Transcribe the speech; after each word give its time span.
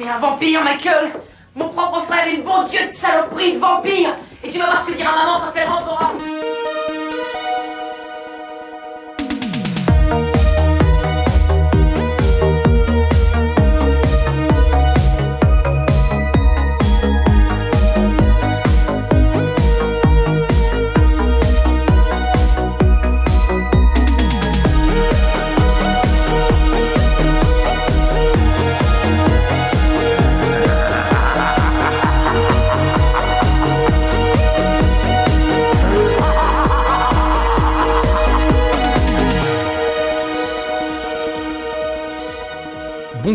T'es 0.00 0.08
un 0.08 0.18
vampire, 0.18 0.64
Michael. 0.64 1.12
Mon 1.54 1.68
propre 1.68 2.04
frère 2.06 2.26
est 2.26 2.36
le 2.36 2.42
bon 2.42 2.62
dieu 2.62 2.80
de 2.86 2.90
saloperie 2.90 3.58
vampire. 3.58 4.16
Et 4.42 4.48
tu 4.48 4.58
vas 4.58 4.64
voir 4.64 4.80
ce 4.80 4.90
que 4.90 4.96
dira 4.96 5.12
maman 5.12 5.40
quand 5.40 5.52
elle 5.54 5.68
rentrera 5.68 6.12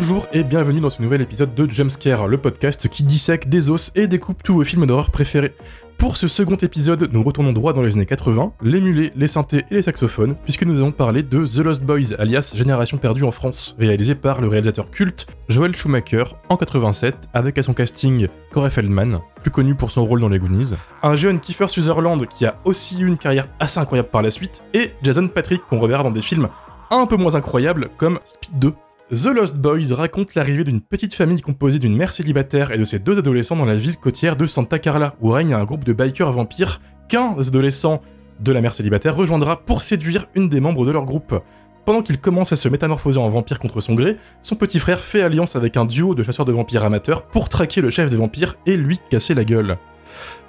Bonjour 0.08 0.28
et 0.34 0.44
bienvenue 0.44 0.82
dans 0.82 0.92
ce 0.92 1.02
nouvel 1.02 1.22
épisode 1.22 1.56
de 1.56 1.68
Jumpscare, 1.68 2.28
le 2.28 2.38
podcast 2.38 2.88
qui 2.90 3.02
dissèque 3.02 3.50
des 3.50 3.72
os 3.72 3.92
et 3.96 4.06
découpe 4.06 4.44
tous 4.44 4.54
vos 4.54 4.64
films 4.64 4.86
d'horreur 4.86 5.10
préférés. 5.10 5.56
Pour 5.98 6.16
ce 6.16 6.28
second 6.28 6.58
épisode, 6.58 7.10
nous 7.12 7.24
retournons 7.24 7.54
droit 7.54 7.74
dans 7.74 7.82
les 7.82 7.96
années 7.96 8.06
80, 8.06 8.54
les 8.62 8.82
mulets, 8.82 9.12
les 9.16 9.28
synthés 9.28 9.66
et 9.72 9.74
les 9.74 9.82
saxophones, 9.82 10.36
puisque 10.44 10.62
nous 10.62 10.78
allons 10.78 10.92
parler 10.92 11.24
de 11.24 11.44
The 11.44 11.58
Lost 11.58 11.84
Boys, 11.84 12.14
alias 12.20 12.54
Génération 12.56 12.98
perdue 12.98 13.24
en 13.24 13.32
France, 13.32 13.76
réalisé 13.80 14.14
par 14.14 14.42
le 14.42 14.48
réalisateur 14.48 14.92
culte 14.92 15.26
Joel 15.50 15.76
Schumacher 15.76 16.26
en 16.50 16.58
87, 16.58 17.16
avec 17.34 17.58
à 17.58 17.64
son 17.64 17.74
casting 17.74 18.28
Corey 18.52 18.70
Feldman, 18.70 19.22
plus 19.42 19.50
connu 19.50 19.74
pour 19.74 19.90
son 19.90 20.06
rôle 20.06 20.22
dans 20.22 20.30
les 20.30 20.38
Goonies, 20.38 20.76
un 21.02 21.16
jeune 21.16 21.40
Kiefer 21.40 21.68
Sutherland 21.68 22.28
qui 22.28 22.46
a 22.46 22.60
aussi 22.64 23.02
eu 23.02 23.08
une 23.08 23.18
carrière 23.18 23.48
assez 23.60 23.80
incroyable 23.80 24.10
par 24.10 24.22
la 24.22 24.30
suite, 24.30 24.62
et 24.76 24.92
Jason 25.02 25.28
Patrick 25.28 25.64
qu'on 25.68 25.80
reverra 25.80 26.04
dans 26.04 26.12
des 26.12 26.22
films 26.22 26.50
un 26.92 27.08
peu 27.08 27.16
moins 27.16 27.34
incroyables 27.34 27.90
comme 27.98 28.20
Speed 28.26 28.60
2 28.60 28.74
The 29.12 29.28
Lost 29.28 29.58
Boys 29.58 29.94
raconte 29.94 30.34
l'arrivée 30.34 30.64
d'une 30.64 30.82
petite 30.82 31.14
famille 31.14 31.40
composée 31.40 31.78
d'une 31.78 31.96
mère 31.96 32.12
célibataire 32.12 32.72
et 32.72 32.80
de 32.80 32.84
ses 32.84 32.98
deux 32.98 33.20
adolescents 33.20 33.56
dans 33.56 33.66
la 33.66 33.76
ville 33.76 33.98
côtière 33.98 34.36
de 34.36 34.48
Santa 34.48 34.80
Carla, 34.80 35.14
où 35.22 35.30
règne 35.30 35.54
un 35.54 35.64
groupe 35.64 35.84
de 35.84 35.94
bikers 35.94 36.32
vampires 36.32 36.82
qu'un 37.08 37.36
adolescent 37.38 38.02
de 38.40 38.52
la 38.52 38.62
mère 38.62 38.74
célibataire 38.74 39.16
rejoindra 39.16 39.60
pour 39.60 39.84
séduire 39.84 40.26
une 40.34 40.50
des 40.50 40.60
membres 40.60 40.88
de 40.88 40.92
leur 40.92 41.06
groupe. 41.06 41.40
Pendant 41.86 42.02
qu'il 42.02 42.18
commence 42.18 42.52
à 42.52 42.56
se 42.56 42.68
métamorphoser 42.68 43.20
en 43.20 43.30
vampire 43.30 43.60
contre 43.60 43.80
son 43.80 43.94
gré, 43.94 44.18
son 44.42 44.56
petit 44.56 44.80
frère 44.80 45.02
fait 45.02 45.22
alliance 45.22 45.56
avec 45.56 45.78
un 45.78 45.86
duo 45.86 46.16
de 46.16 46.24
chasseurs 46.24 46.48
de 46.48 46.52
vampires 46.52 46.84
amateurs 46.84 47.28
pour 47.28 47.48
traquer 47.48 47.82
le 47.82 47.92
chef 47.92 48.10
des 48.10 48.18
vampires 48.18 48.56
et 48.66 48.76
lui 48.76 49.00
casser 49.12 49.36
la 49.36 49.44
gueule. 49.44 49.78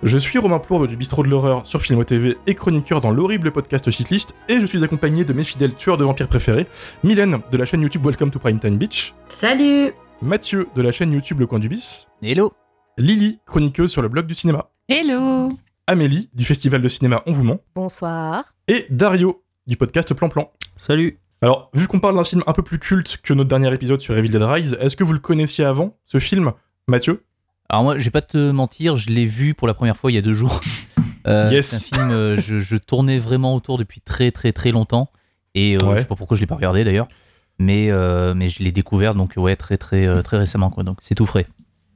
Je 0.02 0.18
suis 0.18 0.38
Romain 0.38 0.58
Plourde 0.58 0.88
du 0.88 0.96
Bistrot 0.96 1.22
de 1.22 1.28
l'horreur 1.28 1.66
sur 1.66 1.80
Filmo 1.82 2.04
TV 2.04 2.36
et 2.46 2.54
chroniqueur 2.54 3.00
dans 3.00 3.10
l'horrible 3.10 3.50
podcast 3.52 3.90
Shitlist 3.90 4.34
et 4.48 4.60
je 4.60 4.66
suis 4.66 4.82
accompagné 4.84 5.24
de 5.24 5.32
mes 5.32 5.44
fidèles 5.44 5.74
tueurs 5.74 5.96
de 5.96 6.04
vampires 6.04 6.28
préférés, 6.28 6.66
Mylène 7.04 7.40
de 7.50 7.56
la 7.56 7.64
chaîne 7.64 7.80
YouTube 7.82 8.04
Welcome 8.04 8.30
to 8.30 8.38
Primetime 8.38 8.76
Beach, 8.78 9.14
Salut. 9.28 9.92
Mathieu 10.22 10.66
de 10.74 10.82
la 10.82 10.90
chaîne 10.92 11.12
YouTube 11.12 11.40
Le 11.40 11.46
Coin 11.46 11.58
du 11.58 11.68
Bis, 11.68 12.06
Hello. 12.22 12.52
Lily, 12.98 13.40
chroniqueuse 13.46 13.90
sur 13.90 14.02
le 14.02 14.08
blog 14.08 14.26
du 14.26 14.34
cinéma, 14.34 14.70
Hello. 14.88 15.50
Amélie 15.86 16.30
du 16.34 16.44
festival 16.44 16.82
de 16.82 16.88
cinéma 16.88 17.22
On 17.26 17.32
vous 17.32 17.44
ment. 17.44 17.60
Bonsoir. 17.74 18.44
et 18.68 18.86
Dario 18.90 19.42
du 19.66 19.76
podcast 19.76 20.12
Plan 20.14 20.28
Plan. 20.28 20.50
Salut. 20.76 21.18
Alors, 21.42 21.70
vu 21.74 21.86
qu'on 21.86 22.00
parle 22.00 22.16
d'un 22.16 22.24
film 22.24 22.42
un 22.46 22.52
peu 22.52 22.62
plus 22.62 22.78
culte 22.78 23.18
que 23.22 23.34
notre 23.34 23.48
dernier 23.50 23.72
épisode 23.74 24.00
sur 24.00 24.16
Evil 24.16 24.30
Dead 24.30 24.42
Rise, 24.42 24.76
est-ce 24.80 24.96
que 24.96 25.04
vous 25.04 25.12
le 25.12 25.18
connaissiez 25.18 25.64
avant, 25.64 25.96
ce 26.04 26.18
film 26.18 26.52
Mathieu? 26.88 27.24
Alors 27.68 27.82
moi, 27.84 27.98
je 27.98 28.04
vais 28.04 28.10
pas 28.10 28.20
te 28.22 28.50
mentir, 28.50 28.96
je 28.96 29.10
l'ai 29.10 29.26
vu 29.26 29.54
pour 29.54 29.66
la 29.66 29.74
première 29.74 29.96
fois 29.96 30.10
il 30.10 30.14
y 30.14 30.18
a 30.18 30.22
deux 30.22 30.34
jours. 30.34 30.60
Euh, 31.28 31.48
Yes. 31.50 31.66
C'est 31.66 31.76
un 31.96 31.98
film, 31.98 32.10
euh, 32.12 32.36
je, 32.40 32.60
je 32.60 32.76
tournais 32.76 33.18
vraiment 33.18 33.56
autour 33.56 33.78
depuis 33.78 34.00
très 34.00 34.30
très 34.30 34.52
très 34.52 34.70
longtemps. 34.70 35.10
Et 35.56 35.74
euh, 35.76 35.80
Ouais. 35.80 35.96
je 35.96 36.02
sais 36.02 36.06
pas 36.06 36.14
pourquoi 36.14 36.36
je 36.36 36.40
l'ai 36.42 36.46
pas 36.46 36.54
regardé 36.54 36.84
d'ailleurs. 36.84 37.08
Mais, 37.58 37.90
euh, 37.90 38.32
mais 38.32 38.48
je 38.48 38.62
l'ai 38.62 38.70
découvert 38.70 39.16
donc 39.16 39.32
ouais 39.36 39.56
très 39.56 39.76
très 39.76 40.22
très 40.22 40.36
récemment 40.38 40.70
quoi. 40.70 40.84
Donc 40.84 40.98
c'est 41.00 41.16
tout 41.16 41.26
frais. 41.26 41.48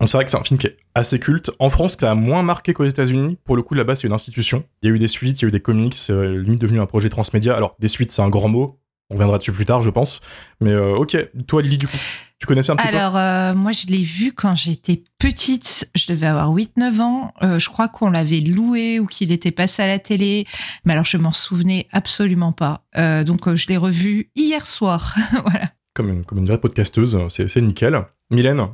C'est 0.05 0.15
vrai 0.17 0.25
que 0.25 0.33
c'est 0.33 0.37
un 0.37 0.43
film 0.43 0.59
qui 0.59 0.67
est 0.67 0.79
assez 0.97 1.21
culte. 1.21 1.53
En 1.61 1.71
France, 1.71 1.97
ça 2.01 2.11
a 2.11 2.15
moins 2.17 2.43
marqué 2.43 2.73
qu'aux 2.75 2.87
États-Unis. 2.87 3.39
Pour 3.45 3.55
le 3.55 3.63
coup, 3.63 3.75
là-bas, 3.75 3.95
c'est 3.95 4.09
une 4.09 4.13
institution. 4.15 4.65
Il 4.83 4.89
y 4.89 4.93
a 4.93 4.97
eu 4.97 4.99
des 4.99 5.07
suites, 5.07 5.41
il 5.41 5.45
y 5.45 5.47
a 5.47 5.49
eu 5.49 5.53
des 5.53 5.61
comics, 5.61 5.95
limite 6.09 6.61
devenu 6.61 6.81
un 6.81 6.87
projet 6.87 7.09
transmédia. 7.09 7.55
Alors, 7.55 7.77
des 7.79 7.87
suites, 7.87 8.11
c'est 8.11 8.23
un 8.23 8.31
grand 8.31 8.49
mot. 8.49 8.81
On 9.11 9.15
reviendra 9.15 9.39
dessus 9.39 9.53
plus 9.53 9.67
tard, 9.67 9.81
je 9.83 9.91
pense. 9.91 10.23
Mais 10.61 10.75
ok, 10.75 11.17
toi, 11.47 11.63
Lily, 11.63 11.77
du 11.77 11.87
coup, 11.87 11.97
tu 12.41 12.47
connaissais 12.47 12.73
un 12.73 12.77
petit 12.77 12.89
Alors, 12.89 13.17
euh, 13.17 13.55
moi, 13.55 13.71
je 13.73 13.87
l'ai 13.87 14.03
vu 14.03 14.33
quand 14.33 14.57
j'étais 14.57 15.03
petite. 15.19 15.89
Je 15.95 16.07
devais 16.13 16.27
avoir 16.27 16.51
8-9 16.51 17.01
ans. 17.01 17.33
Euh, 17.43 17.59
je 17.59 17.69
crois 17.69 17.89
qu'on 17.89 18.11
l'avait 18.11 18.41
loué 18.41 18.99
ou 18.99 19.07
qu'il 19.07 19.31
était 19.31 19.51
passé 19.51 19.83
à 19.83 19.87
la 19.87 19.99
télé. 19.99 20.47
Mais 20.85 20.95
alors, 20.95 21.05
je 21.05 21.17
m'en 21.17 21.33
souvenais 21.33 21.87
absolument 21.93 22.53
pas. 22.53 22.87
Euh, 22.97 23.23
donc, 23.23 23.47
euh, 23.47 23.57
je 23.57 23.69
l'ai 23.69 23.77
revu 23.77 24.31
hier 24.35 24.67
soir. 24.67 25.15
voilà. 25.45 25.67
peu 25.67 25.73
comme 25.95 26.09
une, 26.09 26.25
comme 26.25 26.39
une 26.39 26.47
vraie 26.47 26.61
podcasteuse. 26.61 27.19
C'est 27.29 27.47
c'est 27.47 27.61
nickel. 27.61 28.03
Mylène 28.31 28.69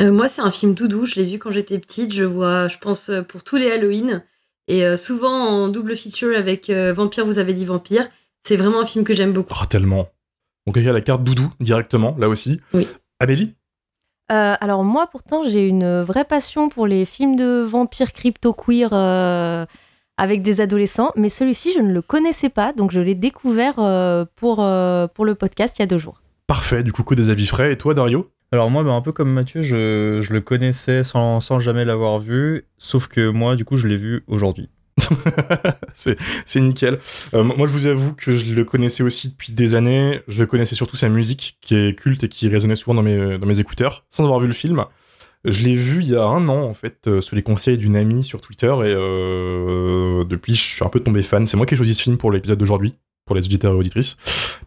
Euh, 0.00 0.12
moi, 0.12 0.28
c'est 0.28 0.42
un 0.42 0.50
film 0.50 0.74
doudou. 0.74 1.04
Je 1.04 1.16
l'ai 1.16 1.26
vu 1.26 1.38
quand 1.38 1.50
j'étais 1.50 1.78
petite. 1.78 2.14
Je 2.14 2.24
vois, 2.24 2.68
je 2.68 2.78
pense, 2.78 3.10
pour 3.28 3.42
tous 3.42 3.56
les 3.56 3.70
Halloween. 3.70 4.22
Et 4.68 4.84
euh, 4.84 4.96
souvent 4.96 5.32
en 5.32 5.68
double 5.68 5.96
feature 5.96 6.36
avec 6.36 6.70
euh, 6.70 6.92
Vampire, 6.92 7.26
vous 7.26 7.38
avez 7.38 7.52
dit 7.52 7.64
Vampire. 7.64 8.08
C'est 8.42 8.56
vraiment 8.56 8.80
un 8.80 8.86
film 8.86 9.04
que 9.04 9.14
j'aime 9.14 9.32
beaucoup. 9.32 9.54
Oh, 9.60 9.66
tellement. 9.66 10.08
Donc, 10.66 10.76
il 10.76 10.84
y 10.84 10.88
a 10.88 10.92
la 10.92 11.00
carte 11.00 11.24
doudou 11.24 11.52
directement, 11.60 12.14
là 12.18 12.28
aussi. 12.28 12.60
Oui. 12.72 12.86
Amélie 13.20 13.54
Euh, 14.30 14.54
alors 14.60 14.84
moi, 14.84 15.06
pourtant, 15.06 15.42
j'ai 15.44 15.66
une 15.66 16.02
vraie 16.02 16.24
passion 16.24 16.68
pour 16.68 16.86
les 16.86 17.04
films 17.04 17.36
de 17.36 17.62
vampires 17.62 18.12
crypto-queer 18.12 18.90
euh, 18.92 19.66
avec 20.16 20.42
des 20.42 20.60
adolescents, 20.60 21.10
mais 21.16 21.28
celui-ci, 21.28 21.72
je 21.74 21.80
ne 21.80 21.92
le 21.92 22.02
connaissais 22.02 22.48
pas, 22.48 22.72
donc 22.72 22.90
je 22.90 23.00
l'ai 23.00 23.14
découvert 23.14 23.74
euh, 23.78 24.24
pour, 24.36 24.58
euh, 24.60 25.06
pour 25.08 25.24
le 25.24 25.34
podcast 25.34 25.78
il 25.78 25.82
y 25.82 25.84
a 25.84 25.86
deux 25.86 25.98
jours. 25.98 26.22
Parfait, 26.46 26.82
du 26.82 26.92
coup, 26.92 27.02
que 27.02 27.14
des 27.14 27.30
avis 27.30 27.46
frais. 27.46 27.72
Et 27.72 27.76
toi, 27.76 27.94
Dario 27.94 28.30
Alors 28.52 28.70
moi, 28.70 28.82
ben, 28.82 28.92
un 28.92 29.00
peu 29.00 29.12
comme 29.12 29.32
Mathieu, 29.32 29.62
je, 29.62 30.20
je 30.20 30.32
le 30.32 30.40
connaissais 30.40 31.02
sans, 31.02 31.40
sans 31.40 31.58
jamais 31.58 31.84
l'avoir 31.84 32.18
vu, 32.18 32.66
sauf 32.78 33.08
que 33.08 33.30
moi, 33.30 33.56
du 33.56 33.64
coup, 33.64 33.76
je 33.76 33.88
l'ai 33.88 33.96
vu 33.96 34.24
aujourd'hui. 34.26 34.68
c'est 35.94 36.60
nickel. 36.60 36.98
Euh, 37.34 37.42
moi, 37.44 37.66
je 37.66 37.72
vous 37.72 37.86
avoue 37.86 38.14
que 38.14 38.32
je 38.32 38.54
le 38.54 38.64
connaissais 38.64 39.02
aussi 39.02 39.28
depuis 39.28 39.52
des 39.52 39.74
années. 39.74 40.20
Je 40.28 40.44
connaissais 40.44 40.74
surtout 40.74 40.96
sa 40.96 41.08
musique, 41.08 41.58
qui 41.60 41.74
est 41.74 41.98
culte 41.98 42.24
et 42.24 42.28
qui 42.28 42.48
résonnait 42.48 42.76
souvent 42.76 42.94
dans 42.94 43.02
mes, 43.02 43.38
dans 43.38 43.46
mes 43.46 43.60
écouteurs, 43.60 44.04
sans 44.10 44.24
avoir 44.24 44.40
vu 44.40 44.46
le 44.46 44.52
film. 44.52 44.84
Je 45.44 45.64
l'ai 45.64 45.74
vu 45.74 46.02
il 46.02 46.10
y 46.10 46.14
a 46.14 46.22
un 46.22 46.48
an, 46.48 46.62
en 46.62 46.74
fait, 46.74 47.08
euh, 47.08 47.20
sous 47.20 47.34
les 47.34 47.42
conseils 47.42 47.76
d'une 47.76 47.96
amie 47.96 48.22
sur 48.22 48.40
Twitter, 48.40 48.68
et 48.68 48.94
euh, 48.94 50.24
depuis, 50.24 50.54
je 50.54 50.60
suis 50.60 50.84
un 50.84 50.88
peu 50.88 51.00
tombé 51.00 51.22
fan. 51.22 51.46
C'est 51.46 51.56
moi 51.56 51.66
qui 51.66 51.74
ai 51.74 51.76
choisi 51.76 51.94
ce 51.94 52.02
film 52.02 52.16
pour 52.16 52.30
l'épisode 52.30 52.58
d'aujourd'hui, 52.58 52.94
pour 53.26 53.34
les 53.34 53.44
auditeurs 53.44 53.72
et 53.72 53.76
auditrices. 53.76 54.16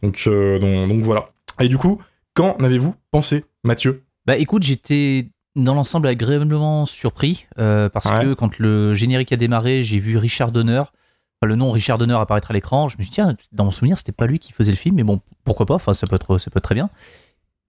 Donc, 0.04 0.24
euh, 0.28 0.60
donc, 0.60 0.90
donc 0.90 1.02
voilà. 1.02 1.30
Et 1.62 1.70
du 1.70 1.78
coup, 1.78 2.02
qu'en 2.34 2.58
avez-vous 2.58 2.94
pensé, 3.12 3.46
Mathieu? 3.64 4.04
Bah 4.26 4.36
écoute, 4.38 4.64
j'étais 4.64 5.28
dans 5.56 5.74
l'ensemble 5.74 6.08
agréablement 6.08 6.86
surpris 6.86 7.48
euh, 7.60 7.90
parce 7.90 8.08
Ouais. 8.10 8.24
que 8.24 8.34
quand 8.34 8.58
le 8.60 8.94
générique 8.96 9.32
a 9.32 9.36
démarré, 9.38 9.84
j'ai 9.84 10.00
vu 10.00 10.18
Richard 10.18 10.52
Donner, 10.52 10.80
enfin, 10.80 11.48
le 11.48 11.56
nom 11.56 11.72
Richard 11.72 11.98
Donner 11.98 12.14
apparaître 12.16 12.52
à 12.52 12.54
l'écran. 12.54 12.90
Je 12.90 12.98
me 12.98 13.04
suis 13.04 13.10
dit, 13.10 13.16
tiens, 13.16 13.36
dans 13.52 13.66
mon 13.66 13.72
souvenir, 13.72 13.98
c'était 13.98 14.12
pas 14.12 14.28
lui 14.28 14.40
qui 14.40 14.52
faisait 14.54 14.72
le 14.72 14.78
film, 14.78 14.96
mais 14.96 15.04
bon, 15.04 15.22
pourquoi 15.44 15.66
pas, 15.66 15.76
enfin, 15.76 15.94
ça 15.94 16.08
peut 16.08 16.16
être, 16.16 16.38
ça 16.38 16.52
peut 16.52 16.58
être 16.58 16.64
très 16.64 16.76
bien. 16.76 16.90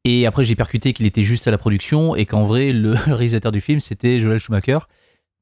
Et 0.04 0.26
après, 0.26 0.44
j'ai 0.44 0.54
percuté 0.54 0.92
qu'il 0.92 1.06
était 1.06 1.22
juste 1.22 1.48
à 1.48 1.50
la 1.50 1.58
production 1.58 2.14
et 2.16 2.26
qu'en 2.26 2.44
vrai, 2.44 2.72
le, 2.72 2.92
réalisateur 3.06 3.52
du 3.52 3.60
film, 3.60 3.80
c'était 3.80 4.20
Joel 4.20 4.38
Schumacher. 4.38 4.78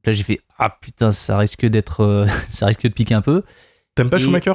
Là, 0.06 0.12
j'ai 0.12 0.22
fait, 0.22 0.40
ah 0.58 0.70
putain, 0.80 1.12
ça 1.12 1.38
risque 1.38 1.64
d'être, 1.66 2.00
euh, 2.02 2.26
ça 2.50 2.66
risque 2.66 2.82
de 2.82 2.88
piquer 2.92 3.14
un 3.14 3.22
peu. 3.22 3.42
T'aimes 3.94 4.10
pas 4.10 4.18
Et- 4.18 4.20
Schumacher? 4.20 4.52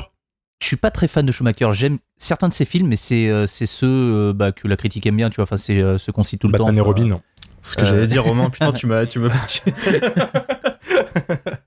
Je 0.61 0.67
suis 0.67 0.75
pas 0.75 0.91
très 0.91 1.07
fan 1.07 1.25
de 1.25 1.31
Schumacher. 1.31 1.69
J'aime 1.71 1.99
certains 2.17 2.49
de 2.49 2.53
ses 2.53 2.65
films, 2.65 2.87
mais 2.89 2.97
c'est 2.97 3.29
euh, 3.29 3.45
ceux 3.47 3.87
euh, 3.87 4.33
bah, 4.33 4.51
que 4.51 4.67
la 4.67 4.75
critique 4.75 5.05
aime 5.05 5.15
bien, 5.15 5.29
tu 5.29 5.37
vois. 5.37 5.43
Enfin, 5.43 5.55
c'est 5.55 5.97
ceux 5.97 6.11
qu'on 6.11 6.23
cite 6.23 6.41
tout 6.41 6.47
le 6.47 6.51
Batman 6.51 6.71
temps. 6.71 6.77
et 6.77 6.81
Enfin, 6.81 6.87
Robin. 6.89 7.21
Ce 7.61 7.75
que 7.75 7.81
Euh. 7.81 7.85
j'allais 7.85 8.07
dire, 8.07 8.23
Romain, 8.23 8.49
putain, 8.49 8.71
tu 8.71 8.87
m'as... 8.87 9.05
Tu 9.05 9.19
m'as... 9.19 9.29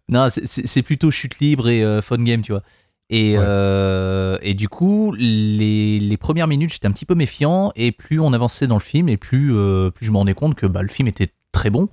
Non, 0.08 0.28
c'est- 0.31 0.82
plutôt 0.82 1.11
chute 1.11 1.38
libre 1.38 1.69
et 1.69 1.82
euh, 1.84 2.02
fun 2.02 2.19
game, 2.19 2.43
tu 2.43 2.52
vois. 2.52 2.62
Et, 3.11 3.37
Ouais. 3.37 3.44
euh, 3.46 4.38
et 4.43 4.55
du 4.55 4.69
coup, 4.69 5.12
les, 5.19 5.99
les 5.99 6.16
premières 6.16 6.49
minutes, 6.49 6.72
j'étais 6.72 6.87
un 6.87 6.93
petit 6.93 7.05
peu 7.06 7.14
méfiant, 7.14 7.72
et 7.76 7.93
plus 7.93 8.20
on 8.20 8.32
avançait 8.32 8.66
dans 8.66 8.76
le 8.76 8.81
film, 8.82 9.08
et 9.08 9.16
plus, 9.16 9.55
euh, 9.55 9.90
plus 9.90 10.06
je 10.06 10.11
me 10.12 10.16
rendais 10.16 10.34
compte 10.34 10.55
que 10.55 10.66
bah, 10.66 10.82
le 10.82 10.88
film 10.88 11.08
était 11.08 11.32
très 11.52 11.70
bon. 11.70 11.88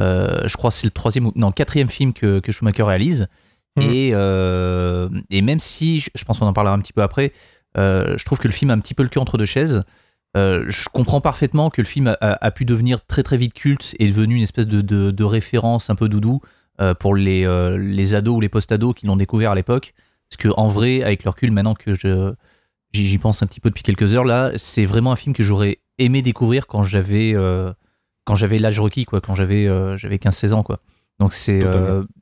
Euh, 0.00 0.46
je 0.46 0.56
crois 0.56 0.70
que 0.70 0.76
c'est 0.76 0.86
le 0.86 0.90
troisième 0.92 1.26
ou 1.26 1.32
non 1.34 1.50
quatrième 1.52 1.88
film 1.88 2.12
que, 2.12 2.38
que 2.40 2.52
Schumacher 2.52 2.82
réalise. 2.84 3.28
Mhm. 3.76 3.82
Et, 3.90 4.10
euh, 4.14 5.08
et 5.30 5.42
même 5.42 5.58
si, 5.58 6.00
je 6.00 6.10
je 6.14 6.24
pense 6.24 6.38
qu'on 6.38 6.46
en 6.46 6.52
parlera 6.52 6.74
un 6.74 6.78
petit 6.80 6.92
peu 6.92 7.02
après, 7.02 7.32
euh, 7.76 8.16
je 8.16 8.24
trouve 8.24 8.38
que 8.38 8.48
le 8.48 8.52
film 8.54 8.70
a 8.70 8.74
un 8.74 8.78
petit 8.80 8.94
peu 8.94 9.02
le 9.02 9.08
cul 9.08 9.18
entre 9.18 9.36
deux 9.38 9.44
chaises. 9.46 9.84
Euh, 10.36 10.64
je 10.68 10.88
comprends 10.92 11.20
parfaitement 11.20 11.70
que 11.70 11.80
le 11.80 11.86
film 11.86 12.06
a, 12.08 12.12
a- 12.20 12.44
a 12.46 12.50
pu 12.50 12.64
devenir 12.64 13.04
très 13.06 13.22
très 13.22 13.36
vite 13.38 13.54
culte 13.54 13.94
et 13.98 14.04
est 14.06 14.08
devenu 14.10 14.36
une 14.36 14.42
espèce 14.42 14.66
de, 14.66 14.80
de- 14.82 15.10
de 15.10 15.24
référence 15.24 15.88
un 15.90 15.94
peu 15.94 16.08
doudou 16.08 16.40
euh, 16.80 16.94
pour 16.94 17.14
les, 17.14 17.44
euh, 17.46 17.78
les 17.78 18.14
ados 18.14 18.36
ou 18.36 18.40
les 18.40 18.48
post-ados 18.50 18.94
qui 18.94 19.06
l'ont 19.06 19.16
découvert 19.16 19.52
à 19.52 19.54
l'époque. 19.54 19.94
Parce 20.28 20.36
que 20.36 20.48
en 20.56 20.68
vrai, 20.68 21.02
avec 21.02 21.24
le 21.24 21.30
recul, 21.30 21.50
maintenant 21.50 21.74
que 21.74 21.94
je 21.94 22.34
j'y 22.92 23.18
pense 23.18 23.42
un 23.42 23.46
petit 23.46 23.60
peu 23.60 23.70
depuis 23.70 23.82
quelques 23.82 24.14
heures 24.14 24.24
là, 24.24 24.52
c'est 24.56 24.84
vraiment 24.84 25.12
un 25.12 25.16
film 25.16 25.34
que 25.34 25.42
j'aurais 25.42 25.78
aimé 25.98 26.20
découvrir 26.22 26.66
quand 26.66 26.82
j'avais 26.82 27.34
quand 28.24 28.34
j'avais 28.34 28.58
l'âge 28.58 28.78
requis, 28.80 29.06
quoi, 29.06 29.20
quand 29.22 29.34
j'avais 29.34 29.66
j'avais 29.98 30.16
15-16 30.18 30.52
ans, 30.52 30.62
quoi. 30.62 30.80
Donc 31.18 31.32
c'est 31.32 31.60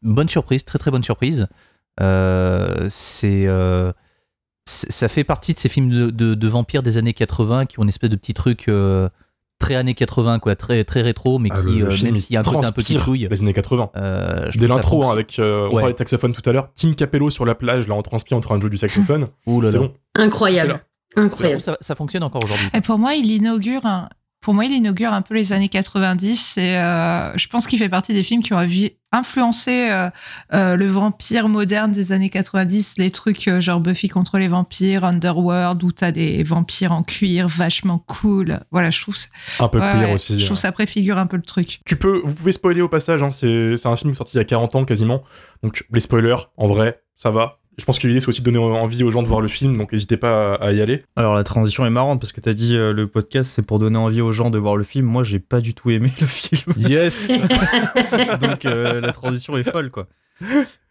bonne 0.03 0.29
surprise, 0.29 0.65
très 0.65 0.79
très 0.79 0.91
bonne 0.93 1.03
surprise. 1.05 1.49
C'est- 2.89 3.49
ça 4.67 5.09
fait 5.09 5.25
partie 5.25 5.55
de 5.55 5.59
ces 5.59 5.69
films 5.69 5.91
de, 5.91 6.11
de- 6.11 6.35
de 6.35 6.49
vampires 6.49 6.83
des 6.83 6.99
années 6.99 7.13
80 7.15 7.67
qui 7.67 7.79
ont 7.79 7.83
une 7.85 7.89
espèce 7.89 8.11
de 8.11 8.17
petit 8.17 8.35
truc 8.35 8.69
euh, 8.69 9.09
très 9.59 9.77
années 9.77 9.95
80, 9.95 10.39
quoi, 10.41 10.55
très 10.57 10.85
très 10.85 11.01
rétro, 11.03 11.39
mais 11.39 11.49
Ah, 11.53 11.61
qui, 11.63 11.83
euh, 11.83 11.87
même 12.03 12.15
il 12.17 12.21
s'il 12.21 12.35
y 12.35 12.37
a 12.37 12.41
un 12.41 12.43
côté 12.43 12.67
un 12.67 12.73
peu 12.73 12.83
Les 13.31 13.41
années 13.43 13.53
80. 13.55 13.91
euh, 13.97 14.47
je 14.51 14.59
Dès 14.59 14.67
l'intro, 14.67 15.07
hein, 15.07 15.13
avec. 15.13 15.39
euh, 15.39 15.69
on 15.71 15.75
Ouais. 15.77 15.81
parlait 15.83 15.93
de 15.95 15.99
saxophone 15.99 16.33
tout 16.33 16.43
à 16.51 16.53
l'heure. 16.53 16.71
Tim 16.75 16.93
Capello 16.95 17.31
sur 17.31 17.45
la 17.47 17.55
plage, 17.55 17.87
là, 17.89 17.95
en 17.95 18.03
transpire 18.03 18.37
en 18.37 18.41
train 18.41 18.57
de 18.57 18.61
jouer 18.63 18.71
du 18.71 18.77
saxophone. 18.77 19.27
Ouh 19.47 19.61
là 19.61 19.71
C'est 19.71 19.79
là. 19.79 19.85
bon. 19.85 19.95
Incroyable. 20.17 20.81
Incroyable. 21.17 21.61
ça, 21.61 21.79
ça 21.81 21.95
fonctionne 21.95 22.23
encore 22.25 22.43
aujourd'hui. 22.45 22.69
Et 22.75 22.81
pour 22.83 22.99
moi, 22.99 23.15
il 23.15 23.31
inaugure 23.31 23.87
un, 23.87 24.09
pour 24.41 24.55
moi, 24.55 24.65
il 24.65 24.73
inaugure 24.73 25.13
un 25.13 25.23
peu 25.23 25.35
les 25.35 25.53
années 25.53 25.69
90 25.69 26.59
et 26.59 26.77
euh, 26.79 27.37
je 27.37 27.49
pense 27.49 27.67
qu'il 27.67 27.79
fait 27.81 27.89
partie 27.89 28.13
des 28.15 28.23
films 28.23 28.43
qui 28.45 28.53
ont 28.53 28.59
avi- 28.59 28.93
influencé 29.11 29.89
euh, 29.91 30.09
euh, 30.53 30.77
le 30.77 30.87
vampire 30.87 31.49
moderne 31.49 31.91
des 31.91 32.13
années 32.13 32.31
90, 32.31 32.95
les 32.99 33.11
trucs 33.11 33.49
genre 33.61 33.81
Buffy 33.81 34.09
contre 34.09 34.39
les 34.39 34.47
vampires, 34.47 35.05
Underworld, 35.05 35.83
où 35.83 35.91
t'as 35.91 36.13
des 36.13 36.45
vampires 36.45 36.93
en 36.93 37.03
cuir 37.03 37.49
vachement 37.49 37.99
cool. 38.07 38.61
Voilà, 38.71 38.91
je 38.91 39.01
trouve 39.03 39.17
ça, 39.17 39.29
Un 39.59 39.69
peu 39.69 39.81
ouais, 39.81 40.05
ouais, 40.05 40.13
aussi. 40.13 40.39
je 40.39 40.45
trouve 40.47 40.59
ça 40.59 40.71
préfigure 40.71 41.19
un 41.19 41.27
peu 41.27 41.37
le 41.37 41.43
truc. 41.43 41.81
Tu 41.85 41.97
peux, 41.97 42.21
vous 42.25 42.35
pouvez 42.35 42.53
spoiler 42.53 42.83
au 42.83 42.89
passage, 42.89 43.23
hein, 43.25 43.31
c'est 43.33 43.75
un 43.85 43.97
film 43.97 44.15
sorti 44.15 44.35
il 44.37 44.39
y 44.39 44.41
a 44.41 44.45
40 44.45 44.77
ans 44.77 44.85
quasiment. 44.85 45.23
Donc 45.65 45.85
les 45.93 46.01
spoilers, 46.01 46.37
en 46.57 46.69
vrai, 46.69 47.03
ça 47.17 47.31
va. 47.31 47.59
Je 47.79 47.85
pense 47.85 47.99
que 47.99 48.07
l'idée 48.07 48.21
c'est 48.21 48.29
aussi 48.29 48.41
de 48.41 48.51
donner 48.51 48.59
envie 48.59 49.05
aux 49.05 49.11
gens 49.11 49.23
de 49.23 49.29
voir 49.29 49.41
le 49.41 49.49
film, 49.49 49.77
donc 49.77 49.93
n'hésitez 49.93 50.17
pas 50.17 50.55
à, 50.55 50.73
y 50.73 50.81
aller. 50.81 51.03
Alors 51.15 51.35
la 51.35 51.45
transition 51.45 51.85
est 51.85 51.91
marrante 51.91 52.21
parce 52.21 52.33
que 52.33 52.41
t'as 52.41 52.55
dit 52.55 52.75
euh, 52.77 52.93
le 52.95 53.07
podcast 53.07 53.51
c'est 53.51 53.63
pour 53.63 53.79
donner 53.79 53.99
envie 53.99 54.23
aux 54.23 54.33
gens 54.33 54.49
de 54.51 54.59
voir 54.59 54.77
le 54.77 54.85
film. 54.85 55.05
Moi 55.07 55.25
j'ai 55.25 55.39
pas 55.41 55.61
du 55.61 55.75
tout 55.75 55.91
aimé 55.91 56.11
le 56.21 56.27
film. 56.27 56.73
Yes 56.77 57.31
Donc 58.41 58.65
euh, 58.65 59.01
la 59.01 59.13
transition 59.13 59.57
est 59.59 59.71
folle 59.71 59.91
quoi. 59.91 60.07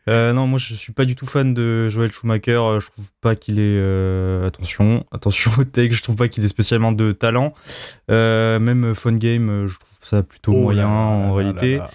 Euh, 0.08 0.34
non, 0.34 0.46
moi 0.46 0.60
je 0.60 0.76
suis 0.76 0.94
pas 0.94 1.06
du 1.06 1.16
tout 1.16 1.26
fan 1.26 1.54
de 1.56 1.90
Joel 1.90 2.12
Schumacher. 2.12 2.62
Je 2.80 2.86
trouve 2.92 3.10
pas 3.22 3.36
qu'il 3.36 3.58
est. 3.60 3.78
euh, 3.80 4.46
attention, 4.48 5.04
attention 5.12 5.52
au 5.58 5.64
take. 5.64 5.92
Je 5.92 6.04
trouve 6.04 6.16
pas 6.16 6.28
qu'il 6.28 6.44
ait 6.44 6.48
spécialement 6.48 6.92
de 6.92 7.12
talent. 7.12 7.54
Euh, 8.12 8.60
même 8.60 8.94
Fun 8.94 9.14
Game, 9.14 9.66
je 9.68 9.76
trouve 9.80 9.98
ça 10.04 10.22
plutôt 10.22 10.54
Oh 10.54 10.62
moyen 10.62 10.84
là 10.84 10.90
en 10.90 11.28
là 11.30 11.34
réalité. 11.34 11.78
là 11.78 11.84
là. 11.84 11.92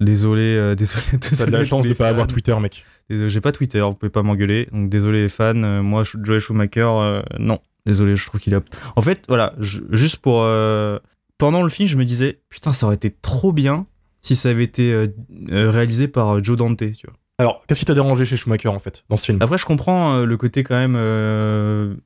Désolé, 0.00 0.42
euh, 0.56 0.74
désolé. 0.76 1.04
T'as 1.20 1.46
de 1.46 1.50
la 1.50 1.64
chance 1.64 1.84
de 1.86 1.92
pas 1.94 2.08
avoir. 2.08 2.26
Twitter, 2.26 2.54
mec. 2.60 2.84
Désolé, 3.08 3.28
J'ai 3.28 3.40
pas 3.40 3.52
Twitter, 3.52 3.80
vous 3.80 3.94
pouvez 3.94 4.10
pas 4.10 4.22
m'engueuler. 4.22 4.68
Donc 4.72 4.88
désolé 4.90 5.22
les 5.22 5.28
fans. 5.28 5.54
Euh, 5.62 5.82
moi, 5.82 6.02
Joel 6.22 6.40
Schumacher, 6.40 6.80
euh, 6.86 7.22
non. 7.38 7.58
Désolé, 7.86 8.16
je 8.16 8.26
trouve 8.26 8.40
qu'il 8.40 8.54
a. 8.54 8.60
En 8.96 9.02
fait, 9.02 9.24
voilà, 9.28 9.54
je- 9.58 9.80
juste 9.92 10.16
pour. 10.16 10.42
euh, 10.42 10.98
Pendant 11.38 11.62
le 11.62 11.68
film, 11.68 11.88
je 11.88 11.96
me 11.96 12.04
disais, 12.04 12.40
putain, 12.48 12.72
ça 12.72 12.86
aurait 12.86 12.94
été 12.96 13.10
trop 13.10 13.52
bien 13.52 13.86
si 14.20 14.36
ça 14.36 14.48
avait 14.50 14.64
été 14.64 15.06
réalisé 15.48 16.08
par 16.08 16.42
Joe 16.42 16.56
Dante, 16.56 16.78
tu 16.78 17.06
vois. 17.06 17.16
Alors, 17.38 17.62
qu'est-ce 17.66 17.80
qui 17.80 17.86
t'a 17.86 17.94
dérangé 17.94 18.24
chez 18.24 18.36
Schumacher 18.36 18.68
en 18.68 18.78
fait, 18.78 19.04
dans 19.10 19.16
ce 19.18 19.26
film? 19.26 19.38
Après, 19.42 19.58
je 19.58 19.66
comprends 19.66 20.18
le 20.24 20.36
côté 20.36 20.62
quand 20.64 20.76
même 20.76 21.96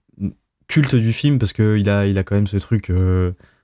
culte 0.66 0.94
du 0.96 1.12
film 1.12 1.38
parce 1.38 1.52
qu'il 1.52 1.88
a, 1.88 2.06
il 2.06 2.18
a 2.18 2.22
quand 2.24 2.34
même 2.34 2.46
ce 2.46 2.56
truc. 2.56 2.90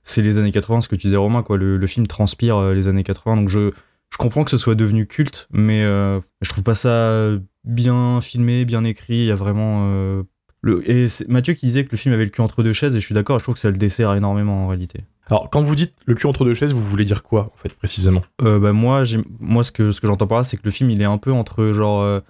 c'est 0.03 0.21
les 0.21 0.37
années 0.37 0.51
80, 0.51 0.81
ce 0.81 0.87
que 0.87 0.95
tu 0.95 1.07
disais, 1.07 1.17
Romain, 1.17 1.43
quoi. 1.43 1.57
Le, 1.57 1.77
le 1.77 1.87
film 1.87 2.07
transpire 2.07 2.69
les 2.71 2.87
années 2.87 3.03
80. 3.03 3.37
Donc, 3.37 3.49
je, 3.49 3.71
je 4.15 4.17
comprends 4.17 4.45
que 4.45 4.51
ce 4.51 4.57
soit 4.57 4.75
devenu 4.75 5.07
culte, 5.07 5.49
mais 5.51 5.83
euh, 5.83 6.21
je 6.41 6.49
trouve 6.49 6.63
pas 6.63 6.73
ça 6.73 7.31
bien 7.65 8.21
filmé, 8.21 8.63
bien 8.63 8.85
écrit. 8.85 9.17
Il 9.17 9.25
y 9.25 9.31
a 9.31 9.35
vraiment. 9.35 9.89
euh, 9.89 10.23
le, 10.61 10.89
et 10.89 11.09
c'est 11.09 11.27
Mathieu 11.27 11.53
qui 11.53 11.65
disait 11.65 11.83
que 11.83 11.91
le 11.91 11.97
film 11.97 12.13
avait 12.13 12.23
le 12.23 12.29
cul 12.29 12.39
entre 12.39 12.63
deux 12.63 12.71
chaises, 12.71 12.95
et 12.95 13.01
je 13.01 13.05
suis 13.05 13.13
d'accord, 13.13 13.39
je 13.39 13.43
trouve 13.43 13.55
que 13.55 13.59
ça 13.59 13.69
le 13.69 13.75
dessert 13.75 14.13
énormément 14.13 14.63
en 14.63 14.67
réalité. 14.69 15.01
Alors, 15.27 15.49
quand 15.49 15.61
vous 15.61 15.75
dites 15.75 15.93
le 16.05 16.15
cul 16.15 16.27
entre 16.27 16.45
deux 16.45 16.53
chaises, 16.53 16.71
vous 16.71 16.79
voulez 16.81 17.03
dire 17.03 17.23
quoi 17.23 17.51
en 17.53 17.57
fait, 17.57 17.73
précisément? 17.73 18.21
Euh, 18.41 18.57
bah, 18.57 18.71
moi, 18.71 19.03
moi, 19.41 19.63
ce 19.63 19.73
que, 19.73 19.91
ce 19.91 19.99
que 19.99 20.07
j'entends 20.07 20.27
par 20.27 20.37
là, 20.37 20.43
c'est 20.45 20.55
que 20.55 20.63
le 20.63 20.71
film, 20.71 20.89
il 20.91 21.01
est 21.01 21.05
un 21.05 21.17
peu 21.17 21.33
entre 21.33 21.73
genre 21.73 22.01
euh, 22.01 22.21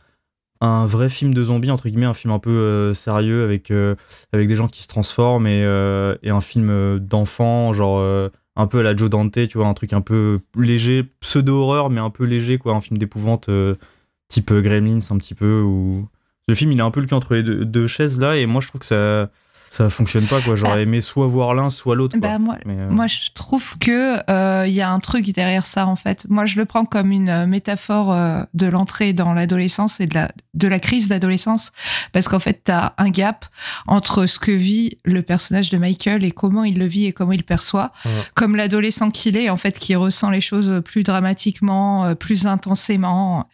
un 0.62 0.88
vrai 0.88 1.08
film 1.08 1.36
de 1.36 1.44
zombies, 1.44 1.70
entre 1.70 1.88
guillemets, 1.88 2.08
un 2.08 2.16
film 2.16 2.34
un 2.34 2.40
peu 2.40 2.50
euh, 2.50 2.94
sérieux 2.96 3.44
avec, 3.44 3.70
euh, 3.70 3.94
avec 4.34 4.48
des 4.48 4.56
gens 4.56 4.68
qui 4.68 4.82
se 4.82 4.88
transforment 4.88 5.46
et, 5.46 5.64
euh, 5.64 6.16
et 6.24 6.32
un 6.32 6.42
film 6.42 6.98
d'enfant, 6.98 7.74
genre 7.74 8.02
un 8.56 8.68
peu 8.68 8.80
à 8.80 8.84
la 8.84 8.96
Joe 8.96 9.10
Dante, 9.10 9.48
tu 9.48 9.58
vois, 9.58 9.68
un 9.68 9.74
truc 9.74 9.94
un 9.94 10.02
peu 10.02 10.40
léger, 10.58 11.04
pseudo-horreur, 11.20 11.90
mais 11.90 12.00
un 12.00 12.10
peu 12.10 12.24
léger, 12.24 12.58
quoi, 12.58 12.74
un 12.74 12.82
film 12.82 12.98
d'épouvante 12.98 13.50
euh, 13.50 13.76
type 14.30 14.52
euh, 14.52 14.62
Gremlins, 14.62 15.00
un 15.10 15.18
petit 15.18 15.36
peu. 15.36 15.62
Ou... 15.62 16.08
Le 16.48 16.56
film, 16.56 16.72
il 16.72 16.80
est 16.80 16.84
un 16.84 16.92
peu 16.92 17.02
le 17.02 17.08
cul 17.08 17.14
entre 17.14 17.36
les 17.36 17.44
deux, 17.44 17.66
deux 17.66 17.88
chaises 17.88 18.20
là, 18.20 18.38
et 18.38 18.46
moi, 18.46 18.62
je 18.62 18.68
trouve 18.68 18.80
que 18.80 18.88
ça. 18.88 19.30
Ça 19.76 19.90
fonctionne 19.90 20.26
pas 20.26 20.40
quoi, 20.42 20.56
j'aurais 20.56 20.76
Bah. 20.76 20.82
aimé 20.82 21.02
soit 21.02 21.28
voir 21.28 21.54
l'un, 21.54 21.70
soit 21.70 21.96
l'autre. 21.96 22.18
Bah, 22.18 22.40
moi, 22.40 22.56
euh, 22.66 22.90
Moi, 22.90 23.08
je 23.08 23.32
trouve 23.34 23.78
que 23.78 24.20
euh, 24.32 24.66
il 24.68 24.74
y 24.74 24.80
a 24.82 24.90
un 24.90 25.00
truc 25.00 25.26
derrière 25.34 25.66
ça 25.66 25.86
en 25.86 25.98
fait. 25.98 26.26
Moi, 26.30 26.46
je 26.46 26.58
le 26.58 26.64
prends 26.66 26.86
comme 26.86 27.12
une 27.12 27.28
euh, 27.30 27.46
métaphore 27.46 28.14
euh, 28.14 28.44
de 28.54 28.68
l'entrée 28.68 29.12
dans 29.12 29.34
l'adolescence 29.34 30.00
et 30.00 30.06
de 30.08 30.14
la 30.16 30.30
de 30.54 30.70
la 30.70 30.80
crise 30.80 31.10
d'adolescence, 31.10 31.74
parce 32.14 32.30
qu'en 32.30 32.40
fait, 32.40 32.62
t'as 32.64 32.94
un 32.98 33.10
gap 33.10 33.46
entre 33.88 34.26
ce 34.26 34.40
que 34.40 34.52
vit 34.52 34.98
le 35.04 35.22
personnage 35.22 35.70
de 35.70 35.78
Michael 35.78 36.24
et 36.24 36.32
comment 36.32 36.64
il 36.64 36.80
le 36.80 36.86
vit 36.86 37.08
et 37.08 37.12
comment 37.12 37.34
il 37.34 37.40
le 37.40 37.44
perçoit, 37.44 37.92
Ouais. 38.06 38.12
comme 38.36 38.56
l'adolescent 38.56 39.12
qu'il 39.12 39.36
est 39.36 39.50
en 39.50 39.58
fait, 39.58 39.78
qui 39.78 39.96
ressent 39.96 40.30
les 40.30 40.40
choses 40.40 40.82
plus 40.86 41.04
dramatiquement, 41.04 42.06
euh, 42.06 42.16
plus 42.16 42.48
intensément, 42.48 43.50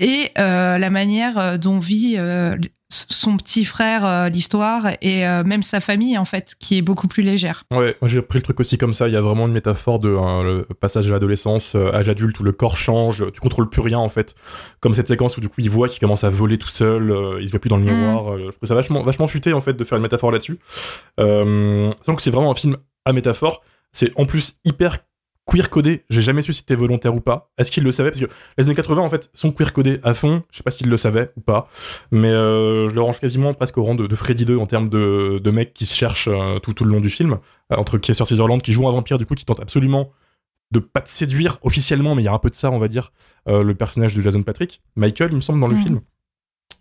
et 0.00 0.30
euh, 0.38 0.78
la 0.78 0.90
manière 0.90 1.38
euh, 1.38 1.56
dont 1.58 1.78
vit 1.78 2.16
euh, 2.18 2.56
son 2.88 3.36
petit 3.36 3.64
frère 3.64 4.06
euh, 4.06 4.28
l'histoire 4.28 4.86
et 5.00 5.26
euh, 5.26 5.42
même 5.44 5.62
sa 5.62 5.80
famille 5.80 6.16
en 6.16 6.24
fait, 6.24 6.54
qui 6.60 6.78
est 6.78 6.82
beaucoup 6.82 7.08
plus 7.08 7.22
légère. 7.22 7.64
Ouais, 7.72 7.96
moi 8.00 8.08
j'ai 8.08 8.22
pris 8.22 8.38
le 8.38 8.42
truc 8.42 8.60
aussi 8.60 8.78
comme 8.78 8.94
ça. 8.94 9.08
Il 9.08 9.14
y 9.14 9.16
a 9.16 9.20
vraiment 9.20 9.46
une 9.46 9.52
métaphore 9.52 9.98
de 9.98 10.14
hein, 10.16 10.42
le 10.44 10.62
passage 10.78 11.08
à 11.08 11.10
l'adolescence, 11.12 11.74
euh, 11.74 11.92
âge 11.92 12.08
adulte 12.08 12.38
où 12.38 12.44
le 12.44 12.52
corps 12.52 12.76
change, 12.76 13.24
tu 13.32 13.40
contrôles 13.40 13.68
plus 13.68 13.82
rien 13.82 13.98
en 13.98 14.08
fait. 14.08 14.34
Comme 14.80 14.94
cette 14.94 15.08
séquence 15.08 15.36
où 15.36 15.40
du 15.40 15.48
coup 15.48 15.60
il 15.60 15.70
voit 15.70 15.88
qu'il 15.88 15.98
commence 16.00 16.24
à 16.24 16.30
voler 16.30 16.58
tout 16.58 16.68
seul, 16.70 17.12
il 17.40 17.46
se 17.46 17.50
voit 17.50 17.60
plus 17.60 17.68
dans 17.70 17.76
le 17.76 17.84
Mm. 17.84 17.96
miroir. 17.96 18.38
je 18.38 18.50
trouve 18.50 18.68
ça 18.68 18.74
vachement, 18.74 19.02
vachement 19.02 19.26
futé 19.26 19.52
en 19.52 19.60
fait 19.60 19.72
de 19.74 19.84
faire 19.84 19.96
une 19.96 20.02
métaphore 20.02 20.30
là-dessus. 20.30 20.58
Que 21.16 21.92
c'est 22.18 22.30
vraiment 22.30 22.52
un 22.52 22.54
film 22.54 22.76
à 23.04 23.12
métaphore. 23.12 23.62
C'est 23.92 24.12
en 24.16 24.26
plus 24.26 24.58
hyper 24.64 24.98
queer 25.46 25.70
codé. 25.70 26.04
J'ai 26.10 26.22
jamais 26.22 26.42
su 26.42 26.52
si 26.52 26.60
c'était 26.60 26.74
volontaire 26.74 27.14
ou 27.14 27.20
pas. 27.20 27.50
Est-ce 27.56 27.70
qu'il 27.70 27.84
le 27.84 27.92
savait? 27.92 28.10
Parce 28.10 28.20
que 28.20 28.26
les 28.58 28.64
années 28.64 28.74
80 28.74 29.00
en 29.02 29.08
fait 29.10 29.30
sont 29.32 29.52
queer 29.52 29.72
codés 29.72 30.00
à 30.02 30.12
fond. 30.14 30.42
Je 30.50 30.56
sais 30.58 30.62
pas 30.62 30.70
s'il 30.70 30.88
le 30.90 30.96
savait 30.96 31.30
ou 31.36 31.40
pas. 31.40 31.68
Mais 32.10 32.30
euh, 32.30 32.88
je 32.88 32.94
le 32.94 33.00
range 33.00 33.20
quasiment 33.20 33.54
presque 33.54 33.78
au 33.78 33.84
rang 33.84 33.94
de, 33.94 34.06
de 34.06 34.14
Freddy 34.16 34.44
2 34.44 34.56
en 34.56 34.66
termes 34.66 34.88
de, 34.88 35.40
de 35.42 35.50
mecs 35.50 35.72
qui 35.72 35.86
se 35.86 35.94
cherchent 35.94 36.28
euh, 36.28 36.58
tout, 36.58 36.72
tout 36.74 36.84
le 36.84 36.90
long 36.90 37.00
du 37.00 37.10
film. 37.10 37.38
Euh, 37.72 37.76
entre 37.76 37.98
Kiefer 37.98 38.24
Sutherland 38.24 38.60
qui 38.60 38.72
joue 38.72 38.88
un 38.88 38.92
vampire 38.92 39.18
du 39.18 39.26
coup 39.26 39.34
qui 39.34 39.44
tente 39.44 39.60
absolument 39.60 40.10
de 40.72 40.80
pas 40.80 41.00
te 41.00 41.08
séduire 41.08 41.58
officiellement, 41.62 42.14
mais 42.16 42.22
il 42.22 42.24
y 42.24 42.28
a 42.28 42.32
un 42.32 42.38
peu 42.40 42.50
de 42.50 42.56
ça, 42.56 42.70
on 42.72 42.78
va 42.80 42.88
dire. 42.88 43.12
le 43.46 43.72
personnage 43.74 44.16
de 44.16 44.22
Jason 44.22 44.42
Patrick, 44.42 44.82
Michael, 44.96 45.28
il 45.30 45.36
me 45.36 45.40
semble, 45.40 45.60
dans 45.60 45.68
le 45.68 45.76
Mhm. 45.76 45.82
film. 45.82 46.00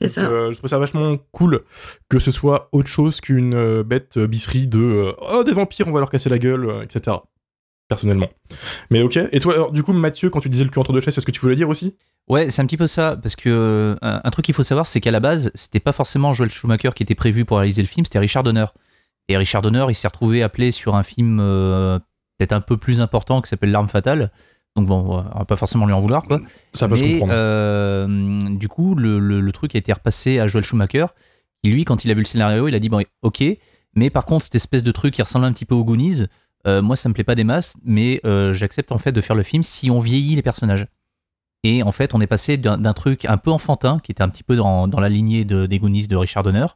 C'est 0.01 0.07
ça. 0.09 0.25
euh, 0.25 0.51
je 0.51 0.57
trouve 0.57 0.69
ça 0.69 0.79
vachement 0.79 1.17
cool 1.31 1.61
que 2.09 2.17
ce 2.19 2.31
soit 2.31 2.67
autre 2.73 2.89
chose 2.89 3.21
qu'une 3.21 3.53
euh, 3.53 3.83
bête 3.83 4.17
euh, 4.17 4.25
bisserie 4.27 4.65
de 4.67 5.13
oh 5.21 5.43
des 5.43 5.53
vampires, 5.53 5.87
on 5.87 5.91
va 5.93 5.99
leur 5.99 6.09
casser 6.09 6.29
la 6.29 6.39
gueule, 6.39 6.81
etc. 6.83 7.17
Personnellement. 7.87 8.29
Mais 8.89 9.01
ok. 9.01 9.19
Et 9.31 9.39
toi, 9.39 9.53
alors, 9.53 9.71
du 9.71 9.83
coup, 9.83 9.93
Mathieu, 9.93 10.29
quand 10.29 10.39
tu 10.39 10.49
disais 10.49 10.63
le 10.63 10.69
cul 10.71 10.79
entre 10.79 10.91
deux 10.93 11.01
chaises, 11.01 11.13
c'est 11.13 11.21
ce 11.21 11.25
que 11.25 11.31
tu 11.31 11.39
voulais 11.39 11.55
dire 11.55 11.69
aussi? 11.69 11.95
Ouais, 12.27 12.49
c'est 12.49 12.61
un 12.61 12.65
petit 12.65 12.77
peu 12.77 12.87
ça, 12.87 13.15
parce 13.21 13.35
que 13.35 13.49
euh, 13.49 13.95
un, 14.01 14.29
truc 14.31 14.45
qu'il 14.45 14.55
faut 14.55 14.63
savoir, 14.63 14.87
c'est 14.87 14.99
qu'à 14.99 15.11
la 15.11 15.19
base, 15.19 15.51
c'était 15.53 15.79
pas 15.79 15.91
forcément 15.91 16.33
Joel 16.33 16.49
Schumacher 16.49 16.89
qui 16.95 17.03
était 17.03 17.13
prévu 17.13 17.45
pour 17.45 17.57
réaliser 17.57 17.83
le 17.83 17.87
film, 17.87 18.03
c'était 18.03 18.17
Richard 18.17 18.41
Donner. 18.41 18.65
Et 19.29 19.37
Richard 19.37 19.61
Donner, 19.61 19.85
il 19.89 19.93
s'est 19.95 20.07
retrouvé 20.07 20.41
appelé 20.41 20.71
sur 20.71 20.95
un 20.95 21.03
film 21.03 21.39
euh, 21.39 21.99
peut-être 22.39 22.53
un 22.53 22.61
peu 22.61 22.77
plus 22.77 23.01
important 23.01 23.41
qui 23.41 23.49
s'appelle 23.49 23.69
L'arme 23.71 23.87
fatale. 23.89 24.31
Donc 24.75 24.87
bon, 24.87 25.23
on 25.33 25.37
va 25.39 25.45
pas 25.45 25.55
forcément 25.55 25.85
lui 25.85 25.93
en 25.93 26.01
vouloir, 26.01 26.23
quoi. 26.23 26.41
Ça 26.73 26.87
peut 26.89 26.97
se 26.97 27.03
Mais, 27.03 27.11
comprendre. 27.13 27.33
euh, 27.35 28.49
du 28.57 28.67
coup, 28.67 28.95
le, 28.95 29.19
le- 29.19 29.39
le 29.41 29.51
truc 29.51 29.75
a 29.75 29.77
été 29.77 29.93
repassé 29.93 30.39
à 30.39 30.47
Joel 30.47 30.63
Schumacher, 30.63 31.05
qui 31.63 31.69
lui, 31.69 31.85
quand 31.85 32.03
il 32.05 32.11
a 32.11 32.13
vu 32.13 32.21
le 32.21 32.25
scénario, 32.25 32.67
il 32.67 32.75
a 32.75 32.79
dit 32.79 32.89
bon, 32.89 33.03
ok, 33.21 33.43
mais 33.95 34.09
par 34.09 34.25
contre, 34.25 34.45
cette 34.45 34.55
espèce 34.55 34.83
de 34.83 34.91
truc 34.91 35.13
qui 35.13 35.21
ressemble 35.21 35.45
un 35.45 35.53
petit 35.53 35.65
peu 35.65 35.75
aux 35.75 35.85
Goonies, 35.85 36.25
euh, 36.67 36.81
moi, 36.81 36.95
ça 36.95 37.09
me 37.09 37.13
plaît 37.13 37.23
pas 37.23 37.35
des 37.35 37.43
masses, 37.43 37.73
mais 37.83 38.21
euh, 38.25 38.53
j'accepte 38.53 38.91
en 38.91 38.97
fait 38.97 39.11
de 39.11 39.21
faire 39.21 39.35
le 39.35 39.43
film 39.43 39.63
si 39.63 39.91
on 39.91 39.99
vieillit 39.99 40.35
les 40.35 40.41
personnages. 40.41 40.87
Et 41.63 41.83
en 41.83 41.91
fait, 41.91 42.13
on 42.13 42.21
est 42.21 42.27
passé 42.27 42.57
d'un 42.57 42.93
truc 42.93 43.25
un 43.25 43.37
peu 43.37 43.49
enfantin, 43.49 43.99
qui 43.99 44.11
était 44.11 44.21
un 44.21 44.29
petit 44.29 44.43
peu 44.43 44.55
dans, 44.55 44.87
la 44.87 45.09
lignée 45.09 45.45
de, 45.45 45.65
des 45.65 45.79
Goonies 45.79 46.07
de 46.07 46.15
Richard 46.15 46.43
Donner, 46.43 46.67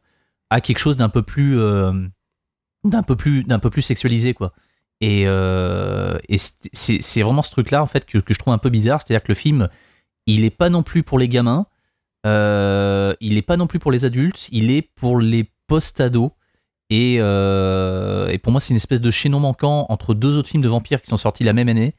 à 0.50 0.62
quelque 0.62 0.80
chose 0.80 0.98
d'un 0.98 1.10
peu 1.10 1.22
plus, 1.22 1.60
euh, 1.60 1.94
d'un 2.84 3.04
peu 3.04 3.16
plus, 3.16 3.44
d'un 3.44 3.60
peu 3.60 3.70
plus 3.70 3.84
sexualisé, 3.84 4.34
quoi. 4.34 4.52
Et, 5.00 5.22
et 5.24 6.38
c'est- 6.74 7.22
vraiment 7.22 7.44
ce 7.44 7.52
truc-là, 7.52 7.84
en 7.84 7.86
fait, 7.86 8.06
que, 8.06 8.20
je 8.28 8.40
trouve 8.40 8.54
un 8.54 8.58
peu 8.58 8.72
bizarre. 8.72 9.02
C'est-à-dire 9.02 9.22
que 9.22 9.32
le 9.32 9.36
film, 9.36 9.70
il 10.26 10.44
est 10.44 10.50
pas 10.50 10.70
non 10.70 10.82
plus 10.82 11.04
pour 11.04 11.20
les 11.20 11.28
gamins, 11.28 11.68
il 12.26 13.38
est 13.38 13.46
pas 13.46 13.58
non 13.58 13.68
plus 13.68 13.78
pour 13.78 13.92
les 13.92 14.06
adultes, 14.06 14.50
il 14.52 14.72
est 14.72 14.82
pour 14.82 15.20
les 15.20 15.52
post-ados. 15.68 16.32
Et, 16.90 17.18
euh, 17.20 18.28
et 18.30 18.38
pour 18.40 18.52
moi, 18.52 18.60
c'est 18.60 18.72
une 18.72 18.76
espèce 18.78 19.02
de 19.02 19.12
chaînon 19.12 19.40
manquant 19.40 19.86
entre 19.90 20.14
deux 20.14 20.38
autres 20.38 20.50
films 20.50 20.64
de 20.64 20.70
vampires 20.70 21.02
qui 21.02 21.08
sont 21.10 21.18
sortis 21.18 21.44
la 21.44 21.54
même 21.54 21.70
année. 21.70 21.94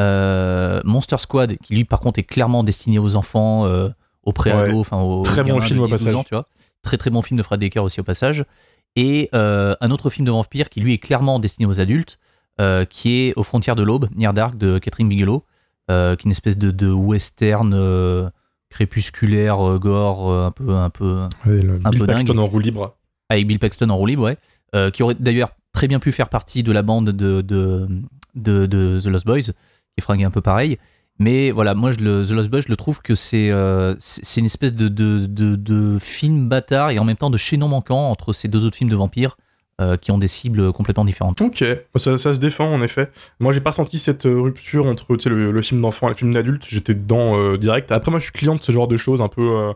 Euh, 0.00 0.80
Monster 0.84 1.18
Squad, 1.18 1.56
qui 1.58 1.74
lui, 1.74 1.84
par 1.84 2.00
contre, 2.00 2.18
est 2.18 2.24
clairement 2.24 2.62
destiné 2.64 2.98
aux 2.98 3.16
enfants, 3.16 3.66
euh, 3.66 3.90
aux 4.22 4.32
pré-ados, 4.32 4.72
Ouais. 4.72 4.78
enfin 4.80 4.98
aux 5.00 5.22
Très 5.22 5.44
bon 5.44 5.60
film 5.60 5.80
au 5.80 5.86
10-12 5.86 5.90
passage. 5.90 6.14
ans, 6.14 6.24
tu 6.24 6.34
vois. 6.34 6.46
Très 6.82 6.96
très 6.96 7.10
bon 7.10 7.20
film 7.20 7.36
de 7.36 7.42
Fred 7.42 7.60
Decker 7.60 7.80
aussi 7.84 8.00
au 8.00 8.04
passage. 8.04 8.44
Et 8.96 9.28
euh, 9.34 9.76
un 9.82 9.90
autre 9.90 10.08
film 10.08 10.24
de 10.26 10.30
vampire 10.30 10.70
qui 10.70 10.80
lui 10.80 10.94
est 10.94 10.98
clairement 10.98 11.38
destiné 11.38 11.66
aux 11.66 11.78
adultes, 11.80 12.18
euh, 12.60 12.86
qui 12.86 13.18
est 13.20 13.34
aux 13.36 13.42
frontières 13.42 13.76
de 13.76 13.82
l'aube, 13.82 14.08
Near 14.16 14.32
Dark 14.32 14.56
de 14.56 14.78
Catherine 14.78 15.08
Bigelow, 15.08 15.44
euh, 15.90 16.16
qui 16.16 16.22
est 16.22 16.24
une 16.26 16.30
espèce 16.30 16.56
de, 16.56 16.70
de 16.70 16.90
western 16.90 17.72
euh, 17.74 18.30
crépusculaire, 18.70 19.60
euh, 19.66 19.78
gore, 19.78 20.30
euh, 20.30 20.46
un 20.46 20.50
peu, 20.50 20.74
un 20.74 20.90
peu 20.90 21.18
le 21.44 21.80
Un 21.84 21.90
Bill 21.90 22.00
peu 22.00 22.06
dingue. 22.06 22.38
en 22.38 22.46
roue 22.46 22.58
libre. 22.60 22.96
Avec 23.30 23.46
Bill 23.46 23.58
Paxton 23.58 23.88
en 23.88 23.96
roue 23.96 24.06
libre, 24.06 24.24
ouais, 24.24 24.36
euh, 24.74 24.90
qui 24.90 25.02
aurait 25.02 25.14
d'ailleurs 25.18 25.52
très 25.72 25.88
bien 25.88 26.00
pu 26.00 26.12
faire 26.12 26.28
partie 26.28 26.62
de 26.62 26.72
la 26.72 26.82
bande 26.82 27.10
de, 27.10 27.86
The 28.34 29.06
Lost 29.06 29.24
Boys, 29.24 29.52
qui 29.96 30.22
est 30.22 30.24
un 30.24 30.30
peu 30.30 30.42
pareil. 30.42 30.78
Mais 31.18 31.50
voilà, 31.50 31.74
moi, 31.74 31.92
je 31.92 32.00
le, 32.00 32.24
The 32.26 32.30
Lost 32.30 32.50
Boys, 32.50 32.60
je 32.62 32.68
le 32.68 32.76
trouve 32.76 33.02
que 33.02 33.14
c'est 33.14 33.50
euh, 33.50 33.94
une 34.36 34.44
espèce 34.44 34.72
de, 34.74 35.98
film 36.00 36.48
bâtard 36.48 36.90
et 36.90 36.98
en 36.98 37.04
même 37.04 37.16
temps 37.16 37.30
de 37.30 37.36
chaînon 37.36 37.68
manquant 37.68 38.10
entre 38.10 38.32
ces 38.32 38.48
deux 38.48 38.66
autres 38.66 38.76
films 38.76 38.90
de 38.90 38.96
vampires 38.96 39.36
euh, 39.80 39.96
qui 39.96 40.10
ont 40.10 40.18
des 40.18 40.26
cibles 40.26 40.72
complètement 40.72 41.04
différentes. 41.04 41.40
Ok, 41.40 41.64
ça, 41.96 42.18
se 42.18 42.40
défend 42.40 42.72
en 42.72 42.82
effet. 42.82 43.10
Moi 43.38 43.52
j'ai 43.52 43.60
pas 43.60 43.72
senti 43.72 43.98
cette 43.98 44.24
rupture 44.24 44.86
entre 44.86 45.16
le, 45.26 45.52
le 45.52 45.62
film 45.62 45.80
d'enfant 45.80 46.08
et 46.08 46.10
le 46.10 46.16
film 46.16 46.32
d'adulte, 46.32 46.66
j'étais 46.68 46.94
dedans 46.94 47.56
direct. 47.56 47.92
Après 47.92 48.10
moi 48.10 48.18
je 48.18 48.24
suis 48.24 48.32
client 48.32 48.56
de 48.56 48.60
ce 48.60 48.72
genre 48.72 48.88
de 48.88 48.96
choses 48.96 49.22
un 49.22 49.28
peu, 49.28 49.42
on 49.42 49.74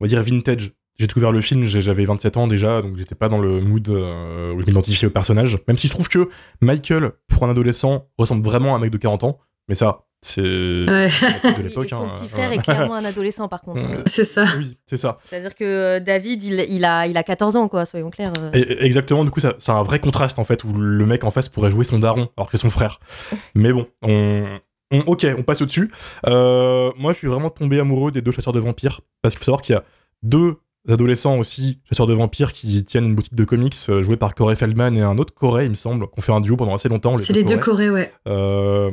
va 0.00 0.08
dire 0.08 0.22
vintage. 0.22 0.72
J'ai 0.98 1.06
découvert 1.06 1.30
le 1.30 1.40
film, 1.40 1.64
j'avais 1.64 2.04
27 2.04 2.36
ans 2.36 2.46
déjà, 2.48 2.82
donc 2.82 2.96
j'étais 2.96 3.14
pas 3.14 3.28
dans 3.28 3.38
le 3.38 3.60
mood 3.60 3.88
euh, 3.88 4.52
où 4.52 4.60
je 4.60 4.66
m'identifiais 4.66 5.06
au 5.06 5.10
personnage. 5.10 5.58
Même 5.68 5.76
si 5.76 5.86
je 5.86 5.92
trouve 5.92 6.08
que 6.08 6.28
Michael, 6.60 7.12
pour 7.28 7.44
un 7.44 7.50
adolescent, 7.50 8.08
ressemble 8.18 8.44
vraiment 8.44 8.74
à 8.74 8.78
un 8.78 8.80
mec 8.80 8.90
de 8.90 8.96
40 8.96 9.22
ans, 9.22 9.38
mais 9.68 9.76
ça, 9.76 10.06
c'est 10.22 10.40
Ouais, 10.42 11.06
de 11.06 11.62
l'époque. 11.68 11.88
son 11.90 12.02
hein, 12.06 12.14
petit 12.16 12.26
frère 12.26 12.50
est 12.50 12.58
clairement 12.58 12.96
un 12.96 13.04
adolescent 13.04 13.46
par 13.46 13.60
contre. 13.60 13.80
Mm. 13.82 14.02
c'est 14.06 14.24
ça. 14.24 14.44
Oui, 14.58 14.76
c'est 14.86 14.96
ça. 14.96 15.18
C'est-à-dire 15.26 15.54
que 15.54 15.64
euh, 15.64 16.00
David, 16.00 16.42
il, 16.42 16.66
il 16.68 16.84
a, 16.84 17.06
il 17.06 17.16
a 17.16 17.22
14 17.22 17.54
ans, 17.56 17.68
quoi, 17.68 17.84
soyons 17.84 18.10
clairs. 18.10 18.32
euh. 18.40 18.50
Et- 18.54 18.84
exactement, 18.84 19.24
du 19.24 19.30
coup, 19.30 19.38
c'est 19.40 19.70
un 19.70 19.82
vrai 19.84 20.00
contraste 20.00 20.40
en 20.40 20.44
fait, 20.44 20.64
où 20.64 20.72
le 20.72 21.06
mec 21.06 21.22
en 21.22 21.30
face 21.30 21.48
pourrait 21.48 21.70
jouer 21.70 21.84
son 21.84 22.00
daron, 22.00 22.28
alors 22.36 22.48
que 22.48 22.56
c'est 22.56 22.62
son 22.62 22.70
frère. 22.70 22.98
Mais 23.54 23.72
bon, 23.72 23.86
on, 24.02 24.42
on- 24.90 25.00
ok, 25.02 25.28
on 25.38 25.44
passe 25.44 25.62
au-dessus. 25.62 25.92
Euh, 26.26 26.90
moi, 26.98 27.12
je 27.12 27.18
suis 27.18 27.28
vraiment 27.28 27.50
tombé 27.50 27.78
amoureux 27.78 28.10
des 28.10 28.20
deux 28.20 28.32
chasseurs 28.32 28.52
de 28.52 28.58
vampires, 28.58 29.00
parce 29.22 29.34
qu'il 29.34 29.38
faut 29.38 29.44
savoir 29.44 29.62
qu'il 29.62 29.74
y 29.74 29.78
a 29.78 29.84
deux 30.24 30.56
adolescents 30.88 31.38
aussi, 31.38 31.80
chasseurs 31.88 32.06
de 32.06 32.14
vampires, 32.14 32.52
qui 32.52 32.84
tiennent 32.84 33.06
une 33.06 33.14
boutique 33.14 33.34
de 33.34 33.44
comics 33.44 33.74
euh, 33.88 34.02
jouée 34.02 34.16
par 34.16 34.34
Corey 34.34 34.56
Feldman 34.56 34.96
et 34.96 35.02
un 35.02 35.18
autre 35.18 35.34
Corey, 35.34 35.66
il 35.66 35.70
me 35.70 35.74
semble, 35.74 36.06
qu'on 36.08 36.20
fait 36.20 36.32
un 36.32 36.40
duo 36.40 36.56
pendant 36.56 36.74
assez 36.74 36.88
longtemps. 36.88 37.16
C'est 37.18 37.32
les 37.32 37.44
deux 37.44 37.58
Corey, 37.58 37.90
ouais. 37.90 38.12
euh, 38.26 38.90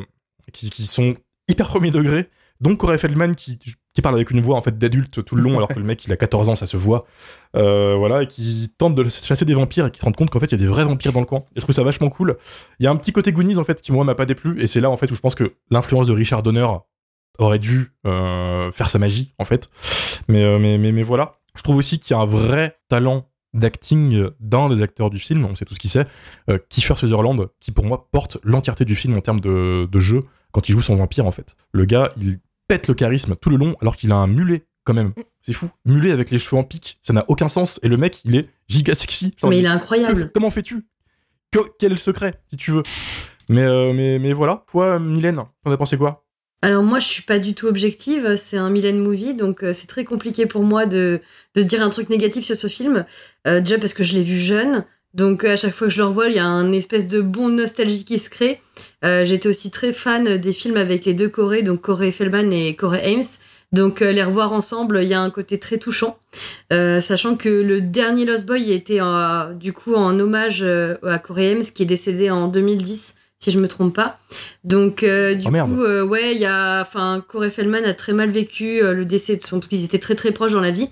qui, 0.53 0.69
qui 0.69 0.85
sont 0.85 1.15
hyper 1.47 1.67
premier 1.67 1.91
degré. 1.91 2.29
Donc 2.61 2.79
Corey 2.79 2.97
Feldman 2.97 3.35
qui, 3.35 3.59
qui 3.95 4.01
parle 4.01 4.15
avec 4.15 4.31
une 4.31 4.39
voix 4.39 4.55
en 4.55 4.61
fait 4.61 4.77
d'adulte 4.77 5.23
tout 5.25 5.35
le 5.35 5.41
long, 5.41 5.57
alors 5.57 5.67
que 5.67 5.79
le 5.79 5.83
mec 5.85 6.05
il 6.05 6.13
a 6.13 6.17
14 6.17 6.47
ans, 6.49 6.55
ça 6.55 6.65
se 6.65 6.77
voit. 6.77 7.05
Euh, 7.55 7.95
voilà, 7.97 8.23
et 8.23 8.27
qui 8.27 8.71
tente 8.77 8.95
de 8.95 9.09
chasser 9.09 9.43
des 9.43 9.53
vampires 9.53 9.87
et 9.87 9.91
qui 9.91 9.99
se 9.99 10.05
rendent 10.05 10.15
compte 10.15 10.29
qu'en 10.29 10.39
fait 10.39 10.47
il 10.47 10.51
y 10.53 10.55
a 10.55 10.57
des 10.59 10.67
vrais 10.67 10.85
vampires 10.85 11.11
dans 11.11 11.19
le 11.19 11.25
coin. 11.25 11.39
Et 11.55 11.59
je 11.59 11.61
trouve 11.61 11.75
ça 11.75 11.83
vachement 11.83 12.09
cool. 12.09 12.37
Il 12.79 12.83
y 12.83 12.87
a 12.87 12.91
un 12.91 12.95
petit 12.95 13.11
côté 13.11 13.33
Goonies 13.33 13.57
en 13.57 13.65
fait 13.65 13.81
qui 13.81 13.91
moi 13.91 14.05
m'a 14.05 14.15
pas 14.15 14.25
déplu, 14.25 14.61
et 14.61 14.67
c'est 14.67 14.79
là 14.79 14.89
en 14.89 14.95
fait 14.97 15.11
où 15.11 15.15
je 15.15 15.19
pense 15.21 15.35
que 15.35 15.55
l'influence 15.69 16.07
de 16.07 16.13
Richard 16.13 16.43
Donner 16.43 16.67
aurait 17.39 17.59
dû 17.59 17.91
euh, 18.07 18.71
faire 18.71 18.89
sa 18.89 18.99
magie 18.99 19.33
en 19.37 19.45
fait. 19.45 19.69
Mais, 20.29 20.57
mais, 20.59 20.77
mais, 20.77 20.93
mais 20.93 21.03
voilà. 21.03 21.35
Je 21.55 21.61
trouve 21.63 21.77
aussi 21.77 21.99
qu'il 21.99 22.15
y 22.15 22.19
a 22.19 22.21
un 22.21 22.25
vrai 22.25 22.77
talent 22.89 23.29
d'acting 23.53 24.29
d'un 24.39 24.67
des 24.69 24.81
acteurs 24.81 25.09
du 25.09 25.17
film, 25.19 25.45
on 25.45 25.55
sait 25.55 25.63
tout 25.65 25.73
ce 25.73 25.79
qu'il 25.79 25.89
sait, 25.89 26.05
euh, 26.49 26.57
Kiefer 26.69 26.95
Sutherland, 26.95 27.47
qui 27.61 27.71
pour 27.71 27.85
moi 27.85 28.09
porte 28.11 28.37
l'entièreté 28.43 28.83
du 28.85 28.95
film 28.95 29.17
en 29.17 29.21
termes 29.21 29.39
de, 29.39 29.87
de 29.89 29.99
jeu 29.99 30.19
quand 30.51 30.67
il 30.67 30.73
joue 30.73 30.81
son 30.81 30.95
vampire 30.95 31.25
en 31.25 31.31
fait. 31.31 31.55
Le 31.71 31.85
gars, 31.85 32.11
il 32.19 32.39
pète 32.67 32.87
le 32.87 32.93
charisme 32.93 33.35
tout 33.35 33.49
le 33.49 33.55
long 33.57 33.75
alors 33.81 33.95
qu'il 33.95 34.11
a 34.11 34.15
un 34.15 34.27
mulet 34.27 34.65
quand 34.83 34.93
même. 34.93 35.13
C'est 35.41 35.53
fou. 35.53 35.69
Mulet 35.85 36.11
avec 36.11 36.31
les 36.31 36.37
cheveux 36.37 36.57
en 36.57 36.63
pique, 36.63 36.99
ça 37.01 37.13
n'a 37.13 37.23
aucun 37.27 37.47
sens. 37.47 37.79
Et 37.81 37.87
le 37.87 37.97
mec, 37.97 38.21
il 38.25 38.35
est 38.35 38.49
giga 38.67 38.93
sexy. 38.93 39.33
Genre, 39.37 39.49
Mais 39.49 39.59
il 39.59 39.65
est 39.65 39.69
incroyable. 39.69 40.31
comment 40.33 40.51
fais-tu? 40.51 40.85
Que- 41.51 41.59
Quel 41.79 41.91
est 41.91 41.95
le 41.95 41.99
secret, 41.99 42.33
si 42.49 42.57
tu 42.57 42.71
veux 42.71 42.83
mais, 43.47 43.61
euh, 43.61 43.93
mais, 43.93 44.17
mais 44.19 44.33
voilà. 44.33 44.63
Toi, 44.71 44.97
Mylène, 44.99 45.43
t'en 45.63 45.71
as 45.71 45.77
pensé 45.77 45.97
quoi? 45.97 46.24
Alors 46.65 46.81
moi, 46.81 46.97
je 46.97 47.05
suis 47.05 47.21
pas 47.21 47.37
du 47.37 47.53
tout 47.53 47.67
objective. 47.67 48.37
C'est 48.37 48.57
un 48.57 48.71
Mylène 48.71 48.97
movie, 48.97 49.35
donc 49.35 49.63
euh, 49.63 49.71
c'est 49.71 49.85
très 49.85 50.03
compliqué 50.03 50.47
pour 50.47 50.63
moi 50.63 50.87
de, 50.87 51.21
de 51.53 51.61
dire 51.61 51.83
un 51.83 51.91
truc 51.91 52.09
négatif 52.09 52.43
sur 52.43 52.55
ce 52.55 52.65
film. 52.65 53.05
Euh, 53.45 53.59
déjà 53.59 53.77
parce 53.77 53.93
que 53.93 54.03
je 54.03 54.13
l'ai 54.13 54.23
vu 54.23 54.39
jeune. 54.39 54.83
Donc 55.13 55.45
à 55.45 55.57
chaque 55.57 55.75
fois 55.75 55.85
que 55.85 55.93
je 55.93 55.99
le 55.99 56.05
revois, 56.05 56.27
il 56.27 56.33
y 56.33 56.39
a 56.39 56.45
un 56.47 56.71
espèce 56.71 57.07
de 57.07 57.21
bon 57.21 57.49
nostalgie 57.49 58.03
qui 58.03 58.17
se 58.17 58.31
crée. 58.31 58.61
Euh, 59.03 59.25
J'étais 59.25 59.47
aussi 59.47 59.69
très 59.69 59.93
fan 59.93 60.39
des 60.39 60.53
films 60.53 60.77
avec 60.77 61.05
les 61.05 61.13
deux 61.13 61.29
Corées, 61.29 61.61
donc 61.61 61.81
Corey 61.81 62.11
Feldman 62.11 62.51
et 62.51 62.75
Corey 62.75 63.13
Ames. 63.13 63.21
Donc 63.71 63.99
les 63.99 64.23
revoir 64.23 64.51
ensemble, 64.51 65.01
il 65.03 65.07
y 65.07 65.13
a 65.13 65.21
un 65.21 65.29
côté 65.29 65.59
très 65.59 65.77
touchant. 65.77 66.17
Sachant 66.71 67.35
que 67.35 67.49
le 67.49 67.81
dernier 67.81 68.25
Lost 68.25 68.45
Boy 68.45 68.71
était 68.71 69.01
du 69.55 69.73
coup 69.73 69.93
en 69.95 70.17
hommage 70.19 70.63
à 70.63 71.19
Corey 71.19 71.51
Ames 71.51 71.63
qui 71.73 71.83
est 71.83 71.87
décédé 71.87 72.29
en 72.29 72.47
2010, 72.47 73.15
si 73.45 73.51
je 73.51 73.59
me 73.59 73.67
trompe 73.67 73.93
pas. 73.93 74.17
Donc 74.63 75.03
euh, 75.03 75.35
du 75.35 75.47
Oh, 75.47 75.65
coup, 75.65 75.83
euh, 75.83 76.03
ouais, 76.03 76.33
il 76.33 76.41
y 76.41 76.45
a, 76.45 76.81
enfin, 76.81 77.23
Corey 77.27 77.51
Feldman 77.51 77.85
a 77.85 77.93
très 77.93 78.11
mal 78.11 78.29
vécu 78.31 78.81
euh, 78.81 78.93
le 78.93 79.05
décès 79.05 79.35
de 79.35 79.43
son, 79.43 79.59
parce 79.59 79.67
qu'ils 79.67 79.85
étaient 79.85 79.99
très 79.99 80.15
très 80.15 80.31
proches 80.31 80.53
dans 80.53 80.61
la 80.61 80.71
vie 80.71 80.89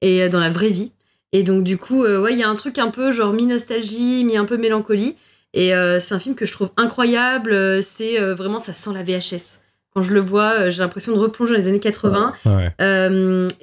et 0.00 0.28
dans 0.28 0.40
la 0.40 0.50
vraie 0.50 0.70
vie. 0.70 0.90
Et 1.32 1.44
donc 1.44 1.62
du 1.62 1.78
coup, 1.78 2.02
ouais, 2.02 2.32
il 2.32 2.38
y 2.38 2.42
a 2.42 2.48
un 2.48 2.54
truc 2.56 2.78
un 2.78 2.90
peu 2.90 3.10
genre 3.12 3.32
mi 3.32 3.46
nostalgie, 3.46 4.24
mi 4.24 4.36
un 4.36 4.44
peu 4.44 4.56
mélancolie. 4.56 5.16
Et 5.52 5.70
c'est 6.00 6.14
un 6.14 6.18
film 6.18 6.34
que 6.34 6.46
je 6.46 6.52
trouve 6.52 6.70
incroyable. 6.76 7.82
C'est 7.82 8.20
vraiment 8.34 8.60
ça 8.60 8.72
sent 8.74 8.90
la 8.92 9.02
VHS. 9.02 9.62
Quand 9.94 10.02
je 10.02 10.12
le 10.12 10.20
vois, 10.20 10.68
j'ai 10.68 10.80
l'impression 10.80 11.12
de 11.12 11.18
replonger 11.18 11.54
dans 11.54 11.58
les 11.58 11.68
années 11.68 11.80
80. 11.80 12.34
Ouais. 12.44 12.72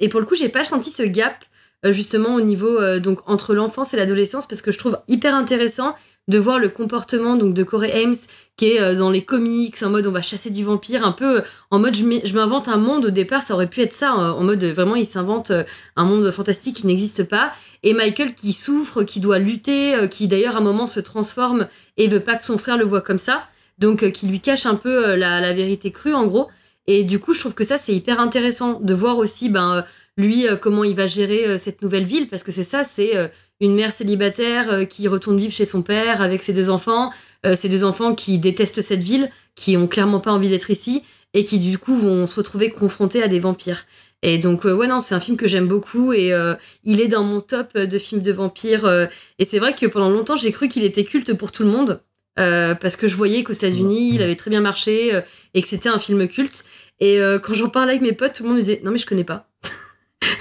Et 0.00 0.08
pour 0.08 0.20
le 0.20 0.26
coup, 0.26 0.34
j'ai 0.34 0.48
pas 0.48 0.64
senti 0.64 0.90
ce 0.90 1.02
gap 1.04 1.36
justement 1.84 2.34
au 2.34 2.40
niveau 2.40 2.78
donc 2.98 3.20
entre 3.26 3.54
l'enfance 3.54 3.94
et 3.94 3.96
l'adolescence 3.96 4.46
parce 4.46 4.60
que 4.62 4.72
je 4.72 4.78
trouve 4.78 4.98
hyper 5.08 5.34
intéressant 5.34 5.94
de 6.32 6.38
voir 6.38 6.58
le 6.58 6.68
comportement 6.70 7.36
donc 7.36 7.54
de 7.54 7.62
Corey 7.62 7.92
Ames 7.92 8.16
qui 8.56 8.70
est 8.70 8.80
euh, 8.80 8.96
dans 8.96 9.10
les 9.10 9.22
comics 9.22 9.76
en 9.82 9.90
mode 9.90 10.06
on 10.06 10.12
va 10.12 10.22
chasser 10.22 10.50
du 10.50 10.64
vampire 10.64 11.04
un 11.04 11.12
peu 11.12 11.38
euh, 11.38 11.42
en 11.70 11.78
mode 11.78 11.94
je 11.94 12.34
m'invente 12.34 12.68
un 12.68 12.78
monde 12.78 13.06
au 13.06 13.10
départ 13.10 13.42
ça 13.42 13.54
aurait 13.54 13.68
pu 13.68 13.82
être 13.82 13.92
ça 13.92 14.12
euh, 14.12 14.30
en 14.30 14.42
mode 14.42 14.64
vraiment 14.64 14.96
il 14.96 15.04
s'invente 15.04 15.50
euh, 15.50 15.64
un 15.94 16.04
monde 16.04 16.30
fantastique 16.30 16.76
qui 16.76 16.86
n'existe 16.86 17.24
pas. 17.24 17.52
Et 17.82 17.94
Michael 17.94 18.34
qui 18.34 18.52
souffre 18.52 19.02
qui 19.02 19.20
doit 19.20 19.38
lutter 19.38 20.08
qui 20.08 20.28
d'ailleurs 20.28 20.56
à 20.56 20.60
un 20.60 20.62
moment 20.62 20.86
se 20.86 21.00
transforme 21.00 21.66
et 21.96 22.06
veut 22.06 22.20
pas 22.20 22.36
que 22.36 22.44
son 22.44 22.56
frère 22.56 22.78
le 22.78 22.84
voit 22.84 23.00
comme 23.00 23.18
ça. 23.18 23.44
Donc 23.78 24.08
qui 24.12 24.26
lui 24.28 24.40
cache 24.40 24.66
un 24.66 24.76
peu 24.76 25.16
la, 25.16 25.40
la 25.40 25.52
vérité 25.52 25.90
crue 25.90 26.14
en 26.14 26.26
gros. 26.26 26.48
Et 26.86 27.02
du 27.02 27.18
coup 27.18 27.34
je 27.34 27.40
trouve 27.40 27.54
que 27.54 27.64
ça 27.64 27.78
c'est 27.78 27.92
hyper 27.92 28.20
intéressant 28.20 28.78
de 28.80 28.94
voir 28.94 29.18
aussi 29.18 29.48
ben 29.48 29.84
lui 30.16 30.46
comment 30.60 30.84
il 30.84 30.94
va 30.94 31.08
gérer 31.08 31.58
cette 31.58 31.82
nouvelle 31.82 32.04
ville 32.04 32.28
parce 32.28 32.44
que 32.44 32.52
c'est 32.52 32.62
ça 32.62 32.84
c'est 32.84 33.32
une 33.62 33.74
mère 33.74 33.92
célibataire 33.92 34.70
euh, 34.70 34.84
qui 34.84 35.08
retourne 35.08 35.38
vivre 35.38 35.52
chez 35.52 35.64
son 35.64 35.82
père 35.82 36.20
avec 36.20 36.42
ses 36.42 36.52
deux 36.52 36.68
enfants 36.68 37.10
euh, 37.44 37.56
ces 37.56 37.68
deux 37.68 37.82
enfants 37.84 38.14
qui 38.14 38.38
détestent 38.38 38.82
cette 38.82 39.02
ville 39.02 39.28
qui 39.56 39.76
ont 39.76 39.88
clairement 39.88 40.20
pas 40.20 40.30
envie 40.30 40.48
d'être 40.48 40.70
ici 40.70 41.02
et 41.34 41.44
qui 41.44 41.58
du 41.58 41.76
coup 41.78 41.96
vont 41.96 42.26
se 42.26 42.36
retrouver 42.36 42.70
confrontés 42.70 43.22
à 43.22 43.26
des 43.28 43.40
vampires. 43.40 43.84
Et 44.22 44.38
donc 44.38 44.64
euh, 44.64 44.72
ouais 44.74 44.86
non 44.86 45.00
c'est 45.00 45.14
un 45.16 45.20
film 45.20 45.36
que 45.36 45.48
j'aime 45.48 45.66
beaucoup 45.66 46.12
et 46.12 46.32
euh, 46.32 46.54
il 46.84 47.00
est 47.00 47.08
dans 47.08 47.24
mon 47.24 47.40
top 47.40 47.76
de 47.76 47.98
films 47.98 48.22
de 48.22 48.30
vampires 48.30 49.08
et 49.38 49.44
c'est 49.44 49.58
vrai 49.58 49.74
que 49.74 49.86
pendant 49.86 50.10
longtemps 50.10 50.36
j'ai 50.36 50.52
cru 50.52 50.68
qu'il 50.68 50.84
était 50.84 51.04
culte 51.04 51.34
pour 51.34 51.50
tout 51.50 51.64
le 51.64 51.70
monde 51.70 52.00
parce 52.36 52.96
que 52.96 53.08
je 53.08 53.16
voyais 53.16 53.42
qu'aux 53.42 53.52
États-Unis 53.52 54.14
il 54.14 54.22
avait 54.22 54.36
très 54.36 54.50
bien 54.50 54.60
marché 54.60 55.20
et 55.54 55.62
que 55.62 55.68
c'était 55.68 55.88
un 55.88 55.98
film 55.98 56.28
culte. 56.28 56.64
Et 57.00 57.18
quand 57.42 57.54
j'en 57.54 57.68
parlais 57.68 57.92
avec 57.94 58.02
mes 58.02 58.12
potes 58.12 58.34
tout 58.34 58.44
le 58.44 58.50
monde 58.50 58.58
me 58.58 58.62
disait 58.62 58.80
non 58.84 58.92
mais 58.92 58.98
je 58.98 59.06
connais 59.06 59.24
pas 59.24 59.48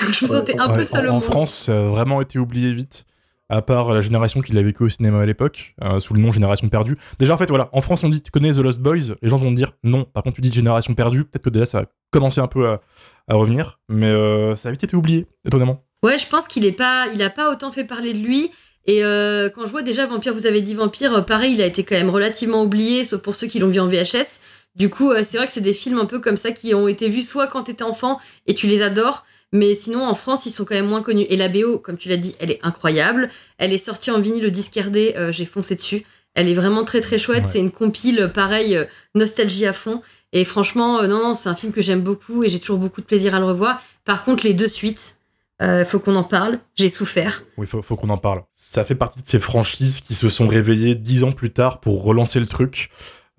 donc 0.01 0.13
je 0.13 0.25
me 0.25 0.29
sentais 0.29 0.57
un 0.59 0.69
Ouais, 0.69 0.77
peu 0.77 0.83
seule 0.83 1.09
en, 1.09 1.15
au 1.15 1.17
en 1.17 1.21
France, 1.21 1.53
ça 1.65 1.79
a 1.79 1.87
vraiment 1.87 2.21
été 2.21 2.37
oublié 2.37 2.71
vite. 2.73 3.05
À 3.51 3.61
part 3.61 3.91
la 3.91 3.99
génération 3.99 4.39
qui 4.39 4.53
l'a 4.53 4.61
vécu 4.61 4.83
au 4.83 4.87
cinéma 4.87 5.19
à 5.19 5.25
l'époque, 5.25 5.75
euh, 5.83 5.99
sous 5.99 6.13
le 6.13 6.21
nom 6.21 6.31
Génération 6.31 6.69
Perdue. 6.69 6.97
Déjà, 7.19 7.33
en 7.33 7.37
fait, 7.37 7.49
voilà, 7.49 7.67
en 7.73 7.81
France, 7.81 8.01
on 8.01 8.07
dit 8.07 8.21
Tu 8.21 8.31
connais 8.31 8.53
The 8.53 8.59
Lost 8.59 8.79
Boys 8.79 9.13
Les 9.21 9.27
gens 9.27 9.35
vont 9.35 9.51
dire 9.51 9.73
non. 9.83 10.05
Par 10.05 10.23
contre, 10.23 10.37
tu 10.37 10.41
dis 10.41 10.49
Génération 10.49 10.93
Perdue, 10.93 11.25
peut-être 11.25 11.43
que 11.43 11.49
déjà 11.49 11.65
ça 11.65 11.79
a 11.79 11.85
commencé 12.11 12.39
un 12.39 12.47
peu 12.47 12.65
à, 12.69 12.79
revenir. 13.27 13.81
Mais 13.89 14.05
euh, 14.05 14.55
ça 14.55 14.69
a 14.69 14.71
vite 14.71 14.85
été 14.85 14.95
oublié, 14.95 15.27
étonnamment. 15.43 15.83
Ouais, 16.01 16.17
je 16.17 16.27
pense 16.27 16.47
qu'il 16.47 16.65
est 16.65 16.71
pas, 16.71 17.07
il 17.13 17.29
pas 17.35 17.51
autant 17.51 17.73
fait 17.73 17.83
parler 17.83 18.13
de 18.13 18.19
lui. 18.19 18.51
Et 18.85 19.03
euh, 19.03 19.49
quand 19.49 19.65
je 19.65 19.71
vois 19.71 19.81
déjà 19.81 20.05
Vampire, 20.05 20.33
vous 20.33 20.45
avez 20.45 20.61
dit 20.61 20.73
Vampire, 20.73 21.25
pareil, 21.25 21.55
il 21.55 21.61
a 21.61 21.65
été 21.65 21.83
quand 21.83 21.95
même 21.95 22.09
relativement 22.09 22.63
oublié, 22.63 23.03
sauf 23.03 23.21
pour 23.21 23.35
ceux 23.35 23.47
qui 23.47 23.59
l'ont 23.59 23.67
vu 23.67 23.81
en 23.81 23.87
VHS. 23.87 24.39
Du 24.75 24.89
coup, 24.89 25.11
c'est 25.23 25.35
vrai 25.35 25.45
que 25.45 25.51
c'est 25.51 25.59
des 25.59 25.73
films 25.73 25.99
un 25.99 26.05
peu 26.05 26.19
comme 26.19 26.37
ça 26.37 26.53
qui 26.53 26.73
ont 26.73 26.87
été 26.87 27.09
vus 27.09 27.27
soit 27.27 27.47
quand 27.47 27.63
t'étais 27.63 27.83
enfant 27.83 28.17
et 28.47 28.53
tu 28.53 28.67
les 28.67 28.81
adores, 28.81 29.25
mais 29.51 29.73
sinon 29.73 30.05
en 30.05 30.15
France, 30.15 30.45
ils 30.45 30.51
sont 30.51 30.65
quand 30.65 30.75
même 30.75 30.87
moins 30.87 31.01
connus. 31.01 31.25
Et 31.29 31.35
la 31.35 31.49
BO, 31.49 31.77
comme 31.79 31.97
tu 31.97 32.09
l'as 32.09 32.17
dit, 32.17 32.35
elle 32.39 32.51
est 32.51 32.59
incroyable. 32.63 33.29
Elle 33.57 33.73
est 33.73 33.77
sortie 33.77 34.11
en 34.11 34.19
vinyle, 34.19 34.43
le 34.43 34.51
disque 34.51 34.75
RD, 34.75 35.15
euh, 35.15 35.31
j'ai 35.31 35.45
foncé 35.45 35.75
dessus. 35.75 36.05
Elle 36.33 36.47
est 36.47 36.53
vraiment 36.53 36.85
très 36.85 37.01
très 37.01 37.17
chouette. 37.17 37.43
Ouais. 37.43 37.49
C'est 37.51 37.59
une 37.59 37.71
compile, 37.71 38.31
pareil, 38.33 38.77
euh, 38.77 38.85
nostalgie 39.15 39.65
à 39.65 39.73
fond. 39.73 40.01
Et 40.31 40.45
franchement, 40.45 41.01
euh, 41.01 41.07
non, 41.07 41.21
non, 41.21 41.33
c'est 41.33 41.49
un 41.49 41.55
film 41.55 41.73
que 41.73 41.81
j'aime 41.81 42.01
beaucoup 42.01 42.43
et 42.43 42.49
j'ai 42.49 42.59
toujours 42.59 42.79
beaucoup 42.79 43.01
de 43.01 43.05
plaisir 43.05 43.35
à 43.35 43.39
le 43.39 43.45
revoir. 43.45 43.81
Par 44.05 44.23
contre, 44.23 44.45
les 44.45 44.53
deux 44.53 44.69
suites, 44.69 45.17
il 45.63 45.85
faut 45.85 45.99
qu'on 45.99 46.15
en 46.15 46.23
parle. 46.23 46.57
J'ai 46.73 46.89
souffert. 46.89 47.43
Oui, 47.55 47.67
faut, 47.67 47.83
faut 47.83 47.95
qu'on 47.95 48.09
en 48.09 48.17
parle. 48.17 48.41
Ça 48.51 48.83
fait 48.83 48.95
partie 48.95 49.21
de 49.21 49.27
ces 49.27 49.39
franchises 49.39 50.01
qui 50.01 50.15
se 50.15 50.27
sont 50.27 50.47
réveillées 50.47 50.95
dix 50.95 51.23
ans 51.23 51.31
plus 51.31 51.51
tard 51.51 51.81
pour 51.81 52.01
relancer 52.03 52.39
le 52.39 52.47
truc. 52.47 52.89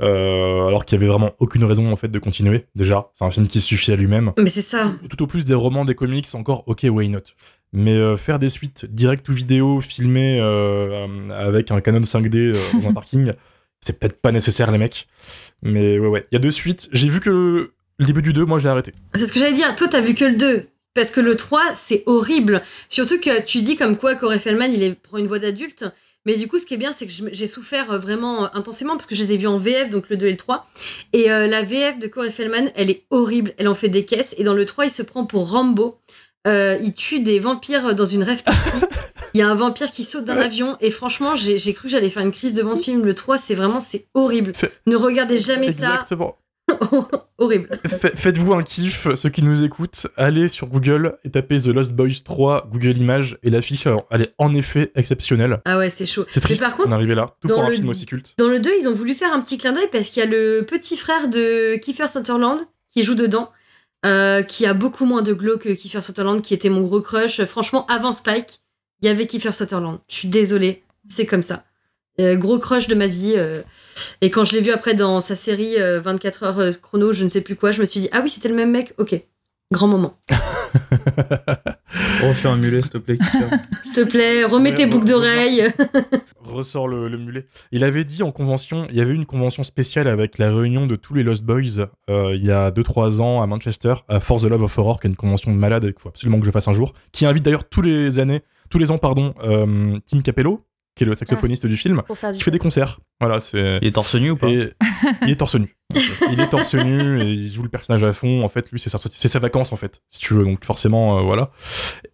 Euh, 0.02 0.66
alors 0.66 0.84
qu'il 0.84 0.98
y 0.98 1.02
avait 1.02 1.10
vraiment 1.10 1.32
aucune 1.38 1.64
raison 1.64 1.90
en 1.92 1.96
fait 1.96 2.08
de 2.08 2.18
continuer. 2.18 2.66
Déjà, 2.74 3.10
c'est 3.14 3.24
un 3.24 3.30
film 3.30 3.46
qui 3.46 3.60
suffit 3.60 3.92
à 3.92 3.96
lui-même. 3.96 4.32
Mais 4.38 4.50
c'est 4.50 4.62
ça. 4.62 4.92
tout 5.08 5.22
au 5.22 5.26
plus 5.26 5.44
des 5.44 5.54
romans, 5.54 5.84
des 5.84 5.94
comics, 5.94 6.26
encore 6.34 6.64
ok, 6.66 6.86
why 6.90 7.08
not? 7.08 7.20
Mais 7.72 7.92
euh, 7.92 8.16
faire 8.16 8.38
des 8.38 8.50
suites 8.50 8.84
direct 8.86 9.28
ou 9.28 9.32
vidéo 9.32 9.80
filmées 9.80 10.38
euh, 10.40 11.30
avec 11.30 11.70
un 11.70 11.80
Canon 11.80 12.00
5D 12.00 12.36
euh, 12.36 12.52
dans 12.74 12.88
un 12.88 12.92
parking, 12.94 13.32
c'est 13.80 13.98
peut-être 13.98 14.20
pas 14.20 14.30
nécessaire, 14.30 14.70
les 14.70 14.78
mecs. 14.78 15.08
Mais 15.62 15.98
ouais, 15.98 16.08
ouais. 16.08 16.26
Il 16.30 16.34
y 16.34 16.36
a 16.36 16.40
deux 16.40 16.50
suites. 16.50 16.88
J'ai 16.92 17.08
vu 17.08 17.20
que 17.20 17.72
le 17.98 18.06
début 18.06 18.20
du 18.20 18.32
2, 18.32 18.44
moi, 18.44 18.58
j'ai 18.58 18.68
arrêté. 18.68 18.92
C'est 19.14 19.26
ce 19.26 19.32
que 19.32 19.38
j'allais 19.38 19.54
dire. 19.54 19.74
Toi, 19.74 19.88
t'as 19.88 20.00
vu 20.00 20.14
que 20.14 20.24
le 20.24 20.34
2. 20.34 20.64
Parce 20.94 21.10
que 21.10 21.20
le 21.20 21.34
3, 21.34 21.72
c'est 21.72 22.02
horrible. 22.04 22.62
Surtout 22.90 23.18
que 23.18 23.42
tu 23.42 23.62
dis 23.62 23.76
comme 23.76 23.96
quoi 23.96 24.14
Corey 24.14 24.38
Feldman, 24.38 24.70
il 24.70 24.82
est, 24.82 24.94
prend 24.94 25.16
une 25.16 25.26
voix 25.26 25.38
d'adulte. 25.38 25.86
Mais 26.24 26.36
du 26.36 26.48
coup, 26.48 26.58
ce 26.58 26.66
qui 26.66 26.74
est 26.74 26.78
bien, 26.78 26.92
c'est 26.92 27.06
que 27.06 27.12
j'ai 27.32 27.46
souffert 27.46 27.90
euh, 27.90 27.98
vraiment 27.98 28.44
euh, 28.44 28.48
intensément 28.54 28.94
parce 28.94 29.06
que 29.06 29.14
je 29.14 29.22
les 29.22 29.32
ai 29.32 29.36
vus 29.36 29.46
en 29.48 29.58
VF, 29.58 29.90
donc 29.90 30.08
le 30.08 30.16
2 30.16 30.26
et 30.26 30.30
le 30.30 30.36
3. 30.36 30.66
Et 31.12 31.30
euh, 31.30 31.46
la 31.46 31.62
VF 31.62 31.98
de 31.98 32.06
Corey 32.06 32.30
Feldman, 32.30 32.70
elle 32.76 32.90
est 32.90 33.04
horrible. 33.10 33.54
Elle 33.58 33.68
en 33.68 33.74
fait 33.74 33.88
des 33.88 34.04
caisses. 34.04 34.34
Et 34.38 34.44
dans 34.44 34.54
le 34.54 34.64
3, 34.64 34.86
il 34.86 34.90
se 34.90 35.02
prend 35.02 35.24
pour 35.26 35.50
Rambo. 35.50 35.98
Euh, 36.46 36.76
il 36.82 36.92
tue 36.92 37.20
des 37.20 37.38
vampires 37.38 37.94
dans 37.94 38.04
une 38.04 38.22
rêve 38.22 38.42
party. 38.42 38.78
Il 39.34 39.38
y 39.38 39.42
a 39.42 39.48
un 39.48 39.54
vampire 39.54 39.90
qui 39.90 40.04
saute 40.04 40.24
d'un 40.24 40.36
avion. 40.38 40.76
Et 40.80 40.90
franchement, 40.90 41.36
j'ai 41.36 41.56
cru 41.72 41.84
que 41.84 41.88
j'allais 41.88 42.10
faire 42.10 42.22
une 42.22 42.32
crise 42.32 42.52
devant 42.52 42.76
ce 42.76 42.84
film. 42.84 43.04
Le 43.04 43.14
3, 43.14 43.38
c'est 43.38 43.54
vraiment, 43.54 43.80
c'est 43.80 44.06
horrible. 44.14 44.52
Ne 44.86 44.96
regardez 44.96 45.38
jamais 45.38 45.68
Exactement. 45.68 46.36
ça. 46.38 46.41
horrible. 47.38 47.68
Fa- 47.86 48.10
Faites-vous 48.14 48.52
un 48.54 48.62
kiff, 48.62 49.08
ceux 49.14 49.28
qui 49.30 49.42
nous 49.42 49.64
écoutent, 49.64 50.06
allez 50.16 50.48
sur 50.48 50.66
Google 50.66 51.18
et 51.24 51.30
tapez 51.30 51.58
The 51.60 51.66
Lost 51.68 51.92
Boys 51.92 52.22
3, 52.24 52.68
Google 52.70 52.96
Images, 52.98 53.38
et 53.42 53.50
l'affiche, 53.50 53.86
alors, 53.86 54.06
elle 54.10 54.22
est 54.22 54.34
en 54.38 54.54
effet 54.54 54.92
exceptionnelle. 54.94 55.60
Ah 55.64 55.78
ouais, 55.78 55.90
c'est 55.90 56.06
chaud. 56.06 56.24
C'est 56.30 56.40
triste 56.40 56.60
Mais 56.60 56.68
par 56.68 56.76
contre, 56.76 56.88
d'en 56.90 56.96
arriver 56.96 57.14
là, 57.14 57.34
tout 57.40 57.48
dans 57.48 57.54
pour 57.56 57.64
un 57.64 57.68
le- 57.68 57.74
film 57.74 57.88
aussi 57.88 58.06
culte. 58.06 58.34
Dans 58.38 58.48
le 58.48 58.60
2, 58.60 58.70
ils 58.80 58.88
ont 58.88 58.94
voulu 58.94 59.14
faire 59.14 59.32
un 59.32 59.40
petit 59.40 59.58
clin 59.58 59.72
d'œil 59.72 59.88
parce 59.90 60.08
qu'il 60.08 60.20
y 60.22 60.26
a 60.26 60.28
le 60.28 60.64
petit 60.66 60.96
frère 60.96 61.28
de 61.28 61.76
Kiefer 61.76 62.08
Sutherland 62.08 62.60
qui 62.92 63.02
joue 63.02 63.14
dedans, 63.14 63.50
euh, 64.04 64.42
qui 64.42 64.66
a 64.66 64.74
beaucoup 64.74 65.04
moins 65.04 65.22
de 65.22 65.32
glow 65.32 65.58
que 65.58 65.70
Kiefer 65.70 66.02
Sutherland, 66.02 66.42
qui 66.42 66.54
était 66.54 66.68
mon 66.70 66.82
gros 66.82 67.00
crush. 67.00 67.44
Franchement, 67.44 67.86
avant 67.86 68.12
Spike, 68.12 68.60
il 69.00 69.06
y 69.06 69.08
avait 69.08 69.26
Kiefer 69.26 69.52
Sutherland. 69.52 69.98
Je 70.08 70.14
suis 70.16 70.28
désolée, 70.28 70.82
c'est 71.08 71.26
comme 71.26 71.42
ça. 71.42 71.64
Euh, 72.20 72.36
gros 72.36 72.58
crush 72.58 72.88
de 72.88 72.94
ma 72.94 73.06
vie. 73.06 73.34
euh. 73.36 73.62
Et 74.20 74.30
quand 74.30 74.44
je 74.44 74.52
l'ai 74.52 74.60
vu 74.60 74.70
après 74.70 74.94
dans 74.94 75.20
sa 75.20 75.34
série 75.36 75.80
euh, 75.80 76.00
24 76.00 76.42
heures 76.42 76.58
euh, 76.58 76.70
chrono, 76.80 77.12
je 77.12 77.24
ne 77.24 77.28
sais 77.28 77.40
plus 77.40 77.56
quoi, 77.56 77.70
je 77.72 77.80
me 77.80 77.86
suis 77.86 78.00
dit, 78.00 78.08
ah 78.12 78.20
oui, 78.22 78.28
c'était 78.30 78.48
le 78.48 78.54
même 78.54 78.70
mec, 78.70 78.92
ok. 78.98 79.14
Grand 79.72 79.88
moment. 79.88 80.18
Refais 82.22 82.48
un 82.48 82.56
mulet, 82.56 82.82
s'il 82.82 82.90
te 82.90 82.98
plaît. 82.98 83.18
S'il 83.82 84.04
te 84.04 84.10
plaît, 84.10 84.44
remets 84.44 84.70
Ouais, 84.70 84.76
tes 84.76 84.86
boucles 84.86 85.06
d'oreilles. 85.08 85.64
Ressort 86.44 86.88
le, 86.88 87.08
le 87.08 87.18
mulet. 87.18 87.46
Il 87.72 87.82
avait 87.84 88.04
dit 88.04 88.22
en 88.22 88.32
convention, 88.32 88.86
il 88.90 88.96
y 88.96 89.00
avait 89.00 89.12
eu 89.12 89.16
une 89.16 89.26
convention 89.26 89.64
spéciale 89.64 90.08
avec 90.08 90.38
la 90.38 90.54
réunion 90.54 90.86
de 90.86 90.96
tous 90.96 91.14
les 91.14 91.22
Lost 91.22 91.42
Boys 91.44 91.88
euh, 92.10 92.34
il 92.36 92.44
y 92.44 92.50
a 92.50 92.70
2-3 92.70 93.20
ans 93.20 93.42
à 93.42 93.46
Manchester, 93.46 93.94
à 94.08 94.20
Force 94.20 94.42
the 94.42 94.46
Love 94.46 94.62
of 94.62 94.78
Horror, 94.78 95.00
qui 95.00 95.06
est 95.06 95.10
une 95.10 95.16
convention 95.16 95.50
de 95.52 95.56
malade 95.56 95.84
qu'il 95.84 95.98
faut 95.98 96.08
absolument 96.10 96.38
que 96.40 96.46
je 96.46 96.50
fasse 96.50 96.68
un 96.68 96.72
jour, 96.74 96.92
qui 97.12 97.26
invite 97.26 97.42
d'ailleurs 97.44 97.64
tous 97.68 97.82
les 97.82 98.18
années, 98.20 98.42
tous 98.70 98.78
les 98.78 98.90
ans, 98.90 98.98
pardon, 98.98 99.34
euh, 99.42 99.98
Tim 100.06 100.20
Capello, 100.20 100.60
qui 100.94 101.04
est 101.04 101.06
le 101.06 101.14
saxophoniste 101.14 101.66
du 101.66 101.76
film, 101.76 102.02
Pour 102.06 102.18
faire 102.18 102.32
du 102.32 102.38
qui 102.38 102.44
fait 102.44 102.50
des 102.50 102.58
concerts. 102.58 103.00
Voilà, 103.20 103.40
c'est. 103.40 103.78
Il 103.80 103.88
est 103.88 103.92
torse 103.92 104.14
nu 104.14 104.30
ou 104.30 104.36
pas 104.36 104.48
Et 104.48 104.72
il 105.22 105.30
est 105.30 105.36
torse 105.36 105.54
nu. 105.54 105.74
il 106.30 106.38
est 106.40 106.48
torse 106.50 106.74
nu 106.74 107.20
et 107.22 107.24
il 107.26 107.52
joue 107.52 107.62
le 107.62 107.68
personnage 107.70 108.04
à 108.04 108.12
fond. 108.12 108.42
En 108.44 108.48
fait, 108.48 108.70
lui, 108.70 108.78
c'est 108.78 108.90
sa, 108.90 108.98
c'est 108.98 109.28
sa 109.28 109.38
vacance, 109.38 109.72
en 109.72 109.76
fait, 109.76 110.02
si 110.10 110.20
tu 110.20 110.34
veux. 110.34 110.44
Donc, 110.44 110.64
forcément, 110.64 111.18
euh, 111.18 111.22
voilà. 111.22 111.50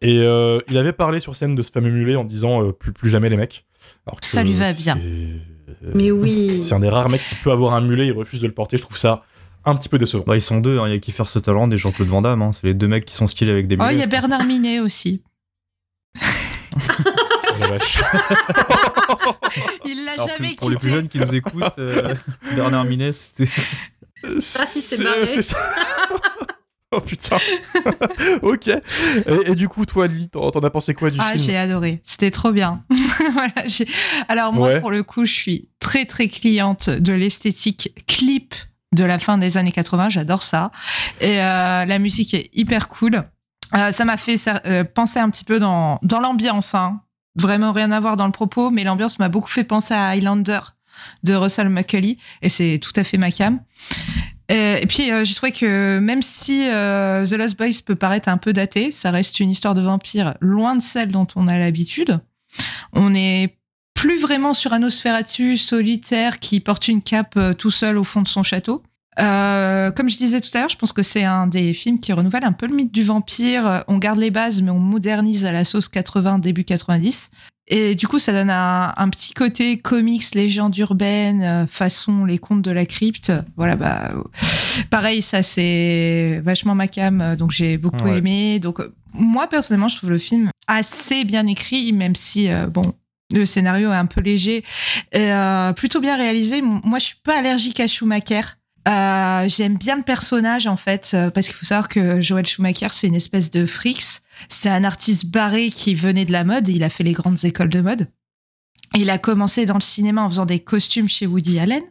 Et 0.01 0.19
euh, 0.21 0.61
il 0.71 0.79
avait 0.79 0.93
parlé 0.93 1.19
sur 1.21 1.35
scène 1.35 1.55
de 1.57 1.63
ce 1.63 1.73
fameux 1.73 1.91
mulet 1.91 2.15
en 2.15 2.25
disant 2.25 2.63
euh, 2.65 2.73
plus, 2.73 2.93
plus 2.93 3.11
jamais 3.11 3.29
les 3.29 3.37
mecs. 3.37 3.67
Alors 4.07 4.21
que 4.21 4.27
Ça 4.27 4.43
lui 4.45 4.53
va 4.53 4.73
bien. 4.73 4.97
c'est- 4.97 5.95
Mais 5.95 6.11
oui. 6.13 6.63
C'est 6.63 6.75
un 6.75 6.81
des 6.81 6.89
rares 6.89 7.09
mecs 7.09 7.23
qui 7.29 7.35
peut 7.37 7.51
avoir 7.53 7.75
un 7.75 7.81
mulet 7.81 8.07
et 8.07 8.11
refuse 8.13 8.41
de 8.41 8.47
le 8.47 8.55
porter. 8.55 8.77
Je 8.77 8.83
trouve 8.83 8.97
ça 8.99 9.25
un 9.65 9.75
petit 9.75 9.89
peu 9.89 9.99
décevant. 9.99 10.23
Bah, 10.27 10.37
ils 10.37 10.41
sont 10.41 10.61
deux, 10.61 10.79
hein. 10.79 10.87
il 10.87 10.93
y 10.93 10.97
a 10.97 10.99
Kiefer 11.01 11.25
Sutherland 11.27 11.73
et 11.73 11.77
Jean-Claude 11.79 12.09
Van 12.09 12.23
Damme. 12.23 12.43
hein. 12.43 12.53
C'est 12.53 12.67
les 12.69 12.75
deux 12.75 12.87
mecs 12.89 13.05
qui 13.05 13.15
sont 13.15 13.27
stylés 13.27 13.51
avec 13.53 13.67
des 13.67 13.77
Oh, 13.81 13.85
il 13.89 13.91
y 13.91 13.95
mulets. 13.95 14.05
a 14.05 14.07
Bernard 14.07 14.45
Minet 14.45 14.79
aussi. 14.81 15.23
Oh, 17.69 17.73
la 17.73 17.79
vache. 17.79 17.99
Il 19.85 20.05
l'a 20.05 20.13
Alors, 20.13 20.29
jamais 20.29 20.55
pour 20.55 20.71
les 20.71 20.77
plus 20.77 20.91
jeunes 20.91 21.09
qui 21.09 21.19
nous 21.19 21.35
écoutent, 21.35 21.79
euh, 21.79 22.15
Bernard 22.55 22.85
Minet, 22.85 23.13
c'était. 23.13 23.51
Ah, 24.25 24.65
c'est 24.67 25.43
ça. 25.43 25.57
oh 26.93 27.01
putain. 27.01 27.37
ok. 28.43 28.69
Et, 28.69 28.83
et 29.51 29.55
du 29.55 29.69
coup, 29.69 29.87
toi, 29.87 30.07
Lily, 30.07 30.29
t'en 30.29 30.51
t'en 30.51 30.61
as 30.61 30.71
pensé 30.71 30.95
quoi 30.95 31.11
du 31.11 31.19
Ah, 31.21 31.33
film 31.33 31.45
j'ai 31.45 31.57
adoré. 31.57 32.01
C'était 32.05 32.31
trop 32.31 32.51
bien. 32.53 32.83
voilà, 33.33 33.53
j'ai- 33.67 33.89
Alors 34.29 34.53
moi, 34.53 34.69
Ouais. 34.69 34.81
pour 34.81 34.91
le 34.91 35.03
coup, 35.03 35.25
je 35.25 35.33
suis 35.33 35.69
très 35.79 36.05
très 36.05 36.29
cliente 36.29 36.91
de 36.91 37.13
l'esthétique 37.13 37.93
clip 38.07 38.55
de 38.93 39.05
la 39.05 39.19
fin 39.19 39.39
des 39.39 39.57
années 39.57 39.73
80. 39.73 40.09
J'adore 40.11 40.43
ça. 40.43 40.71
Et 41.21 41.41
euh, 41.41 41.85
la 41.85 41.99
musique 41.99 42.35
est 42.35 42.51
hyper 42.55 42.89
cool. 42.89 43.23
Euh, 43.77 43.93
ça 43.93 44.05
m'a 44.07 44.17
fait 44.17 44.37
euh, 44.65 44.83
penser 44.83 45.19
un 45.21 45.29
petit 45.31 45.45
peu 45.45 45.61
dans, 45.61 45.99
dans 46.03 46.21
l'ambiance. 46.21 46.75
Hein. 46.75 47.01
Vraiment 47.41 47.73
rien 47.73 47.91
à 47.93 48.01
voir 48.01 48.17
dans 48.17 48.27
le 48.27 48.33
propos, 48.33 48.71
mais 48.71 48.85
l'ambiance 48.85 49.19
m'a 49.19 49.29
beaucoup 49.29 49.51
fait 49.51 49.65
penser 49.65 49.95
à 49.95 50.09
Highlander 50.09 50.61
de 51.23 51.35
Russell 51.35 51.69
McCulley. 51.69 52.17
Et 52.43 52.49
c'est 52.49 52.81
tout 52.83 52.93
à 52.97 53.05
fait 53.05 53.19
ma 53.19 53.31
cam. 53.31 53.61
Euh, 54.51 54.79
Et 54.81 54.87
puis 54.87 55.13
euh, 55.13 55.25
j'ai 55.25 55.35
trouvé 55.35 55.53
que 55.53 55.99
même 55.99 56.23
si 56.23 56.69
euh, 56.69 57.25
The 57.25 57.33
Lost 57.33 57.59
Boys 57.59 57.83
peut 57.85 57.97
paraître 57.97 58.29
un 58.29 58.39
peu 58.39 58.53
daté, 58.53 58.91
ça 58.91 59.11
reste 59.11 59.41
une 59.41 59.51
histoire 59.51 59.75
de 59.75 59.83
vampire 59.83 60.35
loin 60.41 60.75
de 60.75 60.83
celle 60.83 61.13
dont 61.13 61.27
on 61.37 61.49
a 61.49 61.59
l'habitude. 61.59 62.19
On 62.93 63.11
n'est 63.11 63.59
plus 63.95 64.19
vraiment 64.19 64.55
sur 64.55 64.73
un 64.73 64.79
Nosferatu 64.79 65.57
solitaire 65.57 66.39
qui 66.39 66.61
porte 66.61 66.89
une 66.89 67.03
cape 67.03 67.35
euh, 67.37 67.53
tout 67.53 67.71
seul 67.71 67.99
au 67.99 68.05
fond 68.05 68.23
de 68.23 68.29
son 68.29 68.43
château. 68.43 68.83
Euh, 69.21 69.91
comme 69.91 70.09
je 70.09 70.17
disais 70.17 70.41
tout 70.41 70.51
à 70.55 70.61
l'heure, 70.61 70.69
je 70.69 70.77
pense 70.77 70.93
que 70.93 71.03
c'est 71.03 71.25
un 71.25 71.47
des 71.47 71.73
films 71.73 71.99
qui 72.01 72.13
renouvelle 72.13 72.45
un 72.45 72.53
peu 72.53 72.67
le 72.67 72.75
mythe 72.75 72.93
du 72.93 73.03
vampire. 73.03 73.67
Euh, 73.67 73.81
On 73.89 73.99
garde 73.99 74.19
les 74.19 74.31
bases, 74.31 74.63
mais 74.63 74.71
on 74.71 74.79
modernise 74.79 75.45
à 75.45 75.53
la 75.53 75.65
sauce 75.65 75.89
80, 75.89 76.39
début 76.39 76.65
90. 76.65 77.31
Et 77.71 77.95
du 77.95 78.09
coup, 78.09 78.19
ça 78.19 78.33
donne 78.33 78.49
un, 78.51 78.95
un 78.97 79.09
petit 79.11 79.35
côté 79.35 79.79
comics, 79.79 80.35
légende 80.35 80.77
urbaine, 80.79 81.43
euh, 81.43 81.67
façon 81.67 82.25
les 82.25 82.39
contes 82.39 82.63
de 82.63 82.71
la 82.71 82.87
crypte. 82.87 83.31
Voilà, 83.57 83.77
bah, 83.77 84.11
pareil, 84.91 85.21
ça 85.21 85.43
c'est 85.43 86.41
vachement 86.45 86.75
ma 86.75 86.89
cam, 86.89 87.37
donc 87.37 87.51
j'ai 87.51 87.77
beaucoup 87.77 88.05
Ouais. 88.05 88.19
aimé. 88.19 88.59
Donc 88.59 88.81
moi 89.13 89.49
personnellement, 89.49 89.89
je 89.89 89.97
trouve 89.97 90.11
le 90.11 90.19
film 90.19 90.51
assez 90.67 91.25
bien 91.25 91.47
écrit, 91.47 91.93
même 91.93 92.15
si 92.15 92.51
euh, 92.51 92.67
bon. 92.69 92.83
Le 93.35 93.45
scénario 93.45 93.93
est 93.93 93.97
un 93.97 94.07
peu 94.07 94.23
léger, 94.23 94.65
et, 95.13 95.31
euh, 95.31 95.75
plutôt 95.75 96.01
bien 96.01 96.17
réalisé. 96.17 96.63
Moi, 96.63 96.99
je 96.99 97.05
suis 97.05 97.17
pas 97.23 97.37
allergique 97.39 97.79
à 97.79 97.87
Schumacher. 97.87 98.41
Euh, 98.87 99.49
J'aime 99.49 99.77
bien 99.77 99.97
le 99.97 100.03
personnage 100.03 100.67
en 100.67 100.77
fait, 100.77 101.11
euh, 101.15 101.31
parce 101.31 101.47
qu'il 101.47 101.57
faut 101.57 101.67
savoir 101.67 101.89
que 101.89 102.21
Joel 102.21 102.47
Schumacher, 102.47 102.89
c'est 102.91 103.07
une 103.07 103.15
espèce 103.15 103.51
de 103.51 103.67
frix. 103.67 104.21
C'est 104.49 104.69
un 104.71 104.85
artiste 104.85 105.27
barré 105.27 105.71
qui 105.71 105.95
venait 105.95 106.25
de 106.25 106.33
la 106.33 106.45
mode. 106.45 106.69
Il 106.69 106.83
a 106.85 106.89
fait 106.89 107.05
les 107.05 107.13
grandes 107.13 107.45
écoles 107.45 107.69
de 107.69 107.81
mode. 107.81 108.09
Il 108.97 109.11
a 109.11 109.19
commencé 109.19 109.67
dans 109.67 109.75
le 109.75 109.81
cinéma 109.81 110.23
en 110.23 110.31
faisant 110.31 110.47
des 110.47 110.61
costumes 110.61 111.09
chez 111.09 111.27
Woody 111.27 111.59
Allen. 111.59 111.83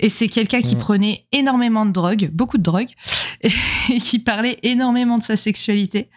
Et 0.00 0.08
c'est 0.08 0.28
quelqu'un 0.28 0.60
qui 0.62 0.74
Mm. 0.74 0.78
prenait 0.80 1.26
énormément 1.32 1.86
de 1.86 1.92
drogue, 1.92 2.28
beaucoup 2.32 2.58
de 2.58 2.62
drogue, 2.62 2.88
et 3.42 3.98
qui 4.00 4.18
parlait 4.18 4.58
énormément 4.62 5.16
de 5.18 5.22
sa 5.22 5.36
sexualité. 5.36 6.10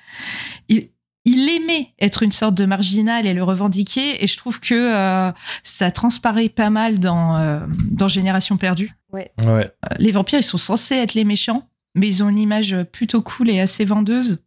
Il, 0.70 0.90
il 1.28 1.50
aimait 1.50 1.94
être 2.00 2.24
une 2.24 2.32
sorte 2.32 2.56
de 2.56 2.66
marginal 2.66 3.26
et 3.26 3.34
le 3.34 3.44
revendiquer, 3.44 4.24
et 4.24 4.28
je 4.28 4.38
trouve 4.38 4.62
que 4.62 4.74
euh, 4.74 5.32
ça 5.62 5.92
transparaît 5.92 6.48
pas 6.48 6.70
mal 6.70 7.00
dans, 7.00 7.36
euh, 7.36 7.60
dans 7.92 8.08
Génération 8.08 8.56
perdue. 8.56 8.94
Ouais. 9.12 9.30
Euh, 9.46 9.66
Les 10.00 10.12
vampires, 10.12 10.40
ils 10.40 10.44
sont 10.44 10.58
censés 10.58 10.96
être 10.96 11.16
les 11.16 11.26
méchants, 11.26 11.68
mais 11.96 12.08
ils 12.08 12.24
ont 12.24 12.30
une 12.30 12.38
image 12.38 12.78
plutôt 12.94 13.22
cool 13.22 13.50
et 13.50 13.60
assez 13.60 13.84
vendeuse. 13.84 14.40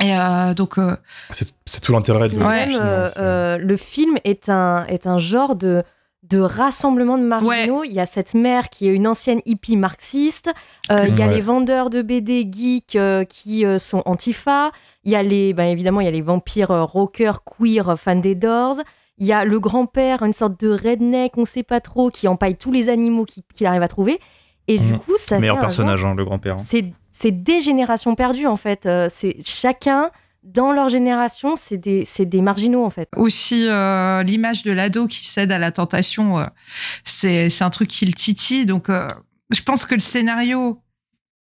Et 0.00 0.14
euh, 0.14 0.52
donc, 0.52 0.76
euh, 0.76 0.94
C'est 1.30 1.80
tout 1.80 1.92
l'intérêt 1.92 2.28
de 2.28 2.34
film, 2.34 2.44
euh, 2.44 3.56
le 3.56 3.76
film 3.78 4.16
est 4.24 4.50
un, 4.50 4.84
est 4.86 5.06
un 5.06 5.18
genre 5.18 5.56
de, 5.56 5.82
de 6.24 6.38
rassemblement 6.40 7.16
de 7.16 7.22
marginaux. 7.22 7.84
Il 7.84 7.92
y 7.92 8.00
a 8.00 8.06
cette 8.06 8.34
mère 8.34 8.68
qui 8.68 8.88
est 8.88 8.94
une 8.94 9.06
ancienne 9.06 9.40
hippie 9.46 9.76
marxiste. 9.76 10.52
Euh, 10.90 11.06
il 11.08 11.16
y 11.18 11.22
a 11.22 11.26
Ouais. 11.28 11.34
les 11.34 11.40
vendeurs 11.40 11.88
de 11.90 12.02
BD 12.02 12.46
geeks 12.50 12.96
euh, 12.96 13.24
qui 13.24 13.64
euh, 13.64 13.78
sont 13.78 14.02
antifa. 14.04 14.70
Il 15.04 15.12
y 15.12 15.16
a 15.16 15.22
les, 15.22 15.54
ben, 15.54 15.64
évidemment, 15.64 16.00
il 16.00 16.04
y 16.04 16.08
a 16.08 16.12
les 16.12 16.20
vampires 16.22 16.70
euh, 16.70 16.84
rockers, 16.84 17.42
queer, 17.44 17.98
fans 17.98 18.16
des 18.16 18.34
Doors. 18.34 18.76
Il 19.16 19.26
y 19.26 19.32
a 19.32 19.44
le 19.44 19.58
grand-père, 19.58 20.22
une 20.22 20.32
sorte 20.32 20.60
de 20.60 20.70
redneck, 20.70 21.38
on 21.38 21.44
sait 21.44 21.62
pas 21.62 21.80
trop, 21.80 22.10
qui 22.10 22.28
empaille 22.28 22.56
tous 22.56 22.72
les 22.72 22.88
animaux 22.88 23.24
qu'il 23.24 23.66
arrive 23.66 23.82
à 23.82 23.88
trouver. 23.88 24.20
Et 24.68 24.78
du 24.78 24.92
Mhm. 24.92 24.98
coup, 25.00 25.16
ça 25.16 25.38
Meilleur 25.40 25.54
fait 25.56 25.58
un 25.58 25.62
genre- 25.62 25.68
personnage, 25.68 26.04
hein, 26.04 26.14
le 26.14 26.24
grand-père. 26.24 26.54
hein. 26.54 26.62
c'est 26.64 26.92
c'est 27.10 27.32
des 27.32 27.60
générations 27.62 28.14
perdues 28.14 28.46
en 28.46 28.56
fait. 28.56 28.86
Euh, 28.86 29.08
c'est 29.10 29.36
chacun 29.42 30.10
dans 30.52 30.72
leur 30.72 30.88
génération, 30.88 31.54
c'est 31.56 31.76
des 31.78 32.42
marginaux 32.42 32.84
en 32.84 32.90
fait. 32.90 33.08
aussi 33.16 33.66
euh, 33.68 34.22
l'image 34.22 34.62
de 34.62 34.72
l'ado 34.72 35.06
qui 35.06 35.24
cède 35.26 35.52
à 35.52 35.58
la 35.58 35.70
tentation, 35.70 36.38
euh, 36.38 36.44
c'est 37.04 37.50
c'est 37.50 37.64
un 37.64 37.70
truc 37.70 37.88
qui 37.88 38.06
le 38.06 38.12
titille. 38.12 38.66
Donc, 38.66 38.88
euh, 38.88 39.08
je 39.50 39.62
pense 39.62 39.84
que 39.84 39.94
le 39.94 40.00
scénario, 40.00 40.80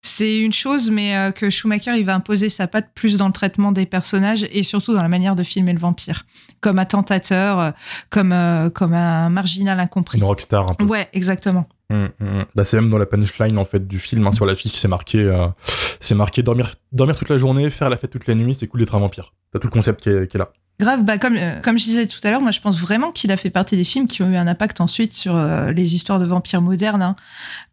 c'est 0.06 0.38
une 0.38 0.54
chose, 0.54 0.92
mais 0.92 1.18
euh, 1.18 1.32
que 1.32 1.50
Schumacher, 1.50 1.98
il 1.98 2.06
va 2.06 2.14
imposer 2.14 2.50
sa 2.50 2.68
patte 2.68 2.90
plus 2.94 3.18
dans 3.18 3.26
le 3.26 3.34
traitement 3.34 3.72
des 3.72 3.88
personnages 3.88 4.48
et 4.52 4.62
surtout 4.62 4.94
dans 4.94 5.02
la 5.02 5.08
manière 5.08 5.36
de 5.36 5.42
filmer 5.42 5.74
le 5.74 5.80
vampire. 5.80 6.28
Comme 6.62 6.78
attentateur, 6.78 7.60
euh, 7.60 7.72
comme, 8.12 8.32
euh, 8.32 8.70
comme 8.70 8.94
un 8.94 9.30
marginal 9.30 9.80
incompris. 9.80 10.20
Une 10.20 10.24
rockstar 10.24 10.70
un 10.70 10.76
peu. 10.76 10.86
Ouais, 10.86 11.10
exactement. 11.14 11.68
Mm, 11.90 12.06
mm. 12.20 12.46
Bah, 12.56 12.66
c'est 12.66 12.78
même 12.78 12.90
dans 12.90 13.00
la 13.00 13.08
punchline 13.08 13.58
en 13.58 13.66
fait 13.66 13.88
du 13.88 14.00
film 14.00 14.26
hein, 14.26 14.32
sur 14.32 14.48
l'affiche 14.48 14.74
c'est 14.74 14.88
marqué 14.88 15.20
euh, 15.20 15.46
c'est 16.00 16.16
marqué 16.16 16.42
dormir 16.42 16.72
dormir 16.92 17.16
toute 17.16 17.30
la 17.30 17.38
journée 17.38 17.70
faire 17.70 17.92
la 17.92 17.98
fête 17.98 18.10
toute 18.10 18.26
la 18.26 18.34
nuit 18.34 18.56
c'est 18.56 18.66
cool 18.66 18.80
d'être 18.80 18.96
un 18.96 19.00
vampire 19.00 19.36
t'as 19.54 19.60
tout 19.60 19.68
le 19.68 19.72
concept 19.72 20.02
qui 20.02 20.10
est, 20.10 20.28
qui 20.28 20.36
est 20.36 20.40
là 20.40 20.52
Grave, 20.80 21.04
bah 21.04 21.18
comme, 21.18 21.38
euh, 21.38 21.62
comme 21.62 21.80
je 21.80 21.86
disais 21.86 22.06
tout 22.06 22.20
à 22.24 22.32
l'heure, 22.32 22.42
moi 22.42 22.52
je 22.52 22.60
pense 22.60 22.78
vraiment 22.80 23.12
qu'il 23.12 23.32
a 23.32 23.38
fait 23.38 23.50
partie 23.50 23.78
des 23.78 23.86
films 23.86 24.08
qui 24.08 24.22
ont 24.24 24.30
eu 24.30 24.36
un 24.36 24.48
impact 24.48 24.82
ensuite 24.82 25.14
sur 25.14 25.36
euh, 25.36 25.72
les 25.72 25.96
histoires 25.96 26.20
de 26.20 26.26
vampires 26.26 26.62
modernes. 26.62 27.02
hein. 27.02 27.16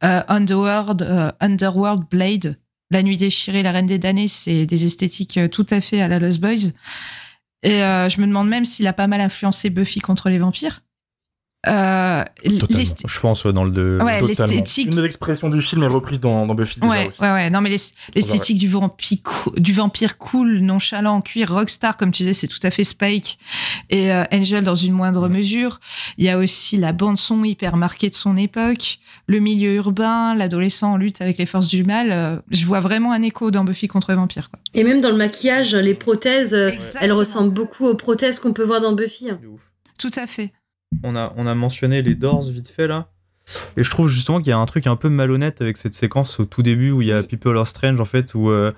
Euh, 0.05 0.23
Underworld, 0.29 1.35
Underworld 1.41 2.05
Blade, 2.09 2.59
La 2.93 3.03
Nuit 3.03 3.17
déchirée, 3.17 3.65
La 3.65 3.73
Reine 3.73 3.87
des 3.87 3.99
damnés, 3.99 4.29
c'est 4.29 4.67
des 4.67 4.87
esthétiques 4.87 5.41
tout 5.51 5.67
à 5.71 5.81
fait 5.81 6.01
à 6.01 6.07
la 6.07 6.21
Lost 6.21 6.41
Boys. 6.41 6.71
Et 7.65 7.79
je 7.79 8.21
me 8.21 8.27
demande 8.27 8.49
même 8.49 8.65
s'il 8.65 8.87
a 8.87 8.93
pas 8.93 9.07
mal 9.07 9.21
influencé 9.21 9.71
Buffy 9.71 10.01
contre 10.01 10.29
les 10.29 10.39
vampires. 10.39 10.83
Euh, 11.69 12.25
Je 12.45 13.21
pense 13.21 13.47
dans 13.47 13.63
le 13.63 13.71
deux. 13.71 13.99
Ouais, 14.03 14.21
l'esthétique. 14.23 14.87
Une 14.89 14.97
des 14.97 15.05
expressions 15.05 15.49
du 15.49 15.61
film 15.61 15.85
est 15.85 15.87
reprise 15.89 16.19
dans, 16.19 16.45
dans 16.47 16.55
Buffy 16.55 16.81
déjà 16.81 16.93
Ouais, 16.93 17.07
aussi. 17.07 17.21
ouais, 17.23 17.31
ouais. 17.33 17.51
Non, 17.51 17.61
mais 17.61 17.71
l'es- 17.71 17.93
l'esthétique 18.17 18.59
du 18.59 18.67
vampire, 18.69 19.19
du 19.57 19.73
vampire 19.73 20.19
cool, 20.19 20.59
nonchalant, 20.59 21.15
en 21.17 21.21
cuir, 21.21 21.53
rockstar, 21.55 21.97
comme 21.97 22.11
tu 22.11 22.25
disais, 22.25 22.33
c'est 22.35 22.49
tout 22.49 22.59
à 22.65 22.71
fait 22.73 22.83
Spike 22.83 23.39
et 23.91 24.11
euh, 24.13 24.25
Angel 24.33 24.65
dans 24.65 24.75
une 24.75 24.93
moindre 24.93 25.29
mesure. 25.29 25.79
Il 26.19 26.25
y 26.25 26.29
a 26.31 26.39
aussi 26.39 26.77
la 26.79 26.93
bande 26.93 27.17
son 27.19 27.45
hyper 27.45 27.77
marquée 27.77 28.11
de 28.11 28.15
son 28.17 28.37
époque, 28.37 28.99
le 29.29 29.39
milieu 29.39 29.75
urbain, 29.77 30.35
l'adolescent 30.35 30.93
en 30.93 30.97
lutte 30.97 31.21
avec 31.21 31.39
les 31.39 31.47
forces 31.47 31.69
du 31.69 31.85
mal. 31.85 32.09
euh, 32.11 32.37
je 32.51 32.67
vois 32.67 32.81
vraiment 32.81 33.13
un 33.13 33.23
écho 33.23 33.53
dans 33.53 33.63
Buffy 33.63 33.87
contre 33.87 34.11
les 34.11 34.17
vampires. 34.17 34.51
Quoi. 34.51 34.59
Et 34.75 34.83
même 34.83 35.01
dans 35.01 35.11
le 35.11 35.17
maquillage, 35.17 35.77
les 35.77 35.95
prothèses, 35.95 36.55
euh, 36.55 36.73
elles 37.01 37.13
ressemblent 37.13 37.55
beaucoup 37.55 37.87
aux 37.87 37.95
prothèses 37.95 38.41
qu'on 38.41 38.53
peut 38.53 38.65
voir 38.65 38.81
dans 38.81 38.93
Buffy. 38.95 39.27
De 39.27 39.47
ouf. 39.47 39.61
Tout 39.99 40.11
à 40.17 40.27
fait. 40.27 40.53
On 41.03 41.17
a, 41.17 41.33
on 41.37 41.47
a 41.47 41.55
mentionné 41.55 42.03
les 42.03 42.15
Doors 42.15 42.45
vite 42.51 42.69
fait 42.69 42.87
là. 42.87 43.09
Et 43.77 43.83
je 43.83 43.91
trouve 43.91 44.09
justement 44.09 44.39
qu'il 44.39 44.51
y 44.51 44.53
a 44.53 44.59
un 44.59 44.67
truc 44.67 44.87
un 44.87 44.97
peu 44.97 45.09
malhonnête 45.09 45.61
avec 45.61 45.77
cette 45.77 45.95
séquence 45.95 46.39
au 46.39 46.45
tout 46.45 46.63
début 46.63 46.91
où 46.93 47.03
il 47.03 47.09
y 47.09 47.13
a. 47.13 47.23
People 47.23 47.57
Are 47.59 47.67
Strange 47.67 48.01
en 48.01 48.05
fait, 48.05 48.35
où, 48.35 48.51
euh, 48.51 48.71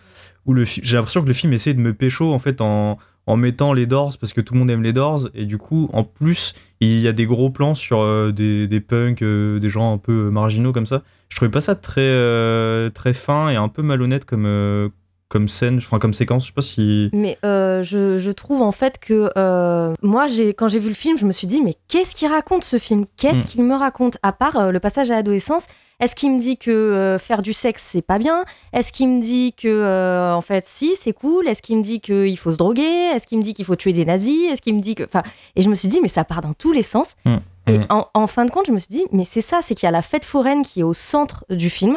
où 0.46 0.54
le 0.54 0.64
j'ai 0.64 0.96
l'impression 0.96 1.22
que 1.22 1.28
le 1.28 1.34
film 1.34 1.52
essaie 1.52 1.74
de 1.74 1.80
me 1.80 1.92
pécho 1.92 2.32
en 2.32 2.38
fait 2.38 2.60
en, 2.60 2.98
en 3.26 3.36
mettant 3.36 3.72
les 3.74 3.86
Doors 3.86 4.16
parce 4.18 4.32
que 4.32 4.40
tout 4.40 4.54
le 4.54 4.60
monde 4.60 4.70
aime 4.70 4.82
les 4.82 4.92
Doors 4.92 5.28
et 5.34 5.44
du 5.44 5.58
coup 5.58 5.90
en 5.92 6.02
plus 6.04 6.54
il 6.80 6.98
y 7.00 7.08
a 7.08 7.12
des 7.12 7.26
gros 7.26 7.50
plans 7.50 7.74
sur 7.74 8.00
euh, 8.00 8.32
des, 8.32 8.66
des 8.66 8.80
punks, 8.80 9.22
euh, 9.22 9.58
des 9.58 9.70
gens 9.70 9.92
un 9.92 9.98
peu 9.98 10.30
marginaux 10.30 10.72
comme 10.72 10.86
ça. 10.86 11.02
Je 11.28 11.36
trouvais 11.36 11.50
pas 11.50 11.60
ça 11.60 11.74
très, 11.74 12.00
euh, 12.00 12.90
très 12.90 13.12
fin 13.12 13.48
et 13.50 13.56
un 13.56 13.68
peu 13.68 13.82
malhonnête 13.82 14.24
comme, 14.24 14.46
euh, 14.46 14.88
comme 15.28 15.48
scène, 15.48 15.78
enfin 15.78 15.98
comme 15.98 16.14
séquence. 16.14 16.42
Je 16.44 16.48
sais 16.48 16.54
pas 16.54 16.62
si. 16.62 17.10
Mais 17.12 17.38
euh, 17.44 17.82
je, 17.82 18.18
je 18.18 18.30
trouve 18.30 18.62
en 18.62 18.72
fait 18.72 18.98
que 18.98 19.30
euh, 19.36 19.92
moi, 20.02 20.26
j'ai, 20.28 20.54
quand 20.54 20.68
j'ai 20.68 20.78
vu 20.78 20.88
le 20.88 20.94
film, 20.94 21.18
je 21.18 21.24
me 21.26 21.32
suis 21.32 21.46
dit, 21.46 21.60
mais 21.62 21.74
qu'est-ce 21.88 22.14
qu'il 22.14 22.28
raconte 22.28 22.62
ce 22.64 22.78
film? 22.78 23.06
Qu'est-ce 23.16 23.38
Mm. 23.42 23.44
qu'il 23.44 23.64
me 23.64 23.74
raconte? 23.74 24.16
À 24.22 24.32
part 24.32 24.56
euh, 24.56 24.70
le 24.70 24.80
passage 24.80 25.10
à 25.10 25.14
l'adolescence, 25.14 25.66
est-ce 26.00 26.14
qu'il 26.16 26.32
me 26.34 26.40
dit 26.40 26.56
que 26.56 27.16
faire 27.20 27.40
du 27.42 27.52
sexe, 27.52 27.82
c'est 27.92 28.02
pas 28.02 28.18
bien? 28.18 28.44
Est-ce 28.72 28.92
qu'il 28.92 29.08
me 29.08 29.22
dit 29.22 29.52
que, 29.56 30.32
en 30.34 30.40
fait, 30.40 30.64
si, 30.66 30.94
c'est 30.96 31.12
cool? 31.12 31.46
Est-ce 31.48 31.62
qu'il 31.62 31.76
me 31.78 31.82
dit 31.82 32.00
qu'il 32.00 32.36
faut 32.36 32.50
se 32.52 32.56
droguer? 32.58 32.82
Est-ce 33.14 33.26
qu'il 33.26 33.38
me 33.38 33.42
dit 33.44 33.54
qu'il 33.54 33.64
faut 33.64 33.76
tuer 33.76 33.92
des 33.92 34.04
nazis? 34.04 34.50
Est-ce 34.52 34.60
qu'il 34.60 34.74
me 34.74 34.80
dit 34.80 34.94
que. 34.96 35.04
Enfin, 35.04 35.22
et 35.56 35.62
je 35.62 35.68
me 35.68 35.74
suis 35.76 35.88
dit, 35.88 36.00
mais 36.02 36.08
ça 36.08 36.24
part 36.24 36.40
dans 36.40 36.52
tous 36.52 36.72
les 36.72 36.82
sens. 36.82 37.14
Mm. 37.24 37.36
Et 37.68 37.78
Mm. 37.78 37.86
en, 37.90 38.08
en 38.12 38.26
fin 38.26 38.44
de 38.44 38.50
compte, 38.50 38.66
je 38.66 38.72
me 38.72 38.78
suis 38.78 38.90
dit, 38.92 39.04
mais 39.12 39.24
c'est 39.24 39.40
ça, 39.40 39.60
c'est 39.62 39.74
qu'il 39.74 39.86
y 39.86 39.88
a 39.88 39.92
la 39.92 40.02
fête 40.02 40.24
foraine 40.24 40.62
qui 40.64 40.80
est 40.80 40.84
au 40.84 40.94
centre 40.94 41.44
du 41.48 41.70
film. 41.70 41.96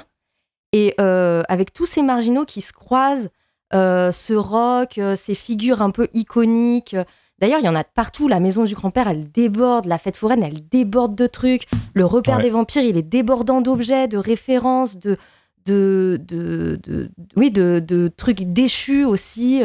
Et 0.74 0.94
euh, 1.00 1.44
avec 1.50 1.74
tous 1.74 1.86
ces 1.86 2.02
marginaux 2.04 2.46
qui 2.46 2.62
se 2.62 2.74
croisent, 2.74 3.30
euh, 3.74 4.12
ce 4.12 4.34
rock, 4.34 4.98
euh, 4.98 5.16
ces 5.16 5.36
figures 5.36 5.82
un 5.82 5.92
peu 5.92 6.08
iconiques. 6.14 6.96
D'ailleurs, 7.40 7.60
il 7.60 7.66
y 7.66 7.70
en 7.70 7.76
a 7.76 7.84
de 7.84 7.90
partout. 7.94 8.28
La 8.28 8.40
maison 8.40 8.64
du 8.64 8.74
grand-père, 8.76 9.08
elle 9.08 9.32
déborde. 9.32 9.86
La 9.86 9.98
fête 9.98 10.18
foraine, 10.18 10.44
elle 10.44 10.68
déborde 10.68 11.16
de 11.16 11.28
trucs. 11.28 11.68
Le 11.94 12.06
repère 12.06 12.38
Ouais. 12.38 12.44
des 12.44 12.50
vampires, 12.50 12.84
il 12.84 12.98
est 12.98 13.02
débordant 13.04 13.62
d'objets, 13.62 14.08
de 14.08 14.18
références, 14.18 14.98
de, 14.98 15.18
de, 15.66 16.20
de, 16.22 16.80
de- 16.84 17.10
oui, 17.36 17.52
de, 17.52 18.12
trucs 18.16 18.42
déchus 18.54 19.06
aussi. 19.06 19.62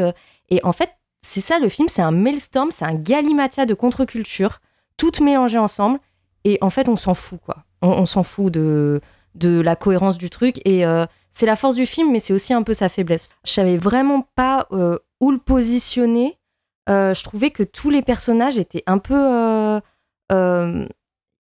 Et 0.51 0.61
en 0.65 0.73
fait, 0.73 0.91
c'est 1.23 1.41
ça 1.41 1.59
le 1.59 1.69
film, 1.69 1.89
c'est 1.89 2.03
un 2.03 2.11
maelstrom, 2.11 2.71
c'est 2.71 2.85
un 2.85 2.95
galimatia 2.95 3.65
de 3.65 3.75
contre-culture, 3.75 4.59
toutes 4.97 5.21
mélangées 5.21 5.59
ensemble. 5.59 5.99
Et 6.45 6.59
en 6.61 6.71
fait, 6.71 6.89
on 6.89 6.97
s'en 6.97 7.15
fout, 7.15 7.39
quoi. 7.45 7.59
On, 7.81 7.89
on 7.89 8.07
s'en 8.07 8.23
fout 8.25 8.53
de, 8.53 9.01
de 9.35 9.61
la 9.61 9.77
cohérence 9.77 10.19
du 10.19 10.31
truc. 10.31 10.61
Et 10.65 10.85
euh, 10.85 11.07
c'est 11.31 11.47
la 11.47 11.57
force 11.57 11.77
du 11.77 11.87
film, 11.87 12.11
mais 12.13 12.21
c'est 12.21 12.33
aussi 12.33 12.53
un 12.53 12.63
peu 12.63 12.75
sa 12.75 12.89
faiblesse. 12.89 13.35
Je 13.45 13.53
savais 13.53 13.77
vraiment 13.77 14.27
pas 14.35 14.67
euh, 14.73 14.99
où 15.21 15.31
le 15.31 15.39
positionner. 15.39 16.39
Euh, 16.89 17.15
je 17.15 17.23
trouvais 17.25 17.51
que 17.51 17.63
tous 17.63 17.91
les 17.91 18.03
personnages 18.03 18.59
étaient 18.59 18.83
un 18.87 18.99
peu. 18.99 19.81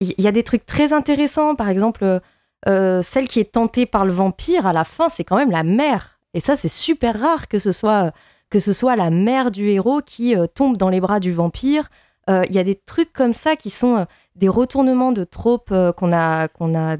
Il 0.01 0.21
y, 0.21 0.27
a 0.27 0.31
des 0.31 0.43
trucs 0.43 0.65
très 0.65 0.93
intéressants. 0.93 1.55
Par 1.55 1.69
exemple, 1.69 2.19
celle 2.65 3.27
qui 3.27 3.39
est 3.39 3.51
tentée 3.53 3.85
par 3.85 4.05
le 4.05 4.11
vampire, 4.11 4.67
à 4.67 4.73
la 4.73 4.83
fin, 4.83 5.09
c'est 5.09 5.23
quand 5.23 5.37
même 5.37 5.51
la 5.51 5.63
mère. 5.63 6.19
Et 6.33 6.39
ça, 6.39 6.55
c'est 6.55 6.67
super 6.67 7.19
rare 7.19 7.47
que 7.47 7.59
ce 7.59 7.71
soit, 7.71 8.11
que 8.49 8.59
ce 8.59 8.73
soit 8.73 8.95
la 8.95 9.09
mère 9.09 9.51
du 9.51 9.69
héros 9.69 10.01
qui 10.05 10.35
tombe 10.53 10.77
dans 10.77 10.89
les 10.89 10.99
bras 10.99 11.19
du 11.19 11.31
vampire. 11.31 11.89
Il 12.27 12.51
y 12.51 12.59
a 12.59 12.63
des 12.63 12.75
trucs 12.75 13.13
comme 13.13 13.33
ça 13.33 13.55
qui 13.55 13.69
sont 13.69 14.05
des 14.35 14.49
retournements 14.49 15.11
de 15.11 15.23
tropes 15.23 15.73
qu'on 15.97 16.11
a, 16.11 16.47
qu'on 16.49 16.75
a, 16.75 16.97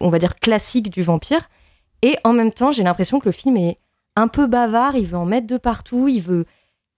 on 0.00 0.08
va 0.08 0.18
dire, 0.18 0.36
classiques 0.36 0.90
du 0.90 1.02
vampire. 1.02 1.48
Et 2.02 2.16
en 2.24 2.32
même 2.32 2.52
temps, 2.52 2.72
j'ai 2.72 2.82
l'impression 2.82 3.18
que 3.20 3.26
le 3.26 3.32
film 3.32 3.56
est 3.56 3.78
un 4.16 4.28
peu 4.28 4.46
bavard, 4.46 4.96
il 4.96 5.06
veut 5.06 5.18
en 5.18 5.26
mettre 5.26 5.46
de 5.46 5.56
partout, 5.56 6.08
il 6.08 6.20
veut, 6.20 6.44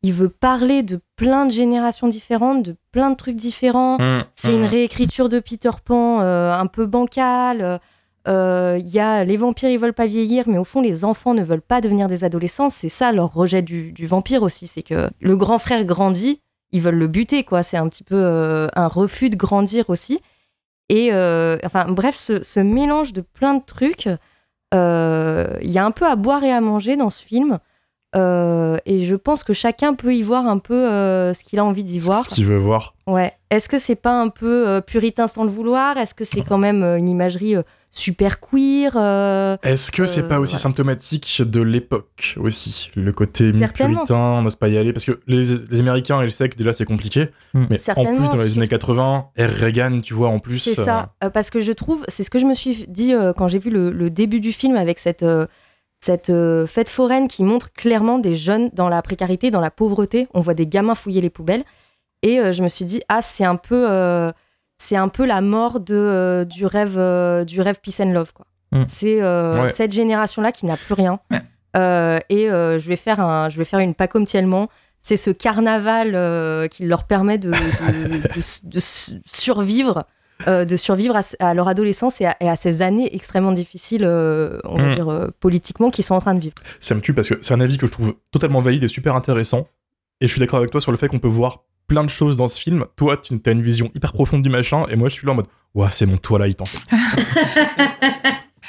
il 0.02 0.12
veut 0.12 0.28
parler 0.28 0.82
de 0.82 1.00
plein 1.16 1.46
de 1.46 1.50
générations 1.50 2.08
différentes, 2.08 2.62
de 2.62 2.76
plein 2.90 3.10
de 3.10 3.16
trucs 3.16 3.36
différents. 3.36 3.98
C'est 4.34 4.54
une 4.54 4.64
réécriture 4.64 5.28
de 5.28 5.40
Peter 5.40 5.70
Pan 5.84 6.20
euh, 6.20 6.52
un 6.52 6.66
peu 6.66 6.86
bancale. 6.86 7.80
Euh, 8.28 8.78
Il 8.80 8.88
y 8.88 9.00
a 9.00 9.24
les 9.24 9.36
vampires, 9.36 9.70
ils 9.70 9.78
veulent 9.78 9.92
pas 9.92 10.06
vieillir, 10.06 10.48
mais 10.48 10.58
au 10.58 10.64
fond, 10.64 10.80
les 10.80 11.04
enfants 11.04 11.34
ne 11.34 11.42
veulent 11.42 11.60
pas 11.60 11.80
devenir 11.80 12.08
des 12.08 12.22
adolescents. 12.24 12.70
C'est 12.70 12.88
ça 12.88 13.12
leur 13.12 13.32
rejet 13.32 13.62
du, 13.62 13.92
du 13.92 14.06
vampire 14.06 14.42
aussi. 14.42 14.66
C'est 14.66 14.82
que 14.82 15.10
le 15.20 15.36
grand 15.36 15.58
frère 15.58 15.84
grandit, 15.84 16.40
ils 16.70 16.80
veulent 16.80 16.98
le 16.98 17.08
buter, 17.08 17.44
quoi. 17.44 17.62
C'est 17.62 17.76
un 17.76 17.88
petit 17.88 18.04
peu 18.04 18.16
euh, 18.16 18.68
un 18.74 18.86
refus 18.86 19.28
de 19.28 19.36
grandir 19.36 19.90
aussi. 19.90 20.20
Et 20.88 21.12
euh, 21.12 21.58
enfin, 21.64 21.86
bref, 21.88 22.16
ce, 22.16 22.42
ce 22.42 22.60
mélange 22.60 23.12
de 23.12 23.20
plein 23.20 23.54
de 23.54 23.62
trucs, 23.64 24.08
euh, 24.74 25.56
il 25.62 25.70
y 25.70 25.78
a 25.78 25.84
un 25.84 25.90
peu 25.90 26.06
à 26.06 26.16
boire 26.16 26.44
et 26.44 26.52
à 26.52 26.60
manger 26.60 26.96
dans 26.96 27.10
ce 27.10 27.22
film. 27.22 27.58
Euh, 28.14 28.76
et 28.84 29.06
je 29.06 29.16
pense 29.16 29.42
que 29.42 29.54
chacun 29.54 29.94
peut 29.94 30.14
y 30.14 30.22
voir 30.22 30.46
un 30.46 30.58
peu 30.58 30.90
euh, 30.90 31.32
ce 31.32 31.44
qu'il 31.44 31.58
a 31.58 31.64
envie 31.64 31.84
d'y 31.84 31.98
voir. 31.98 32.22
Ce 32.22 32.28
qu'il 32.28 32.44
veut 32.44 32.58
voir. 32.58 32.94
Ouais. 33.06 33.32
Est-ce 33.50 33.70
que 33.70 33.78
c'est 33.78 33.96
pas 33.96 34.20
un 34.20 34.28
peu 34.28 34.68
euh, 34.68 34.80
puritain 34.82 35.26
sans 35.26 35.44
le 35.44 35.50
vouloir? 35.50 35.96
Est-ce 35.96 36.12
que 36.14 36.24
c'est 36.24 36.42
quand 36.42 36.58
même 36.58 36.82
une 36.82 37.08
imagerie 37.08 37.56
super 37.94 38.40
queer 38.40 38.92
euh, 38.96 39.56
Est-ce 39.62 39.92
que 39.92 40.06
c'est 40.06 40.22
Euh, 40.22 40.28
pas 40.28 40.40
aussi 40.40 40.54
ouais. 40.54 40.58
symptomatique 40.60 41.42
de 41.44 41.60
l'époque 41.60 42.34
aussi 42.38 42.90
Le 42.96 43.12
côté 43.12 43.52
puritain, 43.52 44.16
on 44.16 44.42
n'ose 44.42 44.56
pas 44.56 44.68
y 44.68 44.78
aller. 44.78 44.92
Parce 44.94 45.04
que 45.04 45.20
les, 45.26 45.44
les 45.70 45.80
Américains 45.80 46.18
et 46.20 46.24
le 46.24 46.30
sexe, 46.30 46.56
déjà, 46.56 46.72
c'est 46.72 46.86
compliqué. 46.86 47.28
Hmm. 47.52 47.66
Mais 47.70 47.78
en 47.94 48.16
plus, 48.16 48.24
dans 48.24 48.34
les 48.42 48.56
années 48.56 48.66
80, 48.68 49.26
R. 49.38 49.42
Reagan, 49.42 50.00
tu 50.00 50.14
vois, 50.14 50.28
en 50.30 50.38
plus. 50.38 50.58
C'est 50.58 50.78
euh, 50.80 50.84
ça, 50.84 51.14
Euh, 51.22 51.28
parce 51.30 51.50
que 51.50 51.60
je 51.60 51.72
trouve, 51.72 52.02
c'est 52.08 52.24
ce 52.24 52.30
que 52.30 52.38
je 52.38 52.46
me 52.46 52.54
suis 52.54 52.86
dit 52.88 53.12
euh, 53.12 53.32
quand 53.34 53.46
j'ai 53.48 53.58
vu 53.58 53.70
le, 53.70 53.90
le 53.90 54.08
début 54.10 54.40
du 54.40 54.52
film 54.52 54.76
avec 54.76 54.98
cette, 54.98 55.22
euh, 55.22 55.46
cette 56.00 56.30
euh, 56.30 56.66
fête 56.66 56.88
foraine 56.88 57.28
qui 57.28 57.44
montre 57.44 57.72
clairement 57.74 58.18
des 58.18 58.34
jeunes 58.34 58.70
dans 58.72 58.88
la 58.88 59.02
précarité, 59.02 59.50
dans 59.50 59.60
la 59.60 59.70
pauvreté. 59.70 60.28
On 60.32 60.40
voit 60.40 60.54
des 60.54 60.66
gamins 60.66 60.94
fouiller 60.94 61.20
les 61.20 61.30
poubelles. 61.30 61.64
Et 62.22 62.40
euh, 62.40 62.52
je 62.52 62.62
me 62.62 62.68
suis 62.68 62.86
dit, 62.86 63.02
ah, 63.08 63.20
c'est 63.20 63.44
un 63.44 63.56
peu, 63.56 63.86
euh, 63.90 64.32
c'est 64.82 64.96
un 64.96 65.08
peu 65.08 65.24
la 65.26 65.40
mort 65.40 65.80
de, 65.80 65.94
euh, 65.94 66.44
du, 66.44 66.66
rêve, 66.66 66.96
euh, 66.98 67.44
du 67.44 67.60
rêve 67.60 67.78
Peace 67.82 68.00
and 68.00 68.12
Love. 68.12 68.32
Quoi. 68.32 68.46
Mm. 68.72 68.84
C'est 68.88 69.22
euh, 69.22 69.62
Ouais. 69.64 69.68
cette 69.68 69.92
génération-là 69.92 70.50
qui 70.52 70.66
n'a 70.66 70.76
plus 70.76 70.94
rien. 70.94 71.20
Ouais. 71.30 71.40
Et 72.28 72.46
je, 72.48 72.88
vais 72.88 72.96
faire 72.96 73.20
un, 73.20 73.48
je 73.48 73.56
vais 73.58 73.64
faire 73.64 73.78
une 73.80 73.94
comme 73.94 74.24
Tielman. 74.26 74.68
C'est 75.00 75.16
ce 75.16 75.30
carnaval 75.30 76.12
euh, 76.14 76.68
qui 76.68 76.84
leur 76.86 77.04
permet 77.04 77.36
de, 77.38 77.50
de- 77.50 78.08
de- 78.18 78.22
de 78.68 78.78
s- 78.78 79.12
survivre 79.26 80.04
euh, 80.48 80.64
de 80.64 80.76
survivre 80.76 81.16
à, 81.16 81.20
à 81.38 81.54
leur 81.54 81.68
adolescence 81.68 82.20
et 82.20 82.26
à, 82.26 82.36
et 82.40 82.48
à 82.48 82.56
ces 82.56 82.82
années 82.82 83.14
extrêmement 83.14 83.52
difficiles, 83.52 84.04
euh, 84.04 84.58
on 84.64 84.76
va 84.76 84.88
Mm. 84.90 84.94
dire, 84.94 85.28
politiquement, 85.38 85.90
qu'ils 85.90 86.04
sont 86.04 86.14
en 86.14 86.20
train 86.20 86.34
de 86.34 86.40
vivre. 86.40 86.54
Ça 86.80 86.94
me 86.96 87.00
tue 87.00 87.14
parce 87.14 87.28
que 87.28 87.34
c'est 87.42 87.54
un 87.54 87.60
avis 87.60 87.78
que 87.78 87.86
je 87.86 87.92
trouve 87.92 88.14
totalement 88.32 88.60
valide 88.60 88.82
et 88.84 88.88
super 88.88 89.14
intéressant. 89.14 89.68
Et 90.20 90.26
je 90.26 90.32
suis 90.32 90.40
d'accord 90.40 90.58
avec 90.58 90.70
toi 90.72 90.80
sur 90.80 90.90
le 90.92 90.98
fait 90.98 91.06
qu'on 91.08 91.20
peut 91.20 91.28
voir 91.28 91.62
plein 91.92 92.04
de 92.04 92.08
choses 92.10 92.36
dans 92.38 92.48
ce 92.48 92.58
film. 92.60 92.86
Toi, 92.96 93.18
tu 93.18 93.38
as 93.46 93.50
une 93.50 93.60
vision 93.62 93.90
hyper 93.94 94.12
profonde 94.12 94.42
du 94.42 94.48
machin, 94.48 94.84
et 94.90 94.96
moi, 94.96 95.08
je 95.08 95.14
suis 95.14 95.26
là 95.26 95.32
en 95.32 95.36
mode, 95.36 95.46
ouah, 95.74 95.90
c'est 95.90 96.06
mon 96.06 96.16
Twilight 96.16 96.60
en 96.60 96.64
fait. 96.64 96.78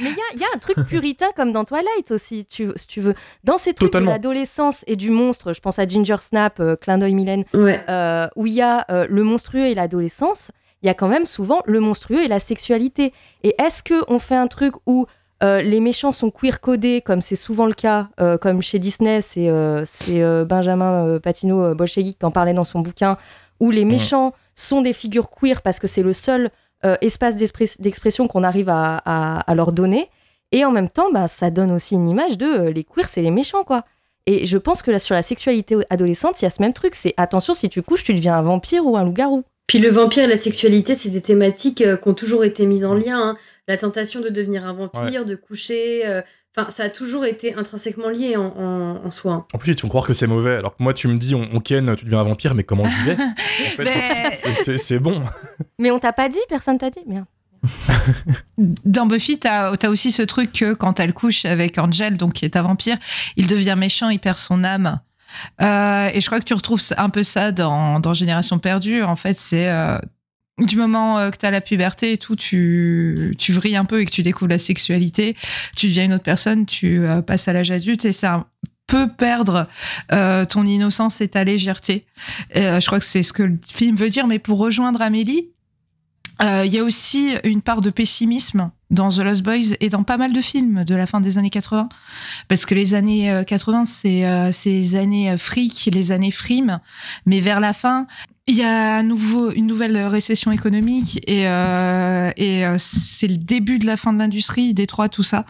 Mais 0.01 0.09
il 0.09 0.15
y 0.15 0.19
a, 0.19 0.33
il 0.33 0.39
y 0.39 0.43
a 0.43 0.47
un 0.55 0.57
truc 0.57 0.77
puritain 0.88 1.27
comme 1.36 1.51
dans 1.51 1.65
Twilight 1.65 2.09
aussi, 2.12 2.45
tu, 2.45 2.69
si 2.75 2.88
tu 2.88 2.99
veux. 2.99 3.13
Dans 3.43 3.59
ces 3.59 3.73
trucs 3.75 3.91
Totalement. 3.91 4.07
de 4.07 4.15
l'adolescence 4.15 4.83
et 4.88 4.95
du 4.95 5.12
monstre, 5.12 5.53
je 5.53 5.62
pense 5.62 5.77
à 5.77 5.88
Ginger 5.88 6.15
Snap, 6.19 6.59
euh, 6.59 6.75
Clin 6.75 6.97
d'œil 6.97 7.13
Mylène, 7.13 7.43
Ouais. 7.53 7.79
euh, 7.89 8.27
où 8.36 8.47
il 8.47 8.53
y 8.53 8.62
a 8.63 8.86
euh, 8.89 9.05
le 9.07 9.21
monstrueux 9.23 9.67
et 9.67 9.75
l'adolescence, 9.75 10.49
il 10.81 10.88
y 10.88 10.89
a 10.89 10.95
quand 10.95 11.07
même 11.07 11.27
souvent 11.27 11.62
le 11.65 11.79
monstrueux 11.79 12.23
et 12.23 12.27
la 12.27 12.39
sexualité. 12.39 13.13
Et 13.43 13.53
est-ce 13.62 13.83
que 13.83 14.03
on 14.07 14.17
fait 14.17 14.36
un 14.36 14.47
truc 14.47 14.73
où 14.88 15.05
euh, 15.43 15.62
les 15.62 15.79
méchants 15.79 16.12
sont 16.12 16.32
queer 16.32 16.60
codés, 16.62 17.01
comme 17.01 17.21
c'est 17.21 17.36
souvent 17.36 17.65
le 17.65 17.73
cas, 17.73 18.08
euh, 18.19 18.38
comme 18.38 18.62
chez 18.62 18.79
Disney, 18.79 19.21
c'est 19.21 19.49
euh, 19.49 19.84
c'est, 19.86 20.21
euh, 20.23 20.45
Benjamin 20.45 21.06
euh, 21.06 21.19
Patino 21.19 21.62
euh, 21.63 21.73
Bolchevique 21.73 22.19
qui 22.19 22.25
en 22.25 22.32
parlait 22.32 22.53
dans 22.53 22.63
son 22.63 22.79
bouquin, 22.79 23.17
où 23.60 23.69
les 23.71 23.86
méchants 23.86 24.34
sont 24.56 24.82
des 24.82 24.93
figures 24.93 25.29
queer 25.29 25.62
parce 25.62 25.79
que 25.79 25.88
c'est 25.88 26.03
le 26.03 26.13
seul 26.13 26.49
euh, 26.86 26.95
espace 27.01 27.36
d'express- 27.36 27.79
d'expression 27.82 28.27
qu'on 28.27 28.43
arrive 28.43 28.69
à, 28.69 29.01
à- 29.06 29.39
à 29.39 29.56
leur 29.56 29.71
donner. 29.71 30.10
Et 30.51 30.65
en 30.65 30.71
même 30.71 30.89
temps, 30.89 31.12
bah, 31.12 31.27
ça 31.27 31.49
donne 31.49 31.71
aussi 31.71 31.95
une 31.95 32.08
image 32.08 32.38
de 32.38 32.45
euh, 32.45 32.71
les 32.71 32.84
queers, 32.84 33.08
c'est 33.08 33.21
les 33.21 33.32
méchants, 33.32 33.63
quoi. 33.63 33.84
Et 34.27 34.45
je 34.45 34.58
pense 34.58 34.82
que 34.84 34.91
là, 34.91 34.99
sur 34.99 35.15
la 35.15 35.21
sexualité 35.23 35.75
adolescente, 35.89 36.39
il 36.41 36.45
y 36.45 36.45
a 36.45 36.49
ce 36.49 36.62
même 36.62 36.73
truc. 36.73 36.95
C'est 36.95 37.13
attention, 37.17 37.53
si 37.53 37.69
tu 37.69 37.82
couches, 37.82 38.03
tu 38.03 38.13
deviens 38.13 38.36
un 38.38 38.41
vampire 38.41 38.86
ou 38.86 38.95
un 38.95 39.03
loup-garou. 39.03 39.43
Puis 39.67 39.79
le 39.79 39.89
vampire 39.89 40.25
et 40.25 40.27
la 40.27 40.38
sexualité, 40.38 40.93
c'est 40.93 41.10
des 41.10 41.21
thématiques 41.21 41.82
euh, 41.82 41.97
qui 41.97 42.08
ont 42.08 42.13
toujours 42.13 42.43
été 42.45 42.65
mises 42.67 42.86
en 42.86 42.93
lien. 42.93 43.19
hein. 43.19 43.36
La 43.67 43.78
tentation 43.78 44.19
de 44.21 44.30
devenir 44.30 44.65
un 44.65 44.73
vampire, 44.73 45.26
de 45.26 45.36
coucher. 45.36 46.06
euh, 46.06 46.21
Enfin, 46.56 46.69
ça 46.69 46.84
a 46.84 46.89
toujours 46.89 47.26
été 47.26 47.56
intrinsèquement 47.56 48.10
lié 48.10 48.36
en, 48.38 48.43
en- 48.45 49.06
en 49.06 49.10
soi. 49.10 49.47
En 49.56 49.58
plus, 49.58 49.71
ils 49.71 49.76
te 49.76 49.82
font 49.82 49.88
croire 49.89 50.06
que 50.06 50.13
c'est 50.13 50.28
mauvais. 50.28 50.56
Alors 50.58 50.78
que 50.78 50.84
moi, 50.84 50.93
tu 50.93 51.08
me 51.08 51.17
dis, 51.17 51.34
on, 51.34 51.49
on 51.52 51.60
ken, 51.60 51.95
tu 51.95 52.06
deviens 52.06 52.19
un 52.19 52.23
vampire, 52.23 52.54
mais 52.54 52.63
comment 52.63 52.84
j'y 52.86 53.06
vais 53.10 53.17
En 53.23 53.69
fait, 53.76 54.36
c'est- 54.63 54.78
c'est 54.78 54.99
bon. 54.99 55.23
Mais 55.80 55.89
on 55.89 55.97
t'a 55.97 56.13
pas 56.13 56.30
dit, 56.30 56.38
personne 56.49 56.78
t'a 56.78 56.91
dit. 56.91 56.99
Merde. 57.08 57.26
Dans 58.58 59.06
Buffy, 59.08 59.39
t'as 59.39 59.71
as 59.82 59.89
aussi 59.89 60.12
ce 60.12 60.21
truc 60.21 60.52
que 60.54 60.73
quand 60.73 60.99
elle 60.99 61.13
couche 61.13 61.45
avec 61.45 61.78
Angel, 61.80 62.17
donc 62.17 62.34
qui 62.34 62.45
est 62.45 62.56
un 62.56 62.62
vampire, 62.62 62.97
il 63.36 63.47
devient 63.47 63.76
méchant, 63.78 64.10
il 64.10 64.19
perd 64.19 64.38
son 64.38 64.63
âme. 64.63 64.99
Euh, 65.62 66.10
et 66.13 66.21
je 66.21 66.26
crois 66.28 66.39
que 66.39 66.45
tu 66.45 66.54
retrouves 66.54 66.82
un 66.97 67.10
peu 67.10 67.23
ça 67.23 67.52
dans, 67.52 67.99
dans 67.99 68.13
Génération 68.13 68.60
perdue. 68.60 69.02
En 69.02 69.15
fait, 69.15 69.34
c'est 69.39 69.67
euh, 69.69 69.97
du 70.59 70.75
moment 70.75 71.17
euh, 71.17 71.31
que 71.31 71.37
tu 71.37 71.45
as 71.45 71.51
la 71.51 71.61
puberté 71.61 72.13
et 72.13 72.17
tout, 72.17 72.35
tu, 72.35 73.35
tu 73.37 73.51
vrilles 73.53 73.75
un 73.75 73.85
peu 73.85 74.01
et 74.01 74.05
que 74.05 74.11
tu 74.11 74.21
découvres 74.21 74.49
la 74.49 74.59
sexualité, 74.59 75.35
tu 75.75 75.87
deviens 75.87 76.05
une 76.05 76.13
autre 76.13 76.23
personne, 76.23 76.65
tu 76.65 76.99
euh, 76.99 77.21
passes 77.21 77.47
à 77.47 77.53
l'âge 77.53 77.71
adulte 77.71 78.05
et 78.05 78.11
ça 78.11 78.45
peut 78.85 79.07
perdre 79.07 79.67
euh, 80.11 80.45
ton 80.45 80.65
innocence 80.65 81.21
et 81.21 81.27
ta 81.27 81.43
légèreté. 81.43 82.05
Et, 82.53 82.61
je 82.61 82.85
crois 82.85 82.99
que 82.99 83.05
c'est 83.05 83.23
ce 83.23 83.33
que 83.33 83.43
le 83.43 83.57
film 83.73 83.95
veut 83.95 84.09
dire, 84.09 84.27
mais 84.27 84.39
pour 84.39 84.59
rejoindre 84.59 85.01
Amélie, 85.01 85.49
il 86.41 86.73
y 86.73 86.77
a 86.77 86.83
aussi 86.83 87.35
une 87.45 87.61
part 87.61 87.79
de 87.79 87.89
pessimisme 87.89 88.69
dans 88.93 89.09
The 89.09 89.19
Lost 89.19 89.43
Boys 89.43 89.75
et 89.79 89.89
dans 89.89 90.03
pas 90.03 90.17
mal 90.17 90.33
de 90.33 90.41
films 90.41 90.83
de 90.85 90.95
la 90.95 91.07
fin 91.07 91.19
des 91.19 91.37
années 91.37 91.49
80. 91.49 91.89
Parce 92.47 92.65
que 92.65 92.75
les 92.75 92.93
années 92.93 93.31
euh, 93.31 93.43
80, 93.43 93.85
c'est 93.85 94.25
euh, 94.25 94.51
les 94.65 94.95
années 94.95 95.35
fric, 95.37 95.89
les 95.91 96.11
années 96.11 96.31
frime. 96.31 96.79
Mais 97.25 97.39
vers 97.39 97.59
la 97.59 97.73
fin, 97.73 98.07
il 98.47 98.56
y 98.58 98.62
a 98.63 98.97
à 98.97 99.03
nouveau 99.03 99.51
une 99.51 99.67
nouvelle 99.67 99.97
récession 100.06 100.51
économique 100.51 101.21
et, 101.29 101.47
euh, 101.47 102.29
euh, 102.38 102.75
c'est 102.77 103.27
le 103.27 103.38
début 103.38 103.79
de 103.79 103.86
la 103.86 103.95
fin 103.95 104.12
de 104.12 104.17
l'industrie, 104.19 104.73
Détroit, 104.73 105.08
tout 105.08 105.23
ça. 105.23 105.45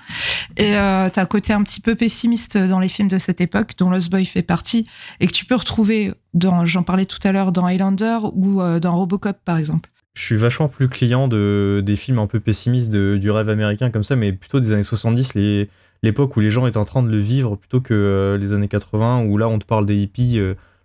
Et 0.58 0.76
euh, 0.78 1.10
t'as 1.12 1.24
un 1.24 1.26
côté 1.26 1.54
un 1.54 1.64
petit 1.64 1.82
peu 1.82 1.96
pessimiste 1.96 2.56
dans 2.58 2.80
les 2.80 2.88
films 2.88 3.08
de 3.08 3.18
cette 3.18 3.42
époque, 3.42 3.72
dont 3.80 3.90
Lost 3.90 4.12
Boy 4.12 4.26
fait 4.26 4.44
partie, 4.44 4.86
et 5.20 5.26
que 5.28 5.32
tu 5.32 5.46
peux 5.46 5.56
retrouver 5.56 6.14
dans, 6.36 6.66
j'en 6.68 6.84
parlais 6.84 7.06
tout 7.06 7.18
à 7.24 7.32
l'heure, 7.32 7.52
dans 7.52 7.66
Highlander 7.66 8.20
ou 8.34 8.62
euh, 8.62 8.80
dans 8.80 8.96
Robocop, 8.96 9.38
par 9.44 9.58
exemple. 9.58 9.90
Je 10.16 10.22
suis 10.24 10.38
vachement 10.38 10.68
plus 10.68 10.88
client 10.88 11.28
de, 11.28 11.82
des 11.84 11.96
films 11.96 12.20
un 12.20 12.28
peu 12.28 12.40
pessimistes 12.40 12.92
du 12.96 13.32
rêve 13.32 13.50
américain 13.50 13.90
comme 13.90 14.04
ça, 14.04 14.16
mais 14.16 14.32
plutôt 14.34 14.60
des 14.60 14.72
années 14.72 14.84
70, 14.84 15.34
les- 15.34 15.68
l'époque 16.04 16.38
où 16.38 16.42
les 16.42 16.52
gens 16.52 16.68
étaient 16.68 16.78
en 16.78 16.86
train 16.86 17.02
de 17.02 17.10
le 17.10 17.18
vivre, 17.18 17.56
plutôt 17.56 17.82
que 17.82 18.38
les 18.40 18.54
années 18.54 18.68
80, 18.68 19.24
où 19.24 19.38
là 19.40 19.48
on 19.48 19.58
te 19.58 19.66
parle 19.66 19.88
des 19.88 19.96
hippies, 19.98 20.40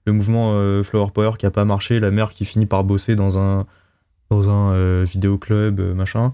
le 0.09 0.15
mouvement 0.15 0.53
euh, 0.55 0.83
Flower 0.83 1.11
Power 1.13 1.33
qui 1.39 1.47
a 1.47 1.51
pas 1.51 1.65
marché, 1.65 1.99
la 2.01 2.11
mère 2.11 2.31
qui 2.31 2.45
finit 2.45 2.67
par 2.67 2.83
bosser 2.83 3.15
dans 3.15 3.39
un, 3.39 3.67
dans 4.31 4.49
un 4.51 4.75
euh, 4.75 5.05
vidéoclub, 5.07 5.81
euh, 5.81 5.95
machin. 5.95 6.33